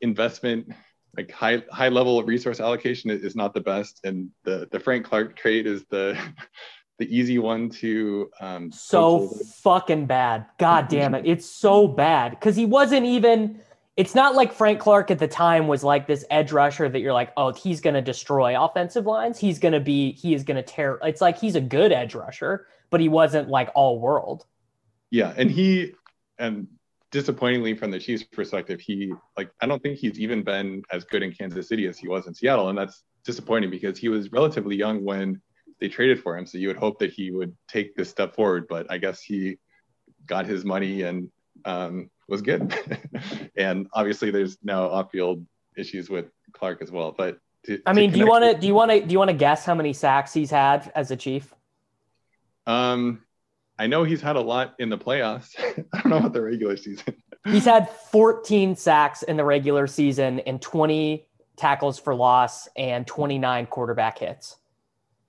investment 0.00 0.72
like 1.16 1.30
high 1.30 1.62
high 1.70 1.88
level 1.88 2.18
of 2.18 2.26
resource 2.26 2.60
allocation 2.60 3.10
is 3.10 3.34
not 3.34 3.54
the 3.54 3.60
best, 3.60 4.00
and 4.04 4.30
the 4.44 4.68
the 4.70 4.80
Frank 4.80 5.06
Clark 5.06 5.36
trade 5.36 5.66
is 5.66 5.84
the 5.90 6.18
the 6.98 7.14
easy 7.14 7.38
one 7.38 7.68
to 7.68 8.30
um, 8.40 8.70
so 8.70 9.28
fucking 9.62 10.06
bad. 10.06 10.46
God 10.58 10.88
damn 10.88 11.14
it, 11.14 11.26
it's 11.26 11.46
so 11.46 11.88
bad 11.88 12.30
because 12.30 12.56
he 12.56 12.66
wasn't 12.66 13.06
even. 13.06 13.60
It's 13.96 14.14
not 14.14 14.34
like 14.34 14.52
Frank 14.52 14.78
Clark 14.78 15.10
at 15.10 15.18
the 15.18 15.28
time 15.28 15.68
was 15.68 15.82
like 15.82 16.06
this 16.06 16.24
edge 16.30 16.52
rusher 16.52 16.88
that 16.88 17.00
you're 17.00 17.14
like, 17.14 17.32
oh, 17.36 17.52
he's 17.52 17.80
going 17.80 17.94
to 17.94 18.02
destroy 18.02 18.62
offensive 18.62 19.06
lines. 19.06 19.38
He's 19.38 19.58
going 19.58 19.72
to 19.72 19.80
be, 19.80 20.12
he 20.12 20.34
is 20.34 20.44
going 20.44 20.56
to 20.56 20.62
tear. 20.62 20.98
It's 21.02 21.22
like 21.22 21.38
he's 21.38 21.54
a 21.54 21.60
good 21.60 21.92
edge 21.92 22.14
rusher, 22.14 22.66
but 22.90 23.00
he 23.00 23.08
wasn't 23.08 23.48
like 23.48 23.70
all 23.74 23.98
world. 23.98 24.44
Yeah, 25.10 25.32
and 25.36 25.50
he 25.50 25.94
and 26.38 26.66
disappointingly 27.10 27.74
from 27.74 27.90
the 27.90 27.98
Chiefs 27.98 28.22
perspective, 28.24 28.80
he 28.80 29.12
like 29.36 29.50
I 29.60 29.66
don't 29.66 29.82
think 29.82 29.98
he's 29.98 30.18
even 30.18 30.42
been 30.42 30.82
as 30.90 31.04
good 31.04 31.22
in 31.22 31.32
Kansas 31.32 31.68
City 31.68 31.86
as 31.86 31.98
he 31.98 32.08
was 32.08 32.26
in 32.26 32.34
Seattle, 32.34 32.68
and 32.68 32.76
that's 32.76 33.02
disappointing 33.24 33.70
because 33.70 33.98
he 33.98 34.08
was 34.08 34.32
relatively 34.32 34.76
young 34.76 35.04
when 35.04 35.40
they 35.80 35.88
traded 35.88 36.22
for 36.22 36.36
him. 36.36 36.46
So 36.46 36.58
you 36.58 36.68
would 36.68 36.76
hope 36.76 36.98
that 36.98 37.12
he 37.12 37.30
would 37.30 37.56
take 37.68 37.94
this 37.96 38.10
step 38.10 38.34
forward, 38.34 38.66
but 38.68 38.90
I 38.90 38.98
guess 38.98 39.22
he 39.22 39.58
got 40.26 40.46
his 40.46 40.64
money 40.64 41.02
and 41.02 41.30
um, 41.64 42.10
was 42.28 42.42
good. 42.42 42.74
and 43.56 43.86
obviously, 43.92 44.30
there's 44.30 44.58
now 44.62 44.88
off-field 44.88 45.44
issues 45.76 46.08
with 46.10 46.26
Clark 46.52 46.82
as 46.82 46.90
well. 46.90 47.14
But 47.16 47.38
to, 47.66 47.80
I 47.86 47.92
mean, 47.92 48.12
do 48.12 48.18
you 48.18 48.26
want 48.26 48.44
to 48.44 48.58
do 48.58 48.66
you 48.66 48.74
want 48.74 48.90
to 48.90 49.00
do 49.00 49.12
you 49.12 49.18
want 49.18 49.30
to 49.30 49.36
guess 49.36 49.64
how 49.64 49.74
many 49.74 49.92
sacks 49.92 50.32
he's 50.32 50.50
had 50.50 50.90
as 50.94 51.10
a 51.10 51.16
Chief? 51.16 51.52
Um, 52.66 53.22
I 53.78 53.86
know 53.86 54.04
he's 54.04 54.22
had 54.22 54.36
a 54.36 54.40
lot 54.40 54.74
in 54.78 54.88
the 54.88 54.98
playoffs. 54.98 55.54
I 55.92 56.00
don't 56.00 56.06
know 56.06 56.16
about 56.18 56.32
the 56.32 56.42
regular 56.42 56.76
season. 56.76 57.14
he's 57.44 57.64
had 57.64 57.90
14 57.90 58.76
sacks 58.76 59.22
in 59.22 59.36
the 59.36 59.44
regular 59.44 59.86
season 59.86 60.40
and 60.40 60.60
20 60.60 61.26
tackles 61.56 61.98
for 61.98 62.14
loss 62.14 62.68
and 62.76 63.06
29 63.06 63.66
quarterback 63.66 64.18
hits. 64.18 64.56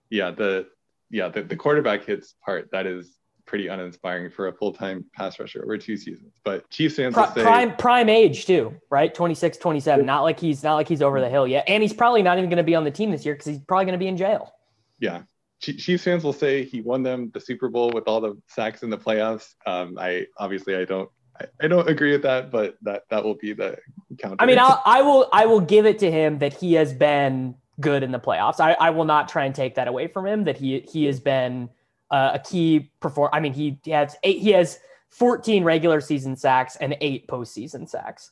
Yeah, 0.09 0.31
the 0.31 0.67
yeah, 1.09 1.29
the, 1.29 1.41
the 1.43 1.55
quarterback 1.55 2.05
hits 2.05 2.35
part 2.43 2.69
that 2.71 2.85
is 2.85 3.15
pretty 3.47 3.67
uninspiring 3.67 4.29
for 4.29 4.49
a 4.49 4.53
full-time 4.53 5.05
pass 5.13 5.39
rusher 5.39 5.63
over 5.63 5.77
two 5.77 5.97
seasons. 5.97 6.33
But 6.43 6.69
Chiefs 6.69 6.97
fans 6.97 7.15
Pri- 7.15 7.33
say, 7.33 7.41
prime 7.41 7.75
prime 7.77 8.09
age 8.09 8.45
too, 8.45 8.75
right? 8.91 9.13
26, 9.13 9.57
27. 9.57 10.05
Not 10.05 10.21
like 10.21 10.39
he's 10.39 10.61
not 10.63 10.75
like 10.75 10.87
he's 10.87 11.01
over 11.01 11.19
the 11.19 11.29
hill 11.29 11.47
yet. 11.47 11.63
And 11.67 11.81
he's 11.81 11.93
probably 11.93 12.21
not 12.21 12.37
even 12.37 12.49
going 12.49 12.57
to 12.57 12.63
be 12.63 12.75
on 12.75 12.83
the 12.83 12.91
team 12.91 13.09
this 13.09 13.25
year 13.25 13.33
because 13.33 13.47
he's 13.47 13.59
probably 13.59 13.85
going 13.85 13.93
to 13.93 13.99
be 13.99 14.07
in 14.07 14.17
jail. 14.17 14.53
Yeah. 14.99 15.23
Chiefs 15.59 16.03
fans 16.03 16.23
will 16.23 16.33
say 16.33 16.63
he 16.63 16.81
won 16.81 17.01
them 17.01 17.31
the 17.33 17.39
Super 17.39 17.67
Bowl 17.67 17.89
with 17.89 18.07
all 18.07 18.21
the 18.21 18.39
sacks 18.47 18.83
in 18.83 18.91
the 18.91 18.97
playoffs. 18.97 19.55
Um, 19.65 19.97
I 19.99 20.27
obviously 20.37 20.75
I 20.75 20.85
don't 20.85 21.09
I, 21.39 21.45
I, 21.63 21.67
don't 21.67 21.89
agree 21.89 22.11
with 22.11 22.21
that, 22.23 22.51
but 22.51 22.77
that 22.83 23.03
that 23.09 23.23
will 23.23 23.33
be 23.33 23.53
the 23.53 23.77
counter. 24.19 24.35
I 24.37 24.45
mean, 24.45 24.59
I'll, 24.61 24.83
I 24.85 25.01
will 25.01 25.29
I 25.33 25.47
will 25.47 25.61
give 25.61 25.87
it 25.87 25.97
to 25.99 26.11
him 26.11 26.37
that 26.39 26.53
he 26.53 26.73
has 26.73 26.93
been 26.93 27.55
good 27.79 28.03
in 28.03 28.11
the 28.11 28.19
playoffs. 28.19 28.59
I, 28.59 28.73
I 28.73 28.91
will 28.91 29.05
not 29.05 29.29
try 29.29 29.45
and 29.45 29.55
take 29.55 29.75
that 29.75 29.87
away 29.87 30.07
from 30.07 30.27
him. 30.27 30.43
That 30.43 30.57
he 30.57 30.81
he 30.81 31.05
has 31.05 31.19
been 31.19 31.69
uh, 32.11 32.31
a 32.35 32.39
key 32.39 32.91
perform. 32.99 33.29
I 33.33 33.39
mean, 33.39 33.53
he, 33.53 33.79
he 33.83 33.91
has 33.91 34.15
eight. 34.23 34.39
He 34.39 34.51
has 34.51 34.79
14 35.11 35.63
regular 35.63 36.01
season 36.01 36.35
sacks 36.35 36.75
and 36.75 36.95
eight 37.01 37.27
postseason 37.27 37.87
sacks. 37.89 38.31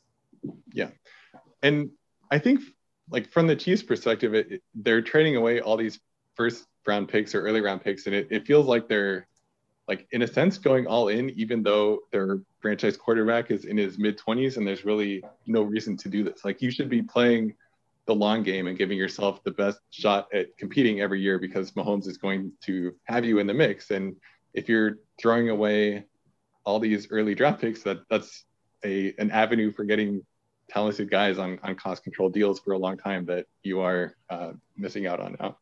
Yeah, 0.73 0.89
and 1.61 1.91
I 2.31 2.39
think 2.39 2.61
like 3.09 3.31
from 3.31 3.47
the 3.47 3.55
Chiefs' 3.55 3.83
perspective, 3.83 4.33
it, 4.33 4.61
they're 4.73 5.01
trading 5.01 5.35
away 5.35 5.61
all 5.61 5.77
these 5.77 5.99
first 6.35 6.65
round 6.85 7.07
picks 7.07 7.33
or 7.33 7.41
early 7.41 7.61
round 7.61 7.81
picks, 7.81 8.05
and 8.05 8.15
it, 8.15 8.27
it 8.29 8.45
feels 8.45 8.65
like 8.65 8.87
they're 8.87 9.27
like 9.87 10.07
in 10.11 10.23
a 10.23 10.27
sense 10.27 10.57
going 10.57 10.87
all 10.87 11.09
in, 11.09 11.29
even 11.31 11.61
though 11.61 11.99
their 12.11 12.39
franchise 12.59 12.97
quarterback 12.97 13.51
is 13.51 13.65
in 13.65 13.77
his 13.77 13.97
mid 13.97 14.17
20s, 14.17 14.57
and 14.57 14.67
there's 14.67 14.85
really 14.85 15.23
no 15.45 15.61
reason 15.61 15.95
to 15.97 16.09
do 16.09 16.23
this. 16.23 16.43
Like 16.43 16.61
you 16.61 16.71
should 16.71 16.89
be 16.89 17.01
playing 17.01 17.55
the 18.07 18.15
long 18.15 18.43
game 18.43 18.67
and 18.67 18.77
giving 18.77 18.97
yourself 18.97 19.43
the 19.43 19.51
best 19.51 19.79
shot 19.89 20.27
at 20.33 20.55
competing 20.57 21.01
every 21.01 21.21
year 21.21 21.39
because 21.39 21.71
Mahomes 21.71 22.07
is 22.07 22.17
going 22.17 22.51
to 22.61 22.93
have 23.05 23.25
you 23.25 23.39
in 23.39 23.47
the 23.47 23.53
mix. 23.53 23.91
And 23.91 24.15
if 24.53 24.69
you're 24.69 24.99
throwing 25.19 25.49
away 25.49 26.05
all 26.65 26.79
these 26.79 27.07
early 27.11 27.35
draft 27.35 27.61
picks, 27.61 27.83
that 27.83 27.99
that's 28.09 28.45
a 28.83 29.13
an 29.17 29.31
avenue 29.31 29.71
for 29.71 29.83
getting 29.83 30.21
talented 30.69 31.09
guys 31.09 31.37
on, 31.37 31.59
on 31.63 31.75
cost 31.75 32.03
control 32.03 32.29
deals 32.29 32.59
for 32.59 32.73
a 32.73 32.77
long 32.77 32.97
time 32.97 33.25
that 33.25 33.45
you 33.63 33.81
are 33.81 34.15
uh, 34.29 34.51
missing 34.77 35.07
out 35.07 35.19
on 35.19 35.35
now. 35.39 35.57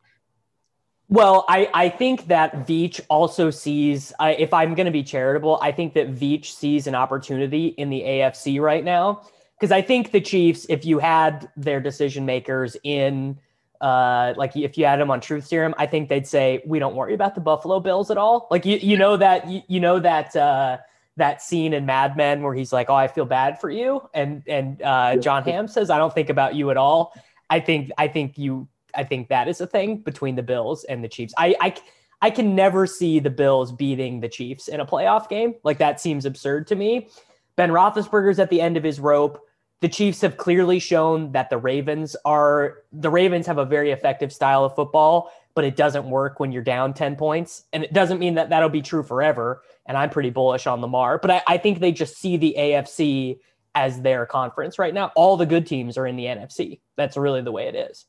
Well, 1.10 1.46
I, 1.48 1.70
I 1.74 1.90
think 1.90 2.28
that 2.28 2.66
Veach 2.66 3.02
also 3.10 3.52
sees, 3.52 4.14
if 4.20 4.54
I'm 4.54 4.74
going 4.74 4.86
to 4.86 4.92
be 4.92 5.04
charitable, 5.04 5.60
I 5.62 5.72
think 5.72 5.94
that 5.94 6.16
Veach 6.16 6.46
sees 6.46 6.88
an 6.88 6.96
opportunity 6.96 7.68
in 7.68 7.90
the 7.90 8.02
AFC 8.02 8.60
right 8.60 8.84
now. 8.84 9.22
Because 9.64 9.72
I 9.72 9.82
think 9.82 10.12
the 10.12 10.20
Chiefs, 10.20 10.66
if 10.68 10.84
you 10.84 11.00
had 11.00 11.50
their 11.56 11.80
decision 11.80 12.26
makers 12.26 12.76
in, 12.84 13.40
uh, 13.80 14.34
like 14.36 14.58
if 14.58 14.78
you 14.78 14.84
had 14.84 15.00
them 15.00 15.10
on 15.10 15.22
Truth 15.22 15.48
Serum, 15.48 15.74
I 15.78 15.86
think 15.86 16.10
they'd 16.10 16.28
say, 16.28 16.62
we 16.66 16.80
don't 16.80 16.96
worry 16.98 17.14
about 17.14 17.34
the 17.34 17.40
Buffalo 17.40 17.80
Bills 17.80 18.12
at 18.12 18.18
all. 18.18 18.50
Like, 18.52 18.66
you, 18.66 18.76
you 18.76 18.98
know 18.98 19.16
that, 19.16 19.48
you, 19.48 19.62
you 19.70 19.80
know 19.80 20.00
that, 20.00 20.36
uh, 20.36 20.80
that 21.16 21.42
scene 21.42 21.72
in 21.72 21.86
Mad 21.86 22.18
Men 22.18 22.42
where 22.42 22.54
he's 22.54 22.74
like, 22.74 22.90
"Oh, 22.90 22.96
I 22.96 23.08
feel 23.08 23.24
bad 23.24 23.62
for 23.62 23.70
you," 23.70 24.02
and 24.14 24.44
and 24.48 24.82
uh, 24.82 25.16
Jon 25.16 25.44
Hamm 25.44 25.70
says, 25.70 25.90
"I 25.90 25.98
don't 25.98 26.14
think 26.14 26.30
about 26.30 26.56
you 26.56 26.70
at 26.70 26.76
all." 26.76 27.14
I 27.50 27.62
think 27.62 27.90
I 27.98 28.10
think 28.10 28.38
you 28.38 28.68
I 28.94 29.06
think 29.06 29.30
that 29.30 29.48
is 29.48 29.62
a 29.62 29.68
thing 29.68 29.98
between 29.98 30.36
the 30.36 30.44
Bills 30.44 30.84
and 30.86 31.02
the 31.02 31.08
Chiefs. 31.08 31.34
I 31.38 31.56
I, 31.62 31.76
I 32.22 32.32
can 32.32 32.54
never 32.54 32.86
see 32.86 33.20
the 33.20 33.30
Bills 33.30 33.72
beating 33.72 34.20
the 34.20 34.28
Chiefs 34.28 34.68
in 34.68 34.82
a 34.82 34.86
playoff 34.86 35.30
game. 35.30 35.54
Like 35.64 35.78
that 35.78 36.02
seems 36.02 36.26
absurd 36.26 36.68
to 36.68 36.76
me. 36.76 37.08
Ben 37.56 37.70
Roethlisberger's 37.70 38.40
at 38.40 38.50
the 38.50 38.60
end 38.60 38.76
of 38.76 38.84
his 38.84 39.00
rope. 39.00 39.40
The 39.84 39.90
Chiefs 39.90 40.22
have 40.22 40.38
clearly 40.38 40.80
shown 40.80 41.34
that 41.34 41.50
the 41.50 41.58
Ravens 41.58 42.16
are 42.24 42.84
the 42.94 43.10
Ravens 43.10 43.46
have 43.48 43.58
a 43.58 43.66
very 43.66 43.92
effective 43.92 44.32
style 44.32 44.64
of 44.64 44.74
football, 44.76 45.30
but 45.56 45.66
it 45.66 45.76
doesn't 45.76 46.10
work 46.10 46.40
when 46.40 46.54
you're 46.54 46.64
down 46.64 46.94
10 46.94 47.18
points. 47.18 47.66
And 47.74 47.84
it 47.84 47.92
doesn't 47.92 48.18
mean 48.18 48.36
that 48.36 48.48
that'll 48.48 48.70
be 48.70 48.82
true 48.82 49.04
forever. 49.04 49.62
And 49.86 49.98
I'm 49.98 50.10
pretty 50.10 50.30
bullish 50.30 50.68
on 50.68 50.80
Lamar, 50.80 51.18
but 51.18 51.32
I, 51.32 51.42
I 51.46 51.58
think 51.58 51.80
they 51.80 51.92
just 51.92 52.16
see 52.16 52.38
the 52.38 52.56
AFC 52.58 53.40
as 53.76 54.02
their 54.02 54.26
conference 54.26 54.80
right 54.80 54.94
now. 54.94 55.12
All 55.18 55.36
the 55.36 55.46
good 55.46 55.68
teams 55.68 55.98
are 55.98 56.08
in 56.08 56.16
the 56.16 56.28
NFC. 56.28 56.80
That's 56.96 57.18
really 57.18 57.42
the 57.42 57.52
way 57.52 57.68
it 57.68 57.76
is. 57.76 58.06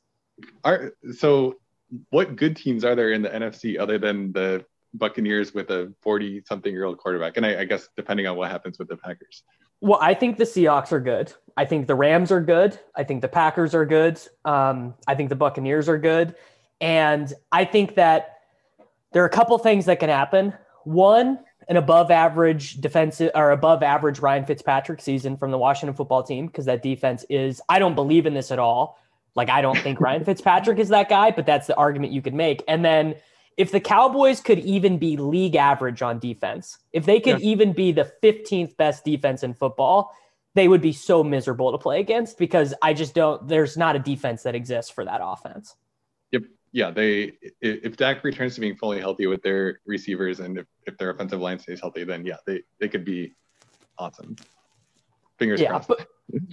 Are 0.62 0.92
so 1.16 1.56
what 2.10 2.36
good 2.36 2.54
teams 2.54 2.84
are 2.84 2.94
there 2.94 3.10
in 3.10 3.20
the 3.20 3.30
NFC 3.30 3.80
other 3.80 3.98
than 3.98 4.32
the 4.32 4.64
Buccaneers 4.94 5.52
with 5.52 5.70
a 5.70 5.92
40 6.02 6.44
something 6.46 6.72
year 6.72 6.84
old 6.84 6.98
quarterback? 6.98 7.36
And 7.36 7.44
I, 7.44 7.62
I, 7.62 7.64
guess 7.64 7.88
depending 7.96 8.28
on 8.28 8.36
what 8.36 8.48
happens 8.48 8.78
with 8.78 8.86
the 8.86 8.96
Packers. 8.96 9.42
Well, 9.84 9.98
I 10.00 10.14
think 10.14 10.38
the 10.38 10.44
Seahawks 10.44 10.92
are 10.92 10.98
good. 10.98 11.30
I 11.58 11.66
think 11.66 11.88
the 11.88 11.94
Rams 11.94 12.32
are 12.32 12.40
good. 12.40 12.80
I 12.96 13.04
think 13.04 13.20
the 13.20 13.28
Packers 13.28 13.74
are 13.74 13.84
good. 13.84 14.18
Um, 14.46 14.94
I 15.06 15.14
think 15.14 15.28
the 15.28 15.36
Buccaneers 15.36 15.90
are 15.90 15.98
good. 15.98 16.34
And 16.80 17.30
I 17.52 17.66
think 17.66 17.94
that 17.96 18.38
there 19.12 19.22
are 19.22 19.26
a 19.26 19.30
couple 19.30 19.58
things 19.58 19.84
that 19.84 20.00
can 20.00 20.08
happen. 20.08 20.54
One, 20.84 21.38
an 21.68 21.76
above 21.76 22.10
average 22.10 22.80
defensive 22.80 23.30
or 23.34 23.50
above 23.50 23.82
average 23.82 24.20
Ryan 24.20 24.46
Fitzpatrick 24.46 25.02
season 25.02 25.36
from 25.36 25.50
the 25.50 25.58
Washington 25.58 25.94
football 25.94 26.22
team 26.22 26.46
because 26.46 26.64
that 26.64 26.82
defense 26.82 27.26
is, 27.28 27.60
I 27.68 27.78
don't 27.78 27.94
believe 27.94 28.24
in 28.24 28.32
this 28.32 28.50
at 28.50 28.58
all. 28.58 28.98
Like, 29.34 29.50
I 29.50 29.60
don't 29.60 29.78
think 29.80 30.00
Ryan 30.00 30.24
Fitzpatrick 30.24 30.78
is 30.78 30.88
that 30.88 31.10
guy, 31.10 31.30
but 31.30 31.44
that's 31.44 31.66
the 31.66 31.76
argument 31.76 32.14
you 32.14 32.22
could 32.22 32.32
make. 32.32 32.64
And 32.66 32.82
then 32.82 33.16
if 33.56 33.70
the 33.70 33.80
Cowboys 33.80 34.40
could 34.40 34.58
even 34.60 34.98
be 34.98 35.16
league 35.16 35.56
average 35.56 36.02
on 36.02 36.18
defense, 36.18 36.78
if 36.92 37.06
they 37.06 37.20
could 37.20 37.40
yeah. 37.40 37.50
even 37.50 37.72
be 37.72 37.92
the 37.92 38.10
15th 38.22 38.76
best 38.76 39.04
defense 39.04 39.42
in 39.42 39.54
football, 39.54 40.12
they 40.54 40.68
would 40.68 40.80
be 40.80 40.92
so 40.92 41.22
miserable 41.22 41.72
to 41.72 41.78
play 41.78 42.00
against 42.00 42.38
because 42.38 42.74
I 42.82 42.94
just 42.94 43.14
don't, 43.14 43.46
there's 43.48 43.76
not 43.76 43.96
a 43.96 43.98
defense 43.98 44.42
that 44.44 44.54
exists 44.54 44.90
for 44.90 45.04
that 45.04 45.20
offense. 45.22 45.74
Yep. 46.32 46.42
Yeah. 46.72 46.90
They, 46.90 47.32
if 47.60 47.96
Dak 47.96 48.24
returns 48.24 48.54
to 48.56 48.60
being 48.60 48.76
fully 48.76 49.00
healthy 49.00 49.26
with 49.26 49.42
their 49.42 49.80
receivers 49.86 50.40
and 50.40 50.58
if, 50.58 50.66
if 50.86 50.96
their 50.98 51.10
offensive 51.10 51.40
line 51.40 51.58
stays 51.58 51.80
healthy, 51.80 52.04
then 52.04 52.24
yeah, 52.24 52.36
they, 52.46 52.62
they 52.80 52.88
could 52.88 53.04
be 53.04 53.34
awesome. 53.98 54.36
Fingers 55.38 55.60
yeah, 55.60 55.70
crossed. 55.70 55.88
But, 55.88 56.06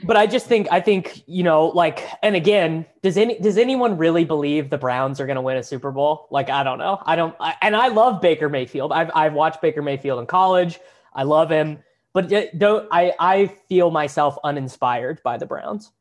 but 0.04 0.18
I 0.18 0.28
just 0.28 0.48
think 0.48 0.68
I 0.72 0.82
think 0.82 1.24
you 1.28 1.44
know 1.44 1.68
like 1.68 2.06
and 2.22 2.36
again 2.36 2.86
does 3.02 3.18
any 3.18 3.40
does 3.40 3.58
anyone 3.58 3.98
really 3.98 4.26
believe 4.26 4.70
the 4.70 4.78
Browns 4.78 5.20
are 5.20 5.26
going 5.26 5.36
to 5.36 5.42
win 5.42 5.58
a 5.58 5.64
Super 5.64 5.92
Bowl? 5.92 6.28
Like 6.30 6.50
I 6.50 6.64
don't 6.64 6.78
know. 6.78 7.02
I 7.06 7.16
don't 7.16 7.36
I, 7.40 7.56
and 7.62 7.76
I 7.76 7.88
love 7.88 8.22
Baker 8.22 8.50
Mayfield. 8.50 8.92
I've 8.92 9.12
I've 9.16 9.34
watched 9.34 9.62
Baker 9.62 9.82
Mayfield 9.82 10.20
in 10.20 10.26
college. 10.26 10.80
I 11.14 11.24
love 11.24 11.50
him, 11.50 11.80
but 12.14 12.32
don't 12.58 12.88
I 12.92 13.14
I 13.20 13.48
feel 13.70 13.92
myself 13.92 14.38
uninspired 14.44 15.22
by 15.24 15.38
the 15.38 15.46
Browns. 15.46 15.92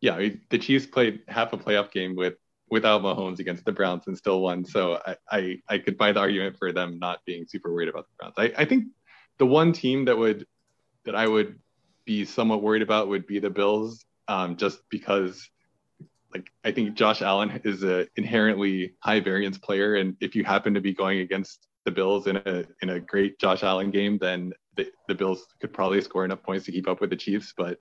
Yeah, 0.00 0.28
the 0.50 0.58
Chiefs 0.58 0.86
played 0.86 1.20
half 1.28 1.52
a 1.52 1.58
playoff 1.58 1.90
game 1.92 2.16
with 2.16 2.34
without 2.70 3.02
Mahomes 3.02 3.38
against 3.38 3.64
the 3.64 3.72
Browns 3.72 4.04
and 4.06 4.16
still 4.16 4.40
won. 4.40 4.64
So 4.64 5.00
I 5.06 5.16
I, 5.30 5.62
I 5.68 5.78
could 5.78 5.98
buy 5.98 6.12
the 6.12 6.20
argument 6.20 6.56
for 6.56 6.72
them 6.72 6.98
not 6.98 7.20
being 7.26 7.46
super 7.46 7.72
worried 7.72 7.88
about 7.88 8.06
the 8.06 8.14
Browns. 8.18 8.34
I, 8.38 8.62
I 8.62 8.64
think 8.64 8.86
the 9.38 9.46
one 9.46 9.72
team 9.72 10.04
that 10.04 10.16
would 10.16 10.46
that 11.04 11.16
I 11.16 11.26
would 11.26 11.58
be 12.04 12.24
somewhat 12.24 12.62
worried 12.62 12.82
about 12.82 13.08
would 13.08 13.26
be 13.26 13.38
the 13.38 13.50
Bills, 13.50 14.04
um, 14.28 14.56
just 14.56 14.80
because 14.90 15.48
like 16.34 16.50
I 16.64 16.72
think 16.72 16.94
Josh 16.94 17.22
Allen 17.22 17.60
is 17.64 17.82
a 17.84 18.06
inherently 18.16 18.94
high 19.00 19.20
variance 19.20 19.58
player, 19.58 19.96
and 19.96 20.16
if 20.20 20.34
you 20.34 20.44
happen 20.44 20.74
to 20.74 20.80
be 20.80 20.92
going 20.92 21.20
against 21.20 21.68
the 21.84 21.90
Bills 21.90 22.26
in 22.26 22.36
a 22.36 22.64
in 22.80 22.90
a 22.90 23.00
great 23.00 23.38
Josh 23.38 23.62
Allen 23.62 23.90
game, 23.90 24.18
then 24.18 24.52
the, 24.76 24.90
the 25.08 25.14
Bills 25.14 25.46
could 25.60 25.72
probably 25.72 26.00
score 26.00 26.24
enough 26.24 26.42
points 26.42 26.64
to 26.66 26.72
keep 26.72 26.88
up 26.88 27.00
with 27.00 27.10
the 27.10 27.16
Chiefs. 27.16 27.52
But 27.56 27.78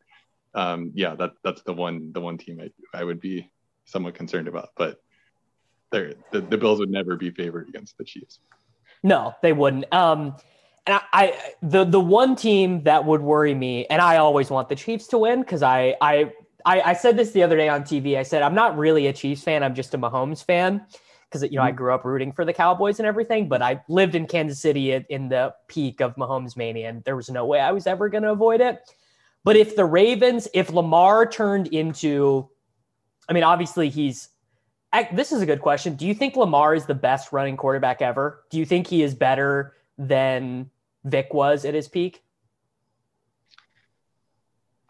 um, 0.53 0.91
yeah, 0.95 1.15
that 1.15 1.31
that's 1.43 1.61
the 1.63 1.73
one 1.73 2.11
the 2.11 2.21
one 2.21 2.37
team 2.37 2.59
I, 2.61 2.99
I 2.99 3.03
would 3.03 3.19
be 3.19 3.49
somewhat 3.85 4.15
concerned 4.15 4.47
about. 4.47 4.69
But 4.75 4.99
the, 5.91 6.15
the 6.31 6.57
Bills 6.57 6.79
would 6.79 6.89
never 6.89 7.15
be 7.15 7.31
favored 7.31 7.67
against 7.67 7.97
the 7.97 8.03
Chiefs. 8.03 8.39
No, 9.03 9.33
they 9.41 9.53
wouldn't. 9.53 9.91
Um, 9.93 10.35
I, 11.13 11.53
the 11.61 11.83
the 11.83 11.99
one 11.99 12.35
team 12.35 12.83
that 12.83 13.05
would 13.05 13.21
worry 13.21 13.53
me, 13.53 13.85
and 13.87 14.01
I 14.01 14.17
always 14.17 14.49
want 14.49 14.69
the 14.69 14.75
Chiefs 14.75 15.07
to 15.07 15.17
win 15.17 15.41
because 15.41 15.63
I, 15.63 15.95
I 16.01 16.31
I 16.65 16.81
I 16.81 16.93
said 16.93 17.17
this 17.17 17.31
the 17.31 17.43
other 17.43 17.57
day 17.57 17.69
on 17.69 17.83
TV. 17.83 18.17
I 18.17 18.23
said 18.23 18.41
I'm 18.41 18.55
not 18.55 18.77
really 18.77 19.07
a 19.07 19.13
Chiefs 19.13 19.43
fan. 19.43 19.63
I'm 19.63 19.75
just 19.75 19.93
a 19.93 19.97
Mahomes 19.97 20.43
fan 20.43 20.85
because 21.25 21.43
you 21.43 21.57
know 21.57 21.63
I 21.63 21.69
mm-hmm. 21.69 21.77
grew 21.77 21.93
up 21.93 22.05
rooting 22.05 22.31
for 22.31 22.45
the 22.45 22.53
Cowboys 22.53 22.99
and 22.99 23.07
everything. 23.07 23.49
But 23.49 23.61
I 23.61 23.81
lived 23.89 24.15
in 24.15 24.25
Kansas 24.25 24.59
City 24.59 24.93
in 24.93 25.29
the 25.29 25.53
peak 25.67 26.01
of 26.01 26.15
Mahomes 26.15 26.55
mania, 26.55 26.89
and 26.89 27.03
there 27.03 27.15
was 27.15 27.29
no 27.29 27.45
way 27.45 27.59
I 27.59 27.71
was 27.71 27.87
ever 27.87 28.09
going 28.09 28.23
to 28.23 28.31
avoid 28.31 28.61
it. 28.61 28.79
But 29.43 29.55
if 29.55 29.75
the 29.75 29.85
Ravens, 29.85 30.47
if 30.53 30.71
Lamar 30.71 31.25
turned 31.25 31.67
into, 31.67 32.49
I 33.27 33.33
mean, 33.33 33.43
obviously 33.43 33.89
he's. 33.89 34.29
This 35.13 35.31
is 35.31 35.41
a 35.41 35.45
good 35.45 35.61
question. 35.61 35.95
Do 35.95 36.05
you 36.05 36.13
think 36.13 36.35
Lamar 36.35 36.75
is 36.75 36.85
the 36.85 36.93
best 36.93 37.31
running 37.31 37.55
quarterback 37.55 38.01
ever? 38.01 38.43
Do 38.49 38.57
you 38.57 38.65
think 38.65 38.87
he 38.87 39.03
is 39.03 39.15
better? 39.15 39.73
than 40.07 40.69
Vic 41.03 41.33
was 41.33 41.65
at 41.65 41.73
his 41.73 41.87
peak? 41.87 42.23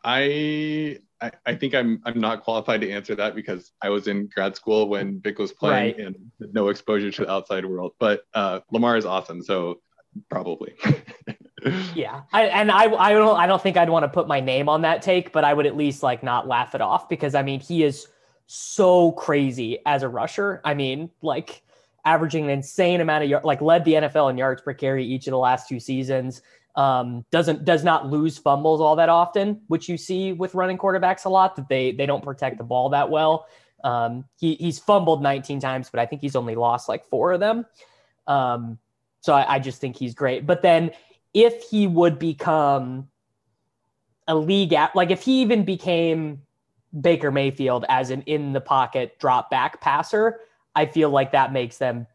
I, 0.04 0.98
I 1.22 1.32
I, 1.46 1.56
think 1.56 1.76
I'm 1.76 2.02
I'm 2.06 2.20
not 2.20 2.44
qualified 2.44 2.82
to 2.82 2.92
answer 2.92 3.16
that 3.16 3.36
because 3.36 3.72
I 3.82 3.90
was 3.90 4.08
in 4.08 4.28
grad 4.28 4.56
school 4.56 4.90
when 4.90 5.22
Vic 5.22 5.38
was 5.38 5.52
playing 5.52 5.98
right. 5.98 6.06
and 6.06 6.16
no 6.54 6.70
exposure 6.70 7.12
to 7.12 7.26
the 7.26 7.32
outside 7.32 7.66
world. 7.66 7.94
But 8.00 8.24
uh, 8.34 8.62
Lamar 8.72 8.98
is 8.98 9.06
awesome, 9.06 9.44
so 9.44 9.82
probably. 10.30 10.74
yeah, 11.96 12.22
I, 12.34 12.46
and 12.46 12.72
I 12.72 12.86
I 12.94 13.14
don't 13.14 13.40
I 13.40 13.46
don't 13.46 13.62
think 13.62 13.78
I'd 13.78 13.90
want 13.90 14.04
to 14.04 14.10
put 14.10 14.28
my 14.28 14.40
name 14.40 14.68
on 14.68 14.82
that 14.82 15.02
take, 15.02 15.32
but 15.32 15.44
I 15.44 15.54
would 15.54 15.66
at 15.66 15.78
least 15.78 16.02
like 16.04 16.24
not 16.24 16.48
laugh 16.48 16.74
it 16.74 16.82
off 16.82 17.08
because 17.08 17.36
I 17.36 17.44
mean 17.44 17.60
he 17.60 17.84
is 17.84 18.08
so 18.48 19.12
crazy 19.14 19.80
as 19.86 20.04
a 20.04 20.10
rusher. 20.10 20.62
I 20.66 20.74
mean 20.74 21.12
like 21.22 21.62
averaging 22.06 22.46
an 22.46 22.50
insane 22.50 23.02
amount 23.02 23.24
of 23.24 23.30
yards, 23.30 23.46
like 23.46 23.62
led 23.62 23.86
the 23.86 23.94
NFL 23.94 24.30
in 24.30 24.38
yards 24.38 24.62
per 24.62 24.74
carry 24.74 25.06
each 25.06 25.28
of 25.28 25.32
the 25.32 25.38
last 25.38 25.68
two 25.68 25.80
seasons. 25.80 26.42
Um, 26.76 27.26
doesn't 27.32 27.66
does 27.66 27.84
not 27.84 28.08
lose 28.08 28.38
fumbles 28.38 28.80
all 28.80 28.96
that 28.96 29.10
often, 29.10 29.62
which 29.68 29.90
you 29.90 29.98
see 29.98 30.32
with 30.32 30.56
running 30.56 30.78
quarterbacks 30.78 31.26
a 31.26 31.30
lot 31.30 31.56
that 31.58 31.68
they 31.68 31.92
they 31.92 32.06
don't 32.06 32.24
protect 32.24 32.58
the 32.58 32.64
ball 32.64 32.90
that 32.90 33.10
well. 33.10 33.48
Um, 33.84 34.26
he 34.40 34.56
he's 34.56 34.80
fumbled 34.80 35.22
19 35.22 35.60
times, 35.60 35.90
but 35.90 36.00
I 36.00 36.06
think 36.06 36.22
he's 36.22 36.36
only 36.36 36.56
lost 36.56 36.88
like 36.88 37.06
four 37.10 37.34
of 37.34 37.40
them. 37.40 37.66
Um, 38.28 38.78
so 39.20 39.34
I, 39.34 39.56
I 39.56 39.60
just 39.60 39.82
think 39.82 39.98
he's 39.98 40.14
great. 40.14 40.46
But 40.46 40.62
then 40.62 40.92
if 41.34 41.64
he 41.64 41.88
would 41.88 42.20
become 42.20 43.10
a 44.28 44.36
league 44.36 44.74
at 44.74 44.96
like 44.96 45.12
if 45.12 45.24
he 45.24 45.42
even 45.42 45.66
became 45.66 46.42
Baker 47.00 47.32
Mayfield 47.32 47.86
as 47.90 48.10
an 48.10 48.22
in 48.24 48.54
the 48.54 48.62
pocket 48.62 49.18
drop 49.20 49.50
back 49.50 49.82
passer, 49.82 50.40
I 50.76 50.86
feel 50.86 51.10
like 51.10 51.32
that 51.34 51.52
makes 51.52 51.78
them 51.78 52.08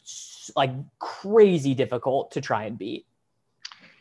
like 0.54 0.70
crazy 0.98 1.74
difficult 1.74 2.32
to 2.32 2.40
try 2.40 2.64
and 2.64 2.78
beat. 2.78 3.06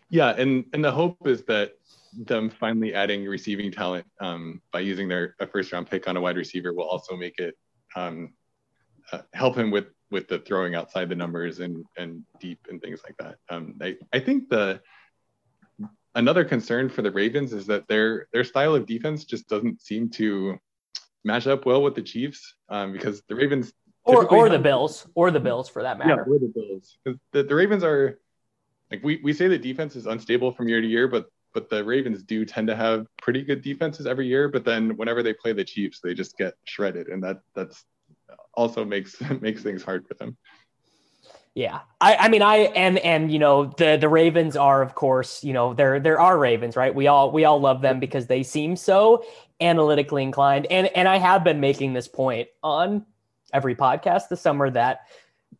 Yeah, 0.09 0.29
and 0.29 0.65
and 0.73 0.83
the 0.83 0.91
hope 0.91 1.27
is 1.27 1.43
that 1.43 1.73
them 2.13 2.49
finally 2.49 2.93
adding 2.93 3.25
receiving 3.25 3.71
talent 3.71 4.05
um, 4.21 4.61
by 4.71 4.79
using 4.79 5.07
their 5.07 5.35
a 5.39 5.47
first 5.47 5.71
round 5.71 5.89
pick 5.89 6.07
on 6.07 6.15
a 6.15 6.21
wide 6.21 6.37
receiver 6.37 6.73
will 6.73 6.87
also 6.87 7.15
make 7.15 7.39
it 7.39 7.55
um, 7.95 8.33
uh, 9.11 9.21
help 9.33 9.57
him 9.57 9.71
with 9.71 9.87
with 10.11 10.27
the 10.27 10.39
throwing 10.39 10.75
outside 10.75 11.09
the 11.09 11.15
numbers 11.15 11.59
and 11.59 11.83
and 11.97 12.23
deep 12.39 12.59
and 12.69 12.81
things 12.81 13.01
like 13.03 13.17
that. 13.17 13.37
Um, 13.49 13.75
I 13.81 13.97
I 14.13 14.19
think 14.19 14.49
the 14.49 14.79
another 16.13 16.45
concern 16.45 16.89
for 16.89 17.01
the 17.01 17.11
Ravens 17.11 17.51
is 17.51 17.65
that 17.67 17.87
their 17.87 18.27
their 18.31 18.43
style 18.43 18.75
of 18.75 18.85
defense 18.85 19.25
just 19.25 19.49
doesn't 19.49 19.81
seem 19.81 20.09
to 20.11 20.57
match 21.23 21.47
up 21.47 21.65
well 21.65 21.81
with 21.81 21.95
the 21.95 22.01
Chiefs 22.01 22.55
um, 22.69 22.93
because 22.93 23.21
the 23.27 23.35
Ravens 23.35 23.73
or 24.05 24.25
or 24.27 24.49
the 24.49 24.59
Bills, 24.59 25.07
or 25.15 25.31
the 25.31 25.39
Bills 25.39 25.67
for 25.67 25.83
that 25.83 25.97
matter. 25.97 26.25
Yeah, 26.27 26.33
or 26.33 26.39
the 26.39 26.51
Bills. 26.53 26.97
The, 27.31 27.43
the 27.43 27.55
Ravens 27.55 27.83
are 27.83 28.19
like 28.91 29.03
we, 29.03 29.19
we 29.23 29.33
say 29.33 29.47
the 29.47 29.57
defense 29.57 29.95
is 29.95 30.05
unstable 30.05 30.51
from 30.51 30.69
year 30.69 30.81
to 30.81 30.87
year, 30.87 31.07
but 31.07 31.27
but 31.53 31.69
the 31.69 31.83
Ravens 31.83 32.21
do 32.21 32.45
tend 32.45 32.67
to 32.67 32.75
have 32.75 33.07
pretty 33.21 33.41
good 33.41 33.61
defenses 33.61 34.05
every 34.05 34.27
year. 34.27 34.49
But 34.49 34.65
then 34.65 34.95
whenever 34.97 35.23
they 35.23 35.33
play 35.33 35.53
the 35.53 35.63
Chiefs, 35.63 36.01
they 36.03 36.13
just 36.13 36.37
get 36.37 36.53
shredded, 36.65 37.07
and 37.07 37.23
that 37.23 37.41
that's 37.55 37.83
also 38.53 38.85
makes 38.85 39.19
makes 39.41 39.63
things 39.63 39.83
hard 39.83 40.07
for 40.07 40.13
them. 40.13 40.37
Yeah, 41.55 41.79
I, 42.01 42.15
I 42.17 42.27
mean, 42.27 42.41
I 42.41 42.57
and 42.57 42.99
and 42.99 43.31
you 43.31 43.39
know 43.39 43.65
the 43.77 43.97
the 43.99 44.09
Ravens 44.09 44.55
are 44.55 44.81
of 44.81 44.93
course 44.93 45.43
you 45.43 45.53
know 45.53 45.73
there 45.73 45.99
there 45.99 46.19
are 46.19 46.37
Ravens 46.37 46.75
right. 46.75 46.93
We 46.93 47.07
all 47.07 47.31
we 47.31 47.45
all 47.45 47.59
love 47.59 47.81
them 47.81 47.99
because 47.99 48.27
they 48.27 48.43
seem 48.43 48.75
so 48.75 49.25
analytically 49.61 50.21
inclined, 50.21 50.67
and 50.67 50.87
and 50.87 51.07
I 51.07 51.17
have 51.17 51.43
been 51.43 51.61
making 51.61 51.93
this 51.93 52.07
point 52.07 52.49
on 52.61 53.05
every 53.55 53.75
podcast 53.75 54.29
this 54.29 54.41
summer 54.41 54.69
that 54.69 55.07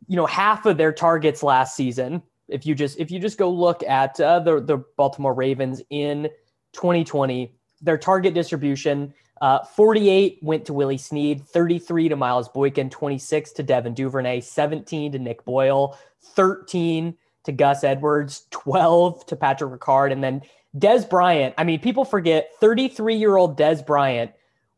you 0.08 0.16
know 0.16 0.28
half 0.28 0.66
of 0.66 0.78
their 0.78 0.94
targets 0.94 1.42
last 1.42 1.76
season 1.76 2.22
if 2.48 2.66
you 2.66 2.76
just 2.76 3.00
if 3.00 3.10
you 3.10 3.20
just 3.20 3.38
go 3.38 3.50
look 3.50 3.82
at 3.84 4.20
uh, 4.20 4.40
the 4.40 4.60
the 4.60 4.78
Baltimore 4.98 5.34
Ravens 5.34 5.82
in 5.90 6.30
2020 6.74 7.56
their 7.82 7.98
target 7.98 8.34
distribution 8.34 9.14
Uh, 9.42 9.60
48 9.66 10.40
went 10.42 10.64
to 10.66 10.74
Willie 10.74 10.98
Snead, 10.98 11.44
33 11.46 12.10
to 12.10 12.16
Miles 12.16 12.48
Boykin, 12.48 12.90
26 12.90 13.52
to 13.52 13.64
Devin 13.64 13.94
Duvernay, 13.94 14.40
17 14.40 15.12
to 15.12 15.20
Nick 15.20 15.44
Boyle, 15.44 15.98
13 16.36 17.14
to 17.44 17.52
Gus 17.52 17.84
Edwards, 17.84 18.48
12 18.52 19.26
to 19.28 19.36
Patrick 19.36 19.78
Ricard, 19.78 20.14
and 20.14 20.24
then 20.24 20.42
Dez 20.78 21.08
Bryant. 21.08 21.54
I 21.58 21.66
mean, 21.66 21.80
people 21.80 22.06
forget 22.06 22.52
33 22.62 23.16
year 23.16 23.36
old 23.36 23.58
Dez 23.60 23.86
Bryant 23.86 24.32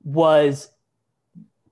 was 0.04 0.70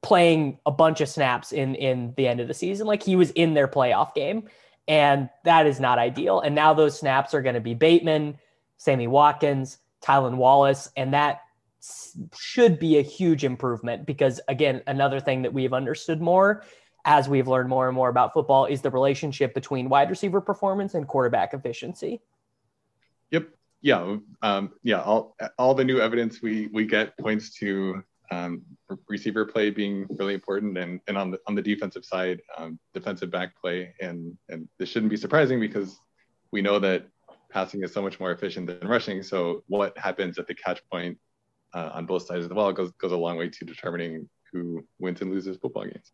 playing 0.06 0.60
a 0.68 0.72
bunch 0.72 1.02
of 1.02 1.10
snaps 1.10 1.52
in 1.52 1.74
in 1.74 2.14
the 2.16 2.28
end 2.28 2.40
of 2.40 2.48
the 2.48 2.54
season. 2.54 2.86
Like 2.86 3.02
he 3.02 3.16
was 3.16 3.32
in 3.32 3.56
their 3.56 3.68
playoff 3.68 4.14
game, 4.14 4.48
and 4.88 5.30
that 5.44 5.66
is 5.66 5.80
not 5.80 5.98
ideal. 5.98 6.40
And 6.42 6.54
now 6.54 6.76
those 6.76 6.98
snaps 6.98 7.34
are 7.34 7.42
going 7.42 7.56
to 7.56 7.62
be 7.62 7.74
Bateman, 7.74 8.38
Sammy 8.78 9.08
Watkins, 9.08 9.80
Tylan 10.04 10.36
Wallace, 10.36 10.92
and 10.96 11.16
that 11.16 11.42
should 12.38 12.78
be 12.78 13.00
a 13.00 13.02
huge 13.02 13.44
improvement 13.44 14.06
because 14.06 14.40
again, 14.48 14.84
another 14.86 15.20
thing 15.20 15.42
that 15.42 15.54
we've 15.54 15.74
understood 15.74 16.22
more 16.22 16.64
as 17.04 17.28
we've 17.28 17.48
learned 17.48 17.70
more 17.70 17.88
and 17.88 17.96
more 17.96 18.10
about 18.10 18.34
football 18.34 18.66
is 18.66 18.82
the 18.82 18.90
relationship 18.90 19.54
between 19.54 19.90
wide 19.90 20.10
receiver 20.10 20.42
performance 20.42 20.94
and 20.94 21.08
quarterback 21.08 21.54
efficiency. 21.54 22.22
Yep. 23.32 23.50
Yeah. 23.82 24.18
Um, 24.42 24.72
yeah. 24.84 25.02
All 25.02 25.36
all 25.58 25.74
the 25.74 25.84
new 25.84 26.00
evidence 26.00 26.42
we 26.44 26.68
we 26.68 26.86
get 26.86 27.18
points 27.18 27.56
to 27.56 28.04
um, 28.32 28.62
receiver 29.08 29.46
play 29.46 29.70
being 29.70 30.08
really 30.10 30.34
important, 30.34 30.78
and 30.78 31.00
and 31.08 31.18
on 31.18 31.32
the 31.32 31.40
on 31.48 31.56
the 31.56 31.62
defensive 31.62 32.06
side, 32.06 32.42
um, 32.58 32.80
defensive 32.94 33.32
back 33.32 33.60
play, 33.60 33.94
and 34.02 34.38
and 34.50 34.68
this 34.80 34.90
shouldn't 34.90 35.10
be 35.10 35.18
surprising 35.18 35.60
because 35.60 36.00
we 36.52 36.62
know 36.62 36.80
that 36.80 37.06
passing 37.50 37.84
is 37.84 37.94
so 37.94 38.02
much 38.02 38.20
more 38.20 38.32
efficient 38.32 38.68
than 38.68 38.88
rushing. 38.88 39.24
So 39.24 39.64
what 39.68 39.98
happens 39.98 40.38
at 40.40 40.48
the 40.48 40.56
catch 40.56 40.82
point 40.92 41.18
uh, 41.74 41.92
on 41.94 42.06
both 42.06 42.26
sides 42.26 42.44
of 42.44 42.50
the 42.50 42.56
ball 42.56 42.74
goes 42.74 42.92
goes 42.94 43.12
a 43.12 43.18
long 43.18 43.38
way 43.38 43.50
to 43.50 43.66
determining 43.66 44.30
who 44.52 44.86
wins 45.00 45.22
and 45.22 45.32
loses 45.32 45.58
football 45.58 45.84
games. 45.84 46.12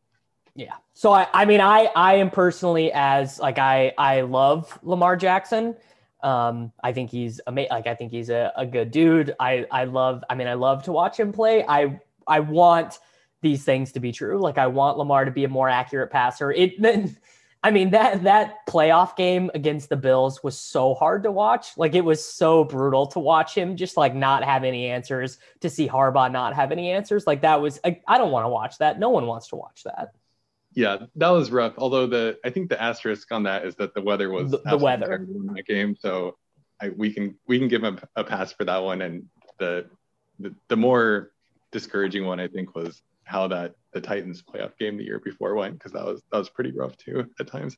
Yeah. 0.56 0.76
So 0.94 1.14
I, 1.14 1.28
I 1.34 1.46
mean, 1.46 1.62
I, 1.62 1.90
I 1.96 2.16
am 2.16 2.30
personally 2.30 2.92
as 2.92 3.40
like 3.40 3.58
I, 3.58 3.94
I 3.98 4.22
love 4.22 4.78
Lamar 4.84 5.16
Jackson. 5.16 5.76
Um, 6.24 6.72
I 6.84 6.94
think 6.94 7.10
he's 7.10 7.42
amazing. 7.48 7.72
Like 7.72 7.88
I 7.88 7.96
think 7.96 8.12
he's 8.12 8.30
a, 8.30 8.52
a 8.56 8.66
good 8.66 8.92
dude. 8.92 9.36
I 9.40 9.66
I 9.72 9.86
love. 9.86 10.24
I 10.30 10.36
mean, 10.36 10.48
I 10.48 10.54
love 10.54 10.84
to 10.84 10.92
watch 10.92 11.20
him 11.20 11.32
play. 11.32 11.66
I 11.68 12.00
I 12.28 12.40
want 12.40 13.00
these 13.42 13.64
things 13.64 13.92
to 13.94 14.00
be 14.00 14.12
true. 14.12 14.40
Like 14.40 14.58
I 14.58 14.68
want 14.68 14.98
Lamar 14.98 15.26
to 15.26 15.32
be 15.32 15.44
a 15.44 15.50
more 15.50 15.70
accurate 15.70 16.12
passer. 16.12 16.52
It. 16.52 16.82
then. 16.82 17.18
I 17.64 17.70
mean 17.70 17.92
that 17.92 18.24
that 18.24 18.66
playoff 18.68 19.16
game 19.16 19.52
against 19.54 19.90
the 19.90 19.96
Bills 19.96 20.44
was 20.44 20.58
so 20.58 20.96
hard 20.96 21.22
to 21.22 21.32
watch. 21.32 21.78
Like 21.78 21.94
it 21.94 22.04
was 22.04 22.26
so 22.26 22.64
brutal 22.64 23.06
to 23.08 23.20
watch 23.20 23.54
him 23.54 23.76
just 23.76 23.98
like 23.98 24.16
not 24.16 24.44
have 24.44 24.64
any 24.64 24.88
answers. 24.88 25.38
To 25.60 25.70
see 25.70 25.88
Harbaugh 25.88 26.32
not 26.32 26.56
have 26.56 26.72
any 26.72 26.90
answers, 26.90 27.28
like 27.28 27.42
that 27.42 27.62
was. 27.62 27.80
I, 27.86 28.02
I 28.08 28.18
don't 28.18 28.32
want 28.32 28.46
to 28.46 28.50
watch 28.50 28.80
that. 28.80 28.98
No 28.98 29.10
one 29.10 29.28
wants 29.28 29.50
to 29.50 29.58
watch 29.58 29.84
that 29.84 30.16
yeah, 30.74 30.98
that 31.16 31.30
was 31.30 31.52
rough. 31.52 31.74
Although 31.78 32.08
the 32.08 32.38
I 32.46 32.50
think 32.50 32.70
the 32.70 32.82
asterisk 32.82 33.32
on 33.32 33.44
that 33.44 33.66
is 33.66 33.76
that 33.76 33.94
the 33.94 34.02
weather 34.02 34.30
was 34.30 34.52
the, 34.52 34.62
the 34.66 34.78
weather 34.78 35.16
in 35.16 35.48
that 35.54 35.66
game, 35.66 35.96
so 36.00 36.38
I, 36.82 36.90
we 36.90 37.14
can 37.14 37.36
we 37.48 37.60
can 37.60 37.68
give 37.68 37.84
him 37.84 38.00
a, 38.16 38.22
a 38.22 38.24
pass 38.24 38.54
for 38.54 38.66
that 38.66 38.78
one. 38.78 39.02
And 39.02 39.26
the, 39.60 39.88
the 40.40 40.56
the 40.70 40.78
more 40.78 41.32
discouraging 41.72 42.26
one 42.26 42.40
I 42.40 42.48
think 42.48 42.76
was 42.76 43.02
how 43.24 43.48
that 43.50 43.76
the 43.94 44.02
Titans 44.02 44.42
playoff 44.42 44.78
game 44.78 44.98
the 44.98 45.04
year 45.04 45.20
before 45.20 45.56
went 45.56 45.74
because 45.78 45.92
that 45.92 46.06
was 46.06 46.22
that 46.32 46.38
was 46.38 46.50
pretty 46.50 46.72
rough 46.72 46.98
too 46.98 47.28
at 47.40 47.48
times. 47.48 47.78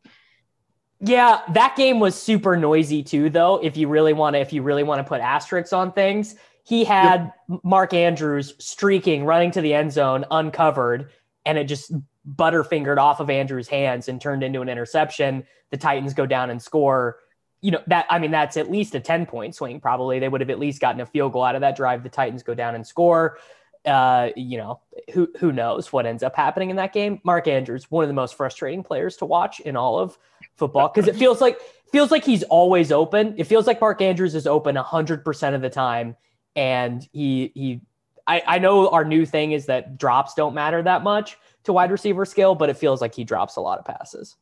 Yeah, 0.99 1.41
that 1.49 1.75
game 1.75 1.99
was 1.99 2.15
super 2.15 2.55
noisy 2.55 3.03
too, 3.03 3.29
though. 3.29 3.57
If 3.61 3.75
you 3.75 3.87
really 3.87 4.13
want 4.13 4.35
to, 4.35 4.39
if 4.39 4.53
you 4.53 4.61
really 4.61 4.83
want 4.83 4.99
to 4.99 5.03
put 5.03 5.19
asterisks 5.19 5.73
on 5.73 5.91
things, 5.91 6.35
he 6.63 6.85
had 6.85 7.33
yep. 7.49 7.59
Mark 7.63 7.93
Andrews 7.93 8.53
streaking, 8.59 9.25
running 9.25 9.51
to 9.51 9.61
the 9.61 9.73
end 9.73 9.91
zone, 9.91 10.23
uncovered, 10.31 11.09
and 11.45 11.57
it 11.57 11.65
just 11.65 11.91
butterfingered 12.29 12.97
off 12.97 13.19
of 13.19 13.29
Andrews' 13.29 13.67
hands 13.67 14.07
and 14.07 14.19
turned 14.19 14.43
into 14.43 14.61
an 14.61 14.69
interception. 14.69 15.45
The 15.71 15.77
Titans 15.77 16.13
go 16.13 16.25
down 16.25 16.49
and 16.49 16.61
score. 16.61 17.19
You 17.61 17.71
know, 17.71 17.81
that 17.87 18.05
I 18.09 18.19
mean, 18.19 18.31
that's 18.31 18.57
at 18.57 18.69
least 18.69 18.95
a 18.95 18.99
10 18.99 19.25
point 19.25 19.55
swing, 19.55 19.79
probably. 19.79 20.19
They 20.19 20.29
would 20.29 20.41
have 20.41 20.49
at 20.49 20.59
least 20.59 20.81
gotten 20.81 21.01
a 21.01 21.05
field 21.05 21.33
goal 21.33 21.43
out 21.43 21.55
of 21.55 21.61
that 21.61 21.75
drive. 21.75 22.03
The 22.03 22.09
Titans 22.09 22.43
go 22.43 22.53
down 22.53 22.75
and 22.75 22.85
score. 22.85 23.37
Uh, 23.85 24.29
you 24.37 24.57
know, 24.57 24.79
who 25.13 25.29
who 25.39 25.51
knows 25.51 25.91
what 25.91 26.05
ends 26.05 26.23
up 26.23 26.35
happening 26.35 26.69
in 26.69 26.77
that 26.77 26.93
game. 26.93 27.19
Mark 27.25 27.47
Andrews, 27.47 27.91
one 27.91 28.03
of 28.03 28.07
the 28.07 28.13
most 28.13 28.35
frustrating 28.35 28.83
players 28.83 29.17
to 29.17 29.25
watch 29.25 29.59
in 29.59 29.75
all 29.75 29.99
of 29.99 30.17
football, 30.55 30.89
because 30.93 31.09
it 31.09 31.17
feels 31.17 31.41
like 31.41 31.59
feels 31.91 32.09
like 32.09 32.23
he's 32.23 32.43
always 32.43 32.91
open. 32.93 33.35
It 33.37 33.43
feels 33.43 33.67
like 33.67 33.81
Mark 33.81 34.01
Andrews 34.01 34.35
is 34.35 34.47
open 34.47 34.77
hundred 34.77 35.25
percent 35.25 35.55
of 35.55 35.61
the 35.61 35.69
time. 35.69 36.15
And 36.55 37.05
he 37.11 37.51
he 37.55 37.81
I, 38.27 38.41
I 38.45 38.59
know 38.59 38.89
our 38.89 39.03
new 39.03 39.25
thing 39.25 39.51
is 39.51 39.65
that 39.65 39.97
drops 39.97 40.33
don't 40.33 40.53
matter 40.53 40.81
that 40.81 41.03
much, 41.03 41.37
to 41.63 41.73
wide 41.73 41.91
receiver 41.91 42.25
skill, 42.25 42.55
but 42.55 42.69
it 42.69 42.77
feels 42.77 43.01
like 43.01 43.15
he 43.15 43.23
drops 43.23 43.55
a 43.55 43.61
lot 43.61 43.79
of 43.79 43.85
passes. 43.85 44.35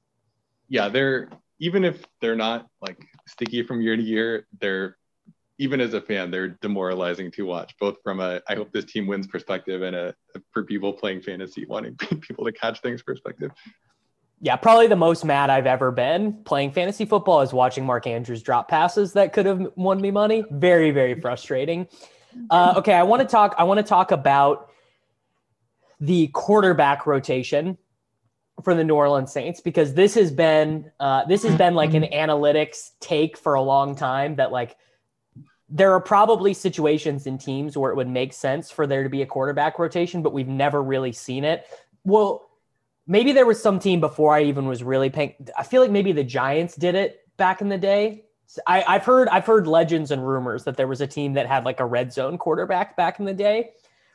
Yeah, 0.69 0.89
they're 0.89 1.29
even 1.59 1.83
if 1.85 2.03
they're 2.19 2.35
not 2.35 2.67
like 2.81 2.97
sticky 3.27 3.63
from 3.63 3.81
year 3.81 3.95
to 3.95 4.01
year, 4.01 4.47
they're 4.59 4.97
even 5.59 5.79
as 5.79 5.93
a 5.93 6.01
fan, 6.01 6.31
they're 6.31 6.57
demoralizing 6.61 7.29
to 7.31 7.45
watch, 7.45 7.75
both 7.79 7.97
from 8.03 8.19
a 8.19 8.41
I 8.47 8.55
hope 8.55 8.71
this 8.71 8.85
team 8.85 9.05
wins 9.05 9.27
perspective 9.27 9.81
and 9.83 9.95
a 9.95 10.15
for 10.51 10.63
people 10.63 10.93
playing 10.93 11.21
fantasy 11.21 11.65
wanting 11.65 11.95
people 12.21 12.45
to 12.45 12.51
catch 12.51 12.81
things 12.81 13.03
perspective. 13.03 13.51
Yeah, 14.43 14.55
probably 14.55 14.87
the 14.87 14.95
most 14.95 15.23
mad 15.23 15.51
I've 15.51 15.67
ever 15.67 15.91
been 15.91 16.43
playing 16.45 16.71
fantasy 16.71 17.05
football 17.05 17.41
is 17.41 17.53
watching 17.53 17.85
Mark 17.85 18.07
Andrews 18.07 18.41
drop 18.41 18.67
passes 18.67 19.13
that 19.13 19.33
could 19.33 19.45
have 19.45 19.67
won 19.75 20.01
me 20.01 20.09
money. 20.09 20.43
Very, 20.49 20.89
very 20.89 21.13
frustrating. 21.21 21.87
Uh, 22.49 22.75
okay, 22.77 22.93
I 22.93 23.03
want 23.03 23.21
to 23.21 23.27
talk. 23.27 23.55
I 23.57 23.63
want 23.63 23.79
to 23.79 23.83
talk 23.83 24.11
about 24.11 24.69
the 25.99 26.27
quarterback 26.27 27.05
rotation 27.05 27.77
for 28.63 28.75
the 28.75 28.83
New 28.83 28.95
Orleans 28.95 29.31
Saints 29.31 29.61
because 29.61 29.93
this 29.93 30.15
has 30.15 30.31
been 30.31 30.91
uh, 30.99 31.25
this 31.25 31.43
has 31.43 31.55
been 31.57 31.75
like 31.75 31.93
an 31.93 32.03
analytics 32.03 32.91
take 32.99 33.37
for 33.37 33.53
a 33.53 33.61
long 33.61 33.95
time 33.95 34.35
that 34.35 34.51
like 34.51 34.75
there 35.69 35.93
are 35.93 36.01
probably 36.01 36.53
situations 36.53 37.25
in 37.25 37.37
teams 37.37 37.77
where 37.77 37.91
it 37.91 37.95
would 37.95 38.09
make 38.09 38.33
sense 38.33 38.69
for 38.69 38.85
there 38.85 39.03
to 39.03 39.09
be 39.09 39.21
a 39.21 39.25
quarterback 39.25 39.79
rotation, 39.79 40.21
but 40.21 40.33
we've 40.33 40.47
never 40.47 40.83
really 40.83 41.13
seen 41.13 41.45
it. 41.45 41.65
Well, 42.03 42.49
maybe 43.07 43.31
there 43.31 43.45
was 43.45 43.61
some 43.61 43.79
team 43.79 44.01
before 44.01 44.35
I 44.35 44.43
even 44.43 44.67
was 44.67 44.83
really 44.83 45.09
paying. 45.09 45.35
I 45.57 45.63
feel 45.63 45.81
like 45.81 45.91
maybe 45.91 46.11
the 46.11 46.25
Giants 46.25 46.75
did 46.75 46.95
it 46.95 47.21
back 47.37 47.61
in 47.61 47.69
the 47.69 47.77
day. 47.77 48.25
I, 48.67 48.83
I've 48.87 49.05
heard 49.05 49.27
I've 49.29 49.45
heard 49.45 49.67
legends 49.67 50.11
and 50.11 50.25
rumors 50.27 50.63
that 50.65 50.77
there 50.77 50.87
was 50.87 51.01
a 51.01 51.07
team 51.07 51.33
that 51.33 51.47
had 51.47 51.65
like 51.65 51.79
a 51.79 51.85
red 51.85 52.11
zone 52.11 52.37
quarterback 52.37 52.97
back 52.97 53.19
in 53.19 53.25
the 53.25 53.33
day 53.33 53.71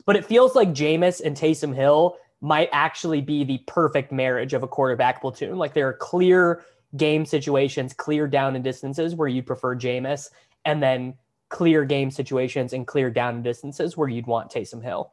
but 0.07 0.16
it 0.16 0.24
feels 0.24 0.55
like 0.55 0.70
Jameis 0.70 1.20
and 1.20 1.37
Taysom 1.37 1.74
Hill 1.74 2.16
might 2.41 2.68
actually 2.72 3.20
be 3.20 3.45
the 3.45 3.59
perfect 3.66 4.12
marriage 4.12 4.55
of 4.55 4.62
a 4.62 4.68
quarterback 4.68 5.20
platoon. 5.20 5.59
Like 5.59 5.74
there 5.74 5.89
are 5.89 5.93
clear 5.93 6.64
game 6.97 7.26
situations, 7.26 7.93
clear 7.93 8.26
down 8.28 8.55
and 8.55 8.64
distances 8.64 9.14
where 9.14 9.28
you'd 9.28 9.47
prefer 9.47 9.76
Jameis, 9.76 10.30
and 10.64 10.82
then 10.82 11.14
clear 11.49 11.84
game 11.84 12.11
situations 12.11 12.72
and 12.72 12.87
clear 12.87 13.11
down 13.11 13.37
and 13.37 13.45
distances 13.45 13.97
where 13.97 14.09
you'd 14.09 14.26
want 14.26 14.51
Taysom 14.51 14.82
Hill. 14.82 15.12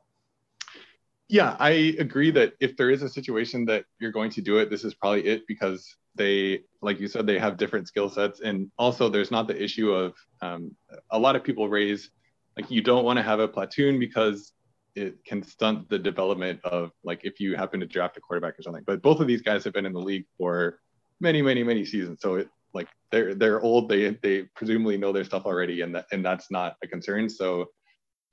Yeah, 1.28 1.56
I 1.60 1.96
agree 1.98 2.32
that 2.32 2.54
if 2.60 2.78
there 2.78 2.92
is 2.92 3.02
a 3.02 3.10
situation 3.10 3.66
that 3.66 3.86
you're 4.00 4.12
going 4.12 4.30
to 4.32 4.42
do 4.42 4.58
it, 4.58 4.70
this 4.70 4.84
is 4.84 4.94
probably 4.94 5.26
it 5.26 5.48
because 5.48 5.96
they, 6.16 6.62
like 6.82 7.00
you 7.00 7.08
said, 7.08 7.26
they 7.26 7.40
have 7.40 7.58
different 7.58 7.88
skill 7.88 8.10
sets. 8.10 8.40
And 8.42 8.72
also, 8.78 9.10
there's 9.10 9.32
not 9.32 9.48
the 9.48 9.62
issue 9.62 9.92
of 9.92 10.14
um, 10.42 10.76
a 11.12 11.20
lot 11.20 11.36
of 11.36 11.44
people 11.44 11.70
raise 11.70 12.10
like 12.58 12.70
you 12.70 12.82
don't 12.82 13.04
want 13.04 13.18
to 13.18 13.24
have 13.24 13.40
a 13.40 13.48
platoon 13.48 14.00
because 14.00 14.54
it 14.96 15.24
can 15.26 15.42
stunt 15.42 15.90
the 15.90 15.98
development 15.98 16.60
of 16.64 16.92
like 17.04 17.22
if 17.24 17.40
you 17.40 17.56
happen 17.56 17.80
to 17.80 17.86
draft 17.86 18.18
a 18.18 18.22
quarterback 18.22 18.60
or 18.60 18.62
something. 18.62 18.84
But 18.86 19.02
both 19.02 19.20
of 19.20 19.28
these 19.28 19.42
guys 19.42 19.64
have 19.64 19.74
been 19.74 19.86
in 19.86 19.94
the 19.94 20.00
league 20.00 20.26
for 20.38 20.80
many, 21.20 21.42
many, 21.42 21.64
many 21.64 21.84
seasons. 21.84 22.20
So 22.22 22.36
it 22.36 22.50
like 22.74 22.88
they're 23.12 23.34
they're 23.34 23.62
old. 23.62 23.90
They 23.90 24.12
they 24.22 24.44
presumably 24.56 24.98
know 24.98 25.12
their 25.12 25.24
stuff 25.24 25.46
already, 25.46 25.82
and 25.82 25.96
that 25.96 26.06
and 26.12 26.24
that's 26.24 26.52
not 26.52 26.76
a 26.84 26.88
concern. 26.88 27.30
So 27.30 27.68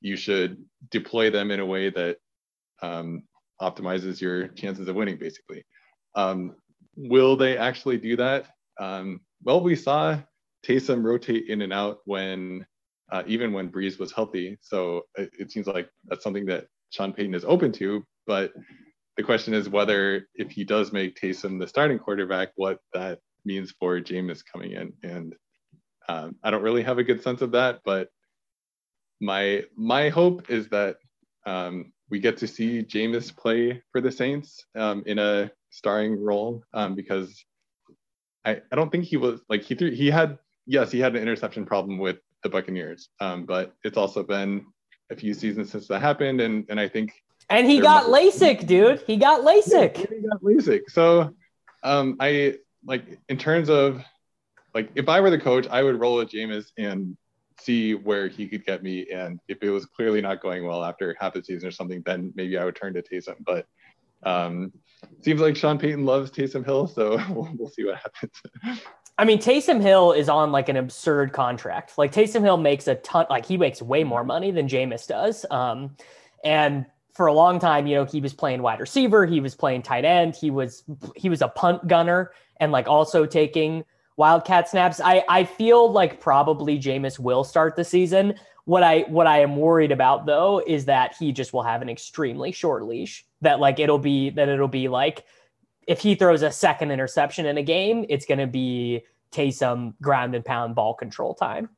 you 0.00 0.16
should 0.16 0.62
deploy 0.90 1.30
them 1.30 1.50
in 1.50 1.60
a 1.60 1.66
way 1.66 1.90
that 1.90 2.18
um, 2.82 3.22
optimizes 3.60 4.20
your 4.20 4.48
chances 4.48 4.88
of 4.88 4.96
winning, 4.96 5.18
basically. 5.18 5.64
Um, 6.14 6.56
will 6.96 7.36
they 7.36 7.56
actually 7.56 7.98
do 7.98 8.16
that? 8.16 8.46
Um, 8.78 9.20
well, 9.42 9.60
we 9.62 9.76
saw 9.76 10.18
Taysom 10.66 11.02
rotate 11.02 11.48
in 11.48 11.62
and 11.62 11.72
out 11.72 11.98
when 12.04 12.66
uh, 13.10 13.22
even 13.26 13.52
when 13.52 13.70
Brees 13.70 13.98
was 13.98 14.12
healthy. 14.12 14.58
So 14.60 15.02
it, 15.16 15.30
it, 15.38 15.50
seems 15.50 15.66
like 15.66 15.90
that's 16.04 16.22
something 16.22 16.46
that 16.46 16.66
Sean 16.90 17.12
Payton 17.12 17.34
is 17.34 17.44
open 17.44 17.72
to. 17.72 18.04
But 18.26 18.52
the 19.16 19.22
question 19.24 19.52
is 19.52 19.68
whether, 19.68 20.28
if 20.36 20.52
he 20.52 20.62
does 20.62 20.92
make 20.92 21.16
Taysom 21.16 21.58
the 21.58 21.66
starting 21.66 21.98
quarterback, 21.98 22.50
what 22.54 22.78
that 22.94 23.18
means 23.44 23.72
for 23.72 24.00
Jameis 24.00 24.44
coming 24.44 24.72
in. 24.72 24.92
And 25.02 25.34
um, 26.08 26.36
I 26.44 26.50
don't 26.50 26.62
really 26.62 26.82
have 26.82 26.98
a 26.98 27.04
good 27.04 27.22
sense 27.22 27.42
of 27.42 27.52
that, 27.52 27.80
but 27.84 28.08
my 29.20 29.64
my 29.76 30.08
hope 30.08 30.50
is 30.50 30.68
that 30.68 30.96
um, 31.46 31.92
we 32.10 32.20
get 32.20 32.38
to 32.38 32.48
see 32.48 32.82
Jameis 32.82 33.34
play 33.36 33.82
for 33.92 34.00
the 34.00 34.10
Saints 34.10 34.64
um, 34.76 35.02
in 35.06 35.18
a 35.18 35.50
starring 35.70 36.20
role 36.22 36.62
um, 36.74 36.94
because 36.94 37.44
I, 38.44 38.60
I 38.70 38.76
don't 38.76 38.90
think 38.90 39.04
he 39.04 39.16
was 39.16 39.40
like 39.48 39.62
he 39.62 39.74
threw 39.74 39.90
he 39.90 40.10
had 40.10 40.38
yes 40.66 40.90
he 40.90 40.98
had 41.00 41.14
an 41.14 41.22
interception 41.22 41.64
problem 41.64 41.98
with 41.98 42.18
the 42.42 42.48
Buccaneers. 42.48 43.08
Um, 43.20 43.44
but 43.44 43.74
it's 43.84 43.96
also 43.96 44.22
been 44.22 44.66
a 45.10 45.16
few 45.16 45.34
seasons 45.34 45.70
since 45.70 45.88
that 45.88 46.00
happened, 46.00 46.40
and 46.40 46.66
and 46.68 46.80
I 46.80 46.88
think 46.88 47.12
and 47.48 47.66
he 47.68 47.80
got 47.80 48.04
LASIK, 48.04 48.66
dude. 48.66 49.02
He 49.06 49.16
got 49.16 49.42
LASIK. 49.42 49.98
Yeah, 49.98 50.06
he 50.08 50.28
got 50.28 50.42
LASIK. 50.42 50.82
So, 50.88 51.34
um, 51.82 52.16
I 52.20 52.58
like 52.84 53.18
in 53.28 53.36
terms 53.36 53.68
of 53.68 54.02
like 54.74 54.90
if 54.94 55.08
I 55.08 55.20
were 55.20 55.30
the 55.30 55.38
coach, 55.38 55.66
I 55.68 55.82
would 55.82 55.98
roll 55.98 56.16
with 56.16 56.30
Jameis 56.30 56.66
and 56.78 57.16
see 57.60 57.94
where 57.94 58.28
he 58.28 58.46
could 58.48 58.64
get 58.64 58.82
me. 58.82 59.06
And 59.12 59.40
if 59.48 59.62
it 59.62 59.70
was 59.70 59.84
clearly 59.84 60.20
not 60.20 60.40
going 60.40 60.64
well 60.64 60.84
after 60.84 61.14
half 61.18 61.34
the 61.34 61.42
season 61.42 61.68
or 61.68 61.72
something, 61.72 62.02
then 62.06 62.32
maybe 62.36 62.56
I 62.56 62.64
would 62.64 62.76
turn 62.76 62.94
to 62.94 63.02
Taysom. 63.02 63.36
But 63.44 63.66
um, 64.22 64.72
seems 65.22 65.40
like 65.40 65.56
Sean 65.56 65.78
Payton 65.78 66.04
loves 66.04 66.30
Taysom 66.30 66.64
Hill, 66.64 66.86
so 66.86 67.16
we'll, 67.30 67.48
we'll 67.58 67.70
see 67.70 67.84
what 67.84 67.96
happens. 67.96 68.80
I 69.18 69.24
mean, 69.24 69.38
Taysom 69.38 69.82
Hill 69.82 70.12
is 70.12 70.28
on 70.28 70.50
like 70.50 70.68
an 70.68 70.76
absurd 70.76 71.32
contract. 71.32 71.98
Like 71.98 72.12
Taysom 72.12 72.40
Hill 72.40 72.56
makes 72.56 72.88
a 72.88 72.94
ton, 72.96 73.26
like 73.28 73.44
he 73.44 73.58
makes 73.58 73.82
way 73.82 74.02
more 74.02 74.24
money 74.24 74.50
than 74.50 74.66
Jameis 74.66 75.06
does. 75.06 75.44
Um, 75.50 75.96
and 76.42 76.86
for 77.12 77.26
a 77.26 77.32
long 77.34 77.58
time, 77.58 77.86
you 77.86 77.96
know, 77.96 78.04
he 78.04 78.20
was 78.20 78.32
playing 78.32 78.62
wide 78.62 78.80
receiver, 78.80 79.26
he 79.26 79.40
was 79.40 79.54
playing 79.54 79.82
tight 79.82 80.06
end, 80.06 80.36
he 80.36 80.50
was 80.50 80.84
he 81.16 81.28
was 81.28 81.42
a 81.42 81.48
punt 81.48 81.86
gunner, 81.86 82.32
and 82.58 82.72
like 82.72 82.88
also 82.88 83.26
taking 83.26 83.84
wildcat 84.16 84.70
snaps. 84.70 85.00
I 85.04 85.22
I 85.28 85.44
feel 85.44 85.92
like 85.92 86.20
probably 86.20 86.78
Jameis 86.78 87.18
will 87.18 87.44
start 87.44 87.76
the 87.76 87.84
season. 87.84 88.36
What 88.64 88.82
I 88.82 89.00
what 89.02 89.26
I 89.26 89.40
am 89.40 89.56
worried 89.56 89.92
about 89.92 90.26
though 90.26 90.62
is 90.64 90.84
that 90.86 91.16
he 91.18 91.32
just 91.32 91.52
will 91.52 91.62
have 91.62 91.82
an 91.82 91.88
extremely 91.88 92.52
short 92.52 92.84
leash. 92.84 93.24
That 93.40 93.60
like 93.60 93.78
it'll 93.78 93.98
be 93.98 94.30
that 94.30 94.48
it'll 94.48 94.68
be 94.68 94.88
like 94.88 95.24
if 95.86 96.00
he 96.00 96.14
throws 96.14 96.42
a 96.42 96.52
second 96.52 96.90
interception 96.90 97.46
in 97.46 97.58
a 97.58 97.62
game, 97.62 98.06
it's 98.08 98.26
going 98.26 98.38
to 98.38 98.46
be 98.46 99.02
Taysom 99.32 99.94
ground 100.00 100.34
and 100.34 100.44
pound 100.44 100.74
ball 100.74 100.94
control 100.94 101.34
time. 101.34 101.68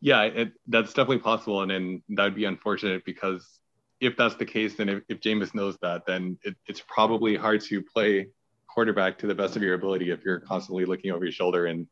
Yeah, 0.00 0.22
it, 0.22 0.52
that's 0.68 0.90
definitely 0.90 1.18
possible, 1.18 1.62
and 1.62 1.70
then 1.70 2.02
that 2.10 2.24
would 2.24 2.34
be 2.34 2.44
unfortunate 2.44 3.04
because 3.04 3.60
if 4.00 4.16
that's 4.16 4.36
the 4.36 4.46
case, 4.46 4.76
then 4.76 4.88
if, 4.88 5.02
if 5.08 5.20
Jameis 5.20 5.54
knows 5.54 5.76
that, 5.82 6.06
then 6.06 6.38
it, 6.42 6.56
it's 6.66 6.80
probably 6.80 7.36
hard 7.36 7.60
to 7.62 7.82
play 7.82 8.28
quarterback 8.66 9.18
to 9.18 9.26
the 9.26 9.34
best 9.34 9.56
of 9.56 9.62
your 9.62 9.74
ability 9.74 10.10
if 10.10 10.24
you're 10.24 10.40
constantly 10.40 10.84
looking 10.84 11.10
over 11.10 11.24
your 11.24 11.32
shoulder 11.32 11.66
and 11.66 11.86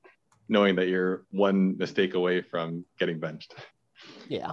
knowing 0.49 0.76
that 0.76 0.89
you're 0.89 1.24
one 1.30 1.76
mistake 1.76 2.14
away 2.14 2.41
from 2.41 2.84
getting 2.99 3.18
benched. 3.20 3.55
Yeah. 4.28 4.53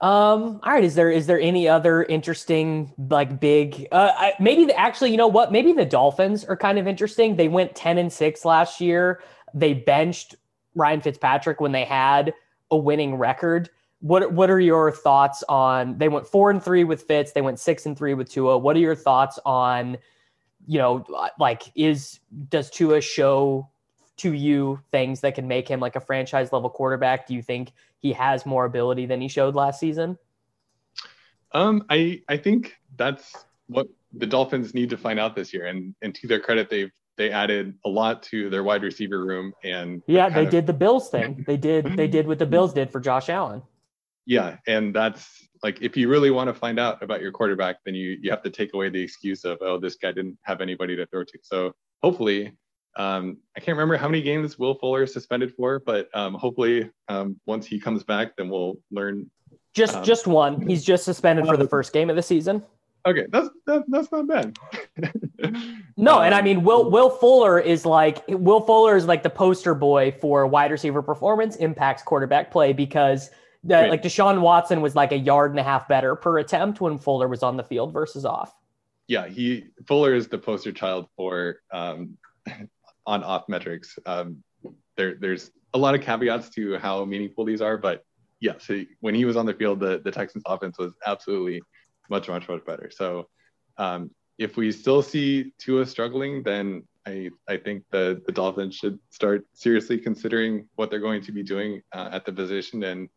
Um, 0.00 0.60
all 0.62 0.72
right. 0.72 0.84
Is 0.84 0.94
there 0.94 1.10
is 1.10 1.26
there 1.26 1.40
any 1.40 1.68
other 1.68 2.02
interesting 2.02 2.92
like 2.98 3.40
big? 3.40 3.86
Uh, 3.90 4.12
I, 4.14 4.32
maybe 4.38 4.66
the, 4.66 4.78
actually, 4.78 5.10
you 5.12 5.16
know 5.16 5.28
what? 5.28 5.52
Maybe 5.52 5.72
the 5.72 5.86
Dolphins 5.86 6.44
are 6.44 6.56
kind 6.56 6.78
of 6.78 6.86
interesting. 6.86 7.36
They 7.36 7.48
went 7.48 7.74
ten 7.74 7.96
and 7.96 8.12
six 8.12 8.44
last 8.44 8.80
year. 8.80 9.22
They 9.54 9.72
benched 9.72 10.34
Ryan 10.74 11.00
Fitzpatrick 11.00 11.60
when 11.60 11.72
they 11.72 11.84
had 11.84 12.34
a 12.70 12.76
winning 12.76 13.14
record. 13.14 13.70
What 14.00 14.32
what 14.32 14.50
are 14.50 14.60
your 14.60 14.92
thoughts 14.92 15.42
on? 15.48 15.96
They 15.96 16.08
went 16.08 16.26
four 16.26 16.50
and 16.50 16.62
three 16.62 16.84
with 16.84 17.02
Fitz. 17.04 17.32
They 17.32 17.40
went 17.40 17.58
six 17.58 17.86
and 17.86 17.96
three 17.96 18.14
with 18.14 18.30
Tua. 18.30 18.58
What 18.58 18.76
are 18.76 18.80
your 18.80 18.96
thoughts 18.96 19.38
on? 19.46 19.96
You 20.66 20.78
know, 20.78 21.30
like 21.38 21.62
is 21.74 22.20
does 22.50 22.68
Tua 22.68 23.00
show 23.00 23.70
to 24.16 24.32
you 24.32 24.80
things 24.90 25.20
that 25.20 25.34
can 25.34 25.48
make 25.48 25.66
him 25.66 25.80
like 25.80 25.96
a 25.96 26.00
franchise 26.00 26.52
level 26.52 26.68
quarterback? 26.68 27.26
Do 27.26 27.34
you 27.34 27.42
think 27.42 27.72
he 28.04 28.12
has 28.12 28.44
more 28.44 28.66
ability 28.66 29.06
than 29.06 29.20
he 29.20 29.28
showed 29.28 29.54
last 29.54 29.80
season? 29.80 30.18
Um, 31.52 31.84
I 31.88 32.20
I 32.28 32.36
think 32.36 32.76
that's 32.96 33.34
what 33.66 33.86
the 34.12 34.26
Dolphins 34.26 34.74
need 34.74 34.90
to 34.90 34.96
find 34.96 35.18
out 35.18 35.34
this 35.34 35.52
year. 35.52 35.66
And 35.66 35.94
and 36.02 36.14
to 36.16 36.28
their 36.28 36.40
credit, 36.40 36.68
they've 36.70 36.90
they 37.16 37.30
added 37.30 37.74
a 37.84 37.88
lot 37.88 38.22
to 38.24 38.50
their 38.50 38.62
wide 38.62 38.82
receiver 38.82 39.24
room. 39.24 39.52
And 39.62 40.02
yeah, 40.06 40.28
they 40.28 40.44
of, 40.44 40.50
did 40.50 40.66
the 40.66 40.72
Bills 40.72 41.08
thing. 41.10 41.44
They 41.46 41.56
did 41.56 41.96
they 41.96 42.08
did 42.08 42.26
what 42.26 42.38
the 42.38 42.46
Bills 42.46 42.74
did 42.74 42.90
for 42.90 43.00
Josh 43.00 43.28
Allen 43.28 43.62
yeah 44.26 44.56
and 44.66 44.94
that's 44.94 45.48
like 45.62 45.80
if 45.82 45.96
you 45.96 46.08
really 46.08 46.30
want 46.30 46.48
to 46.48 46.54
find 46.54 46.78
out 46.78 47.02
about 47.02 47.20
your 47.20 47.32
quarterback 47.32 47.76
then 47.84 47.94
you 47.94 48.16
you 48.20 48.30
have 48.30 48.42
to 48.42 48.50
take 48.50 48.72
away 48.74 48.88
the 48.88 49.00
excuse 49.00 49.44
of 49.44 49.58
oh 49.60 49.78
this 49.78 49.96
guy 49.96 50.12
didn't 50.12 50.38
have 50.42 50.60
anybody 50.60 50.96
to 50.96 51.06
throw 51.06 51.24
to 51.24 51.38
so 51.42 51.72
hopefully 52.02 52.52
um, 52.96 53.38
I 53.56 53.60
can't 53.60 53.76
remember 53.76 53.96
how 53.96 54.08
many 54.08 54.22
games 54.22 54.58
Will 54.58 54.74
Fuller 54.74 55.02
is 55.02 55.12
suspended 55.12 55.54
for, 55.54 55.80
but 55.80 56.08
um, 56.14 56.34
hopefully 56.34 56.90
um, 57.08 57.40
once 57.46 57.66
he 57.66 57.80
comes 57.80 58.04
back, 58.04 58.36
then 58.36 58.48
we'll 58.48 58.78
learn. 58.90 59.30
Just 59.74 59.96
um, 59.96 60.04
just 60.04 60.26
one. 60.26 60.66
He's 60.66 60.84
just 60.84 61.04
suspended 61.04 61.46
for 61.46 61.56
the 61.56 61.68
first 61.68 61.92
game 61.92 62.10
of 62.10 62.16
the 62.16 62.22
season. 62.22 62.62
Okay, 63.06 63.26
that's 63.28 63.50
that, 63.66 63.84
that's 63.88 64.10
not 64.12 64.26
bad. 64.26 64.56
no, 65.96 66.22
and 66.22 66.34
I 66.34 66.40
mean 66.40 66.62
Will 66.62 66.90
Will 66.90 67.10
Fuller 67.10 67.58
is 67.58 67.84
like 67.84 68.22
Will 68.28 68.60
Fuller 68.60 68.96
is 68.96 69.06
like 69.06 69.22
the 69.22 69.30
poster 69.30 69.74
boy 69.74 70.12
for 70.20 70.46
wide 70.46 70.70
receiver 70.70 71.02
performance 71.02 71.56
impacts 71.56 72.02
quarterback 72.02 72.50
play 72.50 72.72
because 72.72 73.30
that 73.64 73.90
like 73.90 74.02
Deshaun 74.02 74.40
Watson 74.40 74.80
was 74.80 74.94
like 74.94 75.12
a 75.12 75.18
yard 75.18 75.50
and 75.50 75.60
a 75.60 75.62
half 75.62 75.86
better 75.88 76.14
per 76.14 76.38
attempt 76.38 76.80
when 76.80 76.98
Fuller 76.98 77.28
was 77.28 77.42
on 77.42 77.56
the 77.56 77.64
field 77.64 77.92
versus 77.92 78.24
off. 78.24 78.54
Yeah, 79.06 79.26
he 79.26 79.66
Fuller 79.86 80.14
is 80.14 80.28
the 80.28 80.38
poster 80.38 80.72
child 80.72 81.08
for 81.16 81.56
um, 81.72 82.16
on 83.06 83.22
off 83.22 83.48
metrics. 83.48 83.98
Um, 84.06 84.42
there, 84.96 85.16
there's 85.20 85.50
a 85.72 85.78
lot 85.78 85.94
of 85.94 86.00
caveats 86.00 86.50
to 86.50 86.78
how 86.78 87.04
meaningful 87.04 87.44
these 87.44 87.60
are, 87.60 87.76
but 87.76 88.02
yeah, 88.40 88.54
so 88.58 88.82
when 89.00 89.14
he 89.14 89.24
was 89.24 89.36
on 89.36 89.46
the 89.46 89.54
field, 89.54 89.80
the, 89.80 90.00
the 90.04 90.10
Texans 90.10 90.44
offense 90.46 90.78
was 90.78 90.92
absolutely 91.06 91.62
much, 92.10 92.28
much, 92.28 92.48
much 92.48 92.64
better. 92.64 92.90
So 92.90 93.28
um, 93.78 94.10
if 94.38 94.56
we 94.56 94.70
still 94.72 95.02
see 95.02 95.52
Tua 95.58 95.86
struggling, 95.86 96.42
then 96.42 96.84
I, 97.06 97.30
I 97.48 97.56
think 97.56 97.84
the, 97.90 98.22
the 98.26 98.32
Dolphins 98.32 98.76
should 98.76 98.98
start 99.10 99.46
seriously 99.52 99.98
considering 99.98 100.68
what 100.76 100.90
they're 100.90 101.00
going 101.00 101.22
to 101.22 101.32
be 101.32 101.42
doing 101.42 101.82
uh, 101.92 102.10
at 102.12 102.24
the 102.24 102.32
position 102.32 102.82
and 102.84 103.08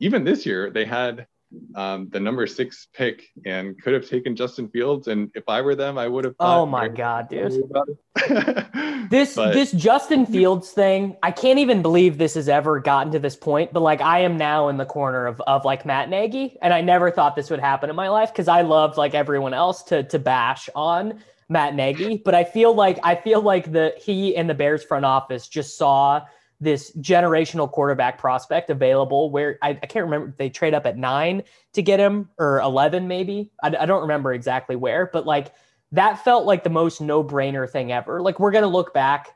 even 0.00 0.24
this 0.24 0.44
year 0.44 0.70
they 0.70 0.84
had 0.84 1.26
um, 1.74 2.08
the 2.10 2.18
number 2.18 2.46
six 2.46 2.88
pick 2.92 3.28
and 3.44 3.80
could 3.80 3.94
have 3.94 4.08
taken 4.08 4.34
Justin 4.34 4.68
Fields. 4.68 5.08
And 5.08 5.30
if 5.34 5.44
I 5.48 5.60
were 5.60 5.74
them, 5.74 5.98
I 5.98 6.08
would 6.08 6.24
have. 6.24 6.34
Oh 6.40 6.66
my 6.66 6.88
god, 6.88 7.28
dude! 7.28 7.52
this 9.10 9.36
but, 9.36 9.52
this 9.52 9.72
Justin 9.72 10.26
Fields 10.26 10.70
thing, 10.70 11.16
I 11.22 11.30
can't 11.30 11.58
even 11.58 11.82
believe 11.82 12.18
this 12.18 12.34
has 12.34 12.48
ever 12.48 12.80
gotten 12.80 13.12
to 13.12 13.18
this 13.18 13.36
point. 13.36 13.72
But 13.72 13.80
like, 13.80 14.00
I 14.00 14.20
am 14.20 14.36
now 14.36 14.68
in 14.68 14.76
the 14.76 14.86
corner 14.86 15.26
of 15.26 15.40
of 15.42 15.64
like 15.64 15.86
Matt 15.86 16.08
Nagy, 16.08 16.56
and 16.62 16.74
I 16.74 16.80
never 16.80 17.10
thought 17.10 17.36
this 17.36 17.50
would 17.50 17.60
happen 17.60 17.90
in 17.90 17.96
my 17.96 18.08
life 18.08 18.32
because 18.32 18.48
I 18.48 18.62
loved 18.62 18.96
like 18.96 19.14
everyone 19.14 19.54
else 19.54 19.82
to 19.84 20.02
to 20.04 20.18
bash 20.18 20.68
on 20.74 21.20
Matt 21.48 21.74
Nagy, 21.74 22.18
but 22.24 22.34
I 22.34 22.44
feel 22.44 22.74
like 22.74 22.98
I 23.02 23.14
feel 23.14 23.40
like 23.40 23.70
the 23.70 23.94
he 23.98 24.34
and 24.36 24.50
the 24.50 24.54
Bears 24.54 24.82
front 24.82 25.04
office 25.04 25.48
just 25.48 25.78
saw 25.78 26.22
this 26.60 26.92
generational 26.96 27.70
quarterback 27.70 28.18
prospect 28.18 28.70
available 28.70 29.30
where 29.30 29.58
I, 29.62 29.70
I, 29.70 29.86
can't 29.86 30.04
remember 30.06 30.34
they 30.38 30.48
trade 30.48 30.74
up 30.74 30.86
at 30.86 30.96
nine 30.96 31.42
to 31.74 31.82
get 31.82 32.00
him 32.00 32.30
or 32.38 32.60
11 32.60 33.06
maybe. 33.06 33.50
I, 33.62 33.76
I 33.80 33.86
don't 33.86 34.02
remember 34.02 34.32
exactly 34.32 34.76
where 34.76 35.10
but 35.12 35.26
like 35.26 35.52
that 35.92 36.24
felt 36.24 36.46
like 36.46 36.64
the 36.64 36.70
most 36.70 37.00
no-brainer 37.00 37.68
thing 37.70 37.92
ever. 37.92 38.20
Like 38.22 38.40
we're 38.40 38.50
going 38.50 38.62
to 38.62 38.68
look 38.68 38.94
back 38.94 39.34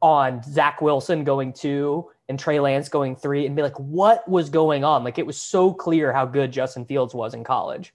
on 0.00 0.42
zach 0.42 0.82
wilson 0.82 1.24
going 1.24 1.52
two 1.52 2.10
and 2.28 2.38
trey 2.38 2.60
lance 2.60 2.88
going 2.88 3.16
three 3.16 3.46
and 3.46 3.56
be 3.56 3.62
like 3.62 3.78
what 3.78 4.28
was 4.28 4.50
going 4.50 4.84
on? 4.84 5.04
Like 5.04 5.18
it 5.18 5.26
was 5.26 5.40
so 5.40 5.72
clear 5.72 6.12
how 6.12 6.26
good 6.26 6.52
justin 6.52 6.84
fields 6.84 7.14
was 7.14 7.34
in 7.34 7.44
college 7.44 7.94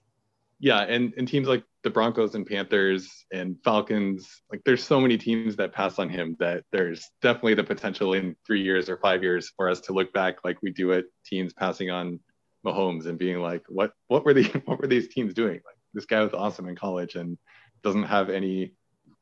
yeah 0.59 0.81
and, 0.81 1.13
and 1.17 1.27
teams 1.27 1.47
like 1.47 1.63
the 1.87 1.93
Broncos 1.93 2.35
and 2.35 2.45
Panthers 2.45 3.25
and 3.31 3.55
Falcons, 3.63 4.41
like 4.51 4.61
there's 4.65 4.83
so 4.83 4.99
many 4.99 5.17
teams 5.17 5.55
that 5.55 5.71
pass 5.71 5.99
on 5.99 6.09
him 6.09 6.35
that 6.37 6.65
there's 6.73 7.09
definitely 7.21 7.53
the 7.53 7.63
potential 7.63 8.13
in 8.13 8.35
three 8.45 8.61
years 8.61 8.89
or 8.89 8.97
five 8.97 9.23
years 9.23 9.53
for 9.55 9.69
us 9.69 9.79
to 9.79 9.93
look 9.93 10.11
back 10.11 10.43
like 10.43 10.61
we 10.61 10.69
do 10.69 10.91
at 10.91 11.05
teams 11.25 11.53
passing 11.53 11.89
on 11.89 12.19
Mahomes 12.65 13.05
and 13.05 13.17
being 13.17 13.39
like, 13.39 13.63
what 13.69 13.93
what 14.07 14.25
were 14.25 14.33
the 14.33 14.43
what 14.65 14.81
were 14.81 14.87
these 14.87 15.07
teams 15.07 15.33
doing? 15.33 15.61
Like 15.65 15.77
this 15.93 16.05
guy 16.05 16.21
was 16.21 16.33
awesome 16.33 16.67
in 16.67 16.75
college 16.75 17.15
and 17.15 17.37
doesn't 17.83 18.03
have 18.03 18.29
any 18.29 18.73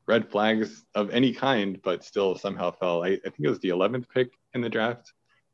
red 0.08 0.28
flags 0.28 0.84
of 0.96 1.10
any 1.10 1.32
kind, 1.32 1.80
but 1.84 2.04
still 2.04 2.36
somehow 2.36 2.72
fell. 2.72 3.04
I, 3.04 3.10
I 3.10 3.30
think 3.30 3.40
it 3.44 3.48
was 3.48 3.60
the 3.60 3.68
11th 3.68 4.06
pick 4.12 4.32
in 4.54 4.60
the 4.60 4.68
draft, 4.68 5.12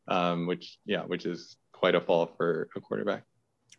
um, 0.09 0.47
which 0.47 0.78
yeah, 0.87 1.03
which 1.03 1.26
is 1.26 1.59
quite 1.72 1.95
a 1.95 2.01
fall 2.01 2.33
for 2.39 2.68
a 2.74 2.80
quarterback. 2.80 3.24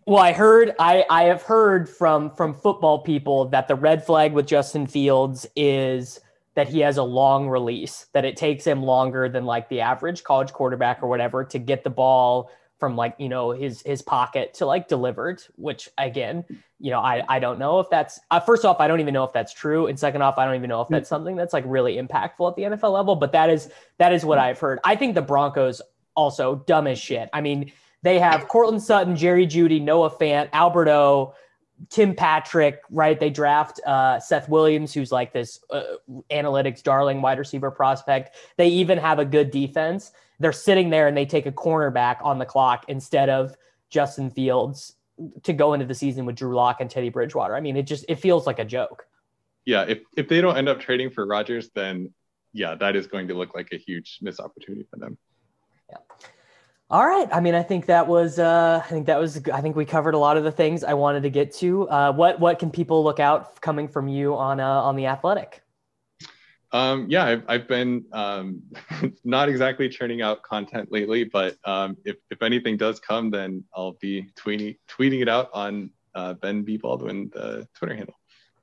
Well, 0.05 0.21
I 0.21 0.33
heard 0.33 0.75
I 0.79 1.05
I 1.09 1.23
have 1.23 1.43
heard 1.43 1.89
from 1.89 2.29
from 2.31 2.53
football 2.53 2.99
people 2.99 3.45
that 3.45 3.67
the 3.67 3.75
red 3.75 4.05
flag 4.05 4.33
with 4.33 4.45
Justin 4.45 4.85
Fields 4.85 5.45
is 5.55 6.19
that 6.55 6.67
he 6.67 6.79
has 6.81 6.97
a 6.97 7.03
long 7.03 7.47
release, 7.49 8.07
that 8.13 8.25
it 8.25 8.37
takes 8.37 8.65
him 8.65 8.83
longer 8.83 9.27
than 9.27 9.45
like 9.45 9.69
the 9.69 9.81
average 9.81 10.23
college 10.23 10.53
quarterback 10.53 11.01
or 11.01 11.07
whatever 11.07 11.43
to 11.43 11.57
get 11.57 11.83
the 11.83 11.89
ball 11.89 12.51
from 12.79 12.95
like, 12.95 13.15
you 13.17 13.29
know, 13.29 13.51
his 13.51 13.81
his 13.83 14.01
pocket 14.01 14.53
to 14.55 14.65
like 14.65 14.87
delivered, 14.87 15.41
which 15.55 15.89
again, 15.97 16.43
you 16.79 16.91
know, 16.91 16.99
I 16.99 17.23
I 17.29 17.39
don't 17.39 17.57
know 17.57 17.79
if 17.79 17.89
that's 17.89 18.19
uh, 18.29 18.41
first 18.41 18.65
off, 18.65 18.81
I 18.81 18.89
don't 18.89 18.99
even 18.99 19.13
know 19.13 19.23
if 19.23 19.31
that's 19.31 19.53
true, 19.53 19.87
and 19.87 19.97
second 19.97 20.21
off, 20.21 20.37
I 20.37 20.45
don't 20.45 20.55
even 20.55 20.69
know 20.69 20.81
if 20.81 20.89
that's 20.89 21.07
something 21.07 21.37
that's 21.37 21.53
like 21.53 21.63
really 21.65 21.95
impactful 21.95 22.49
at 22.49 22.55
the 22.57 22.63
NFL 22.63 22.91
level, 22.91 23.15
but 23.15 23.31
that 23.31 23.49
is 23.49 23.69
that 23.99 24.11
is 24.11 24.25
what 24.25 24.37
I've 24.37 24.59
heard. 24.59 24.79
I 24.83 24.97
think 24.97 25.15
the 25.15 25.21
Broncos 25.21 25.81
also 26.15 26.55
dumb 26.67 26.87
as 26.87 26.99
shit. 26.99 27.29
I 27.31 27.41
mean, 27.41 27.71
they 28.03 28.19
have 28.19 28.47
Courtland 28.47 28.83
Sutton, 28.83 29.15
Jerry 29.15 29.47
Jeudy, 29.47 29.81
Noah 29.81 30.11
Fant, 30.11 30.49
Alberto, 30.53 31.33
Tim 31.89 32.13
Patrick, 32.15 32.81
right? 32.91 33.19
They 33.19 33.29
draft 33.29 33.79
uh, 33.85 34.19
Seth 34.19 34.47
Williams, 34.47 34.93
who's 34.93 35.11
like 35.11 35.33
this 35.33 35.59
uh, 35.71 35.83
analytics 36.29 36.83
darling 36.83 37.21
wide 37.21 37.39
receiver 37.39 37.71
prospect. 37.71 38.35
They 38.57 38.67
even 38.67 38.97
have 38.97 39.19
a 39.19 39.25
good 39.25 39.51
defense. 39.51 40.11
They're 40.39 40.51
sitting 40.51 40.89
there 40.89 41.07
and 41.07 41.15
they 41.15 41.25
take 41.25 41.45
a 41.45 41.51
cornerback 41.51 42.17
on 42.23 42.39
the 42.39 42.45
clock 42.45 42.85
instead 42.89 43.29
of 43.29 43.55
Justin 43.89 44.29
Fields 44.29 44.95
to 45.43 45.53
go 45.53 45.73
into 45.73 45.85
the 45.85 45.95
season 45.95 46.25
with 46.25 46.35
Drew 46.35 46.55
Lock 46.55 46.81
and 46.81 46.89
Teddy 46.89 47.09
Bridgewater. 47.09 47.55
I 47.55 47.61
mean, 47.61 47.77
it 47.77 47.83
just 47.83 48.05
it 48.09 48.15
feels 48.15 48.45
like 48.45 48.59
a 48.59 48.65
joke. 48.65 49.07
Yeah, 49.65 49.83
if 49.83 49.99
if 50.17 50.27
they 50.27 50.41
don't 50.41 50.57
end 50.57 50.67
up 50.67 50.79
trading 50.79 51.09
for 51.09 51.25
Rodgers, 51.25 51.69
then 51.73 52.13
yeah, 52.51 52.75
that 52.75 52.95
is 52.95 53.07
going 53.07 53.27
to 53.29 53.33
look 53.33 53.55
like 53.55 53.69
a 53.71 53.77
huge 53.77 54.19
missed 54.21 54.39
opportunity 54.39 54.85
for 54.89 54.97
them. 54.97 55.17
Yeah. 55.89 55.97
All 56.93 57.07
right. 57.07 57.27
I 57.31 57.39
mean, 57.39 57.55
I 57.55 57.63
think 57.63 57.87
that 57.87 58.07
was. 58.07 58.37
Uh, 58.37 58.79
I 58.85 58.87
think 58.87 59.07
that 59.07 59.19
was. 59.19 59.41
I 59.51 59.61
think 59.61 59.75
we 59.75 59.83
covered 59.83 60.13
a 60.13 60.17
lot 60.19 60.37
of 60.37 60.43
the 60.43 60.51
things 60.51 60.83
I 60.83 60.93
wanted 60.93 61.23
to 61.23 61.31
get 61.31 61.51
to. 61.55 61.89
Uh, 61.89 62.13
what 62.13 62.39
What 62.39 62.59
can 62.59 62.69
people 62.69 63.03
look 63.03 63.19
out 63.19 63.59
coming 63.61 63.87
from 63.87 64.07
you 64.07 64.35
on 64.35 64.59
uh, 64.59 64.67
on 64.67 64.95
the 64.95 65.07
Athletic? 65.07 65.63
Um, 66.71 67.07
yeah, 67.09 67.25
I've, 67.25 67.43
I've 67.47 67.67
been 67.67 68.05
um, 68.13 68.61
not 69.23 69.49
exactly 69.49 69.89
churning 69.89 70.21
out 70.21 70.43
content 70.43 70.91
lately, 70.91 71.23
but 71.23 71.57
um, 71.65 71.97
if, 72.05 72.17
if 72.29 72.43
anything 72.43 72.77
does 72.77 72.99
come, 72.99 73.31
then 73.31 73.63
I'll 73.75 73.93
be 73.93 74.29
tweeting 74.35 74.77
tweeting 74.87 75.23
it 75.23 75.27
out 75.27 75.49
on 75.51 75.89
uh, 76.13 76.33
Ben 76.33 76.61
B 76.61 76.77
Baldwin, 76.77 77.31
the 77.33 77.67
Twitter 77.73 77.95
handle. 77.95 78.19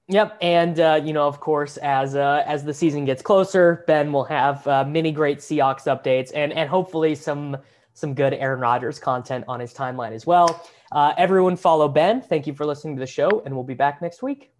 Yep, 0.07 0.39
and 0.41 0.78
uh, 0.78 1.01
you 1.05 1.12
know, 1.12 1.26
of 1.26 1.41
course, 1.41 1.78
as 1.78 2.14
uh, 2.14 2.45
as 2.47 2.62
the 2.62 2.74
season 2.74 3.07
gets 3.07 3.22
closer, 3.22 3.83
Ben 3.89 4.12
will 4.12 4.24
have 4.24 4.64
uh, 4.68 4.85
many 4.85 5.11
great 5.11 5.39
Seahawks 5.39 5.87
updates 5.87 6.31
and 6.33 6.53
and 6.53 6.70
hopefully 6.70 7.16
some 7.16 7.57
some 8.01 8.14
good 8.14 8.34
Aaron 8.34 8.61
Rodgers 8.61 8.98
content 8.98 9.44
on 9.46 9.61
his 9.61 9.72
timeline 9.72 10.12
as 10.12 10.26
well. 10.26 10.66
Uh, 10.90 11.12
everyone, 11.16 11.57
follow 11.57 11.86
Ben. 11.86 12.20
Thank 12.22 12.46
you 12.46 12.55
for 12.55 12.66
listening 12.66 12.96
to 12.96 13.01
the 13.01 13.07
show, 13.07 13.42
and 13.44 13.55
we'll 13.55 13.64
be 13.64 13.74
back 13.74 14.03
next 14.03 14.22
week. 14.22 14.53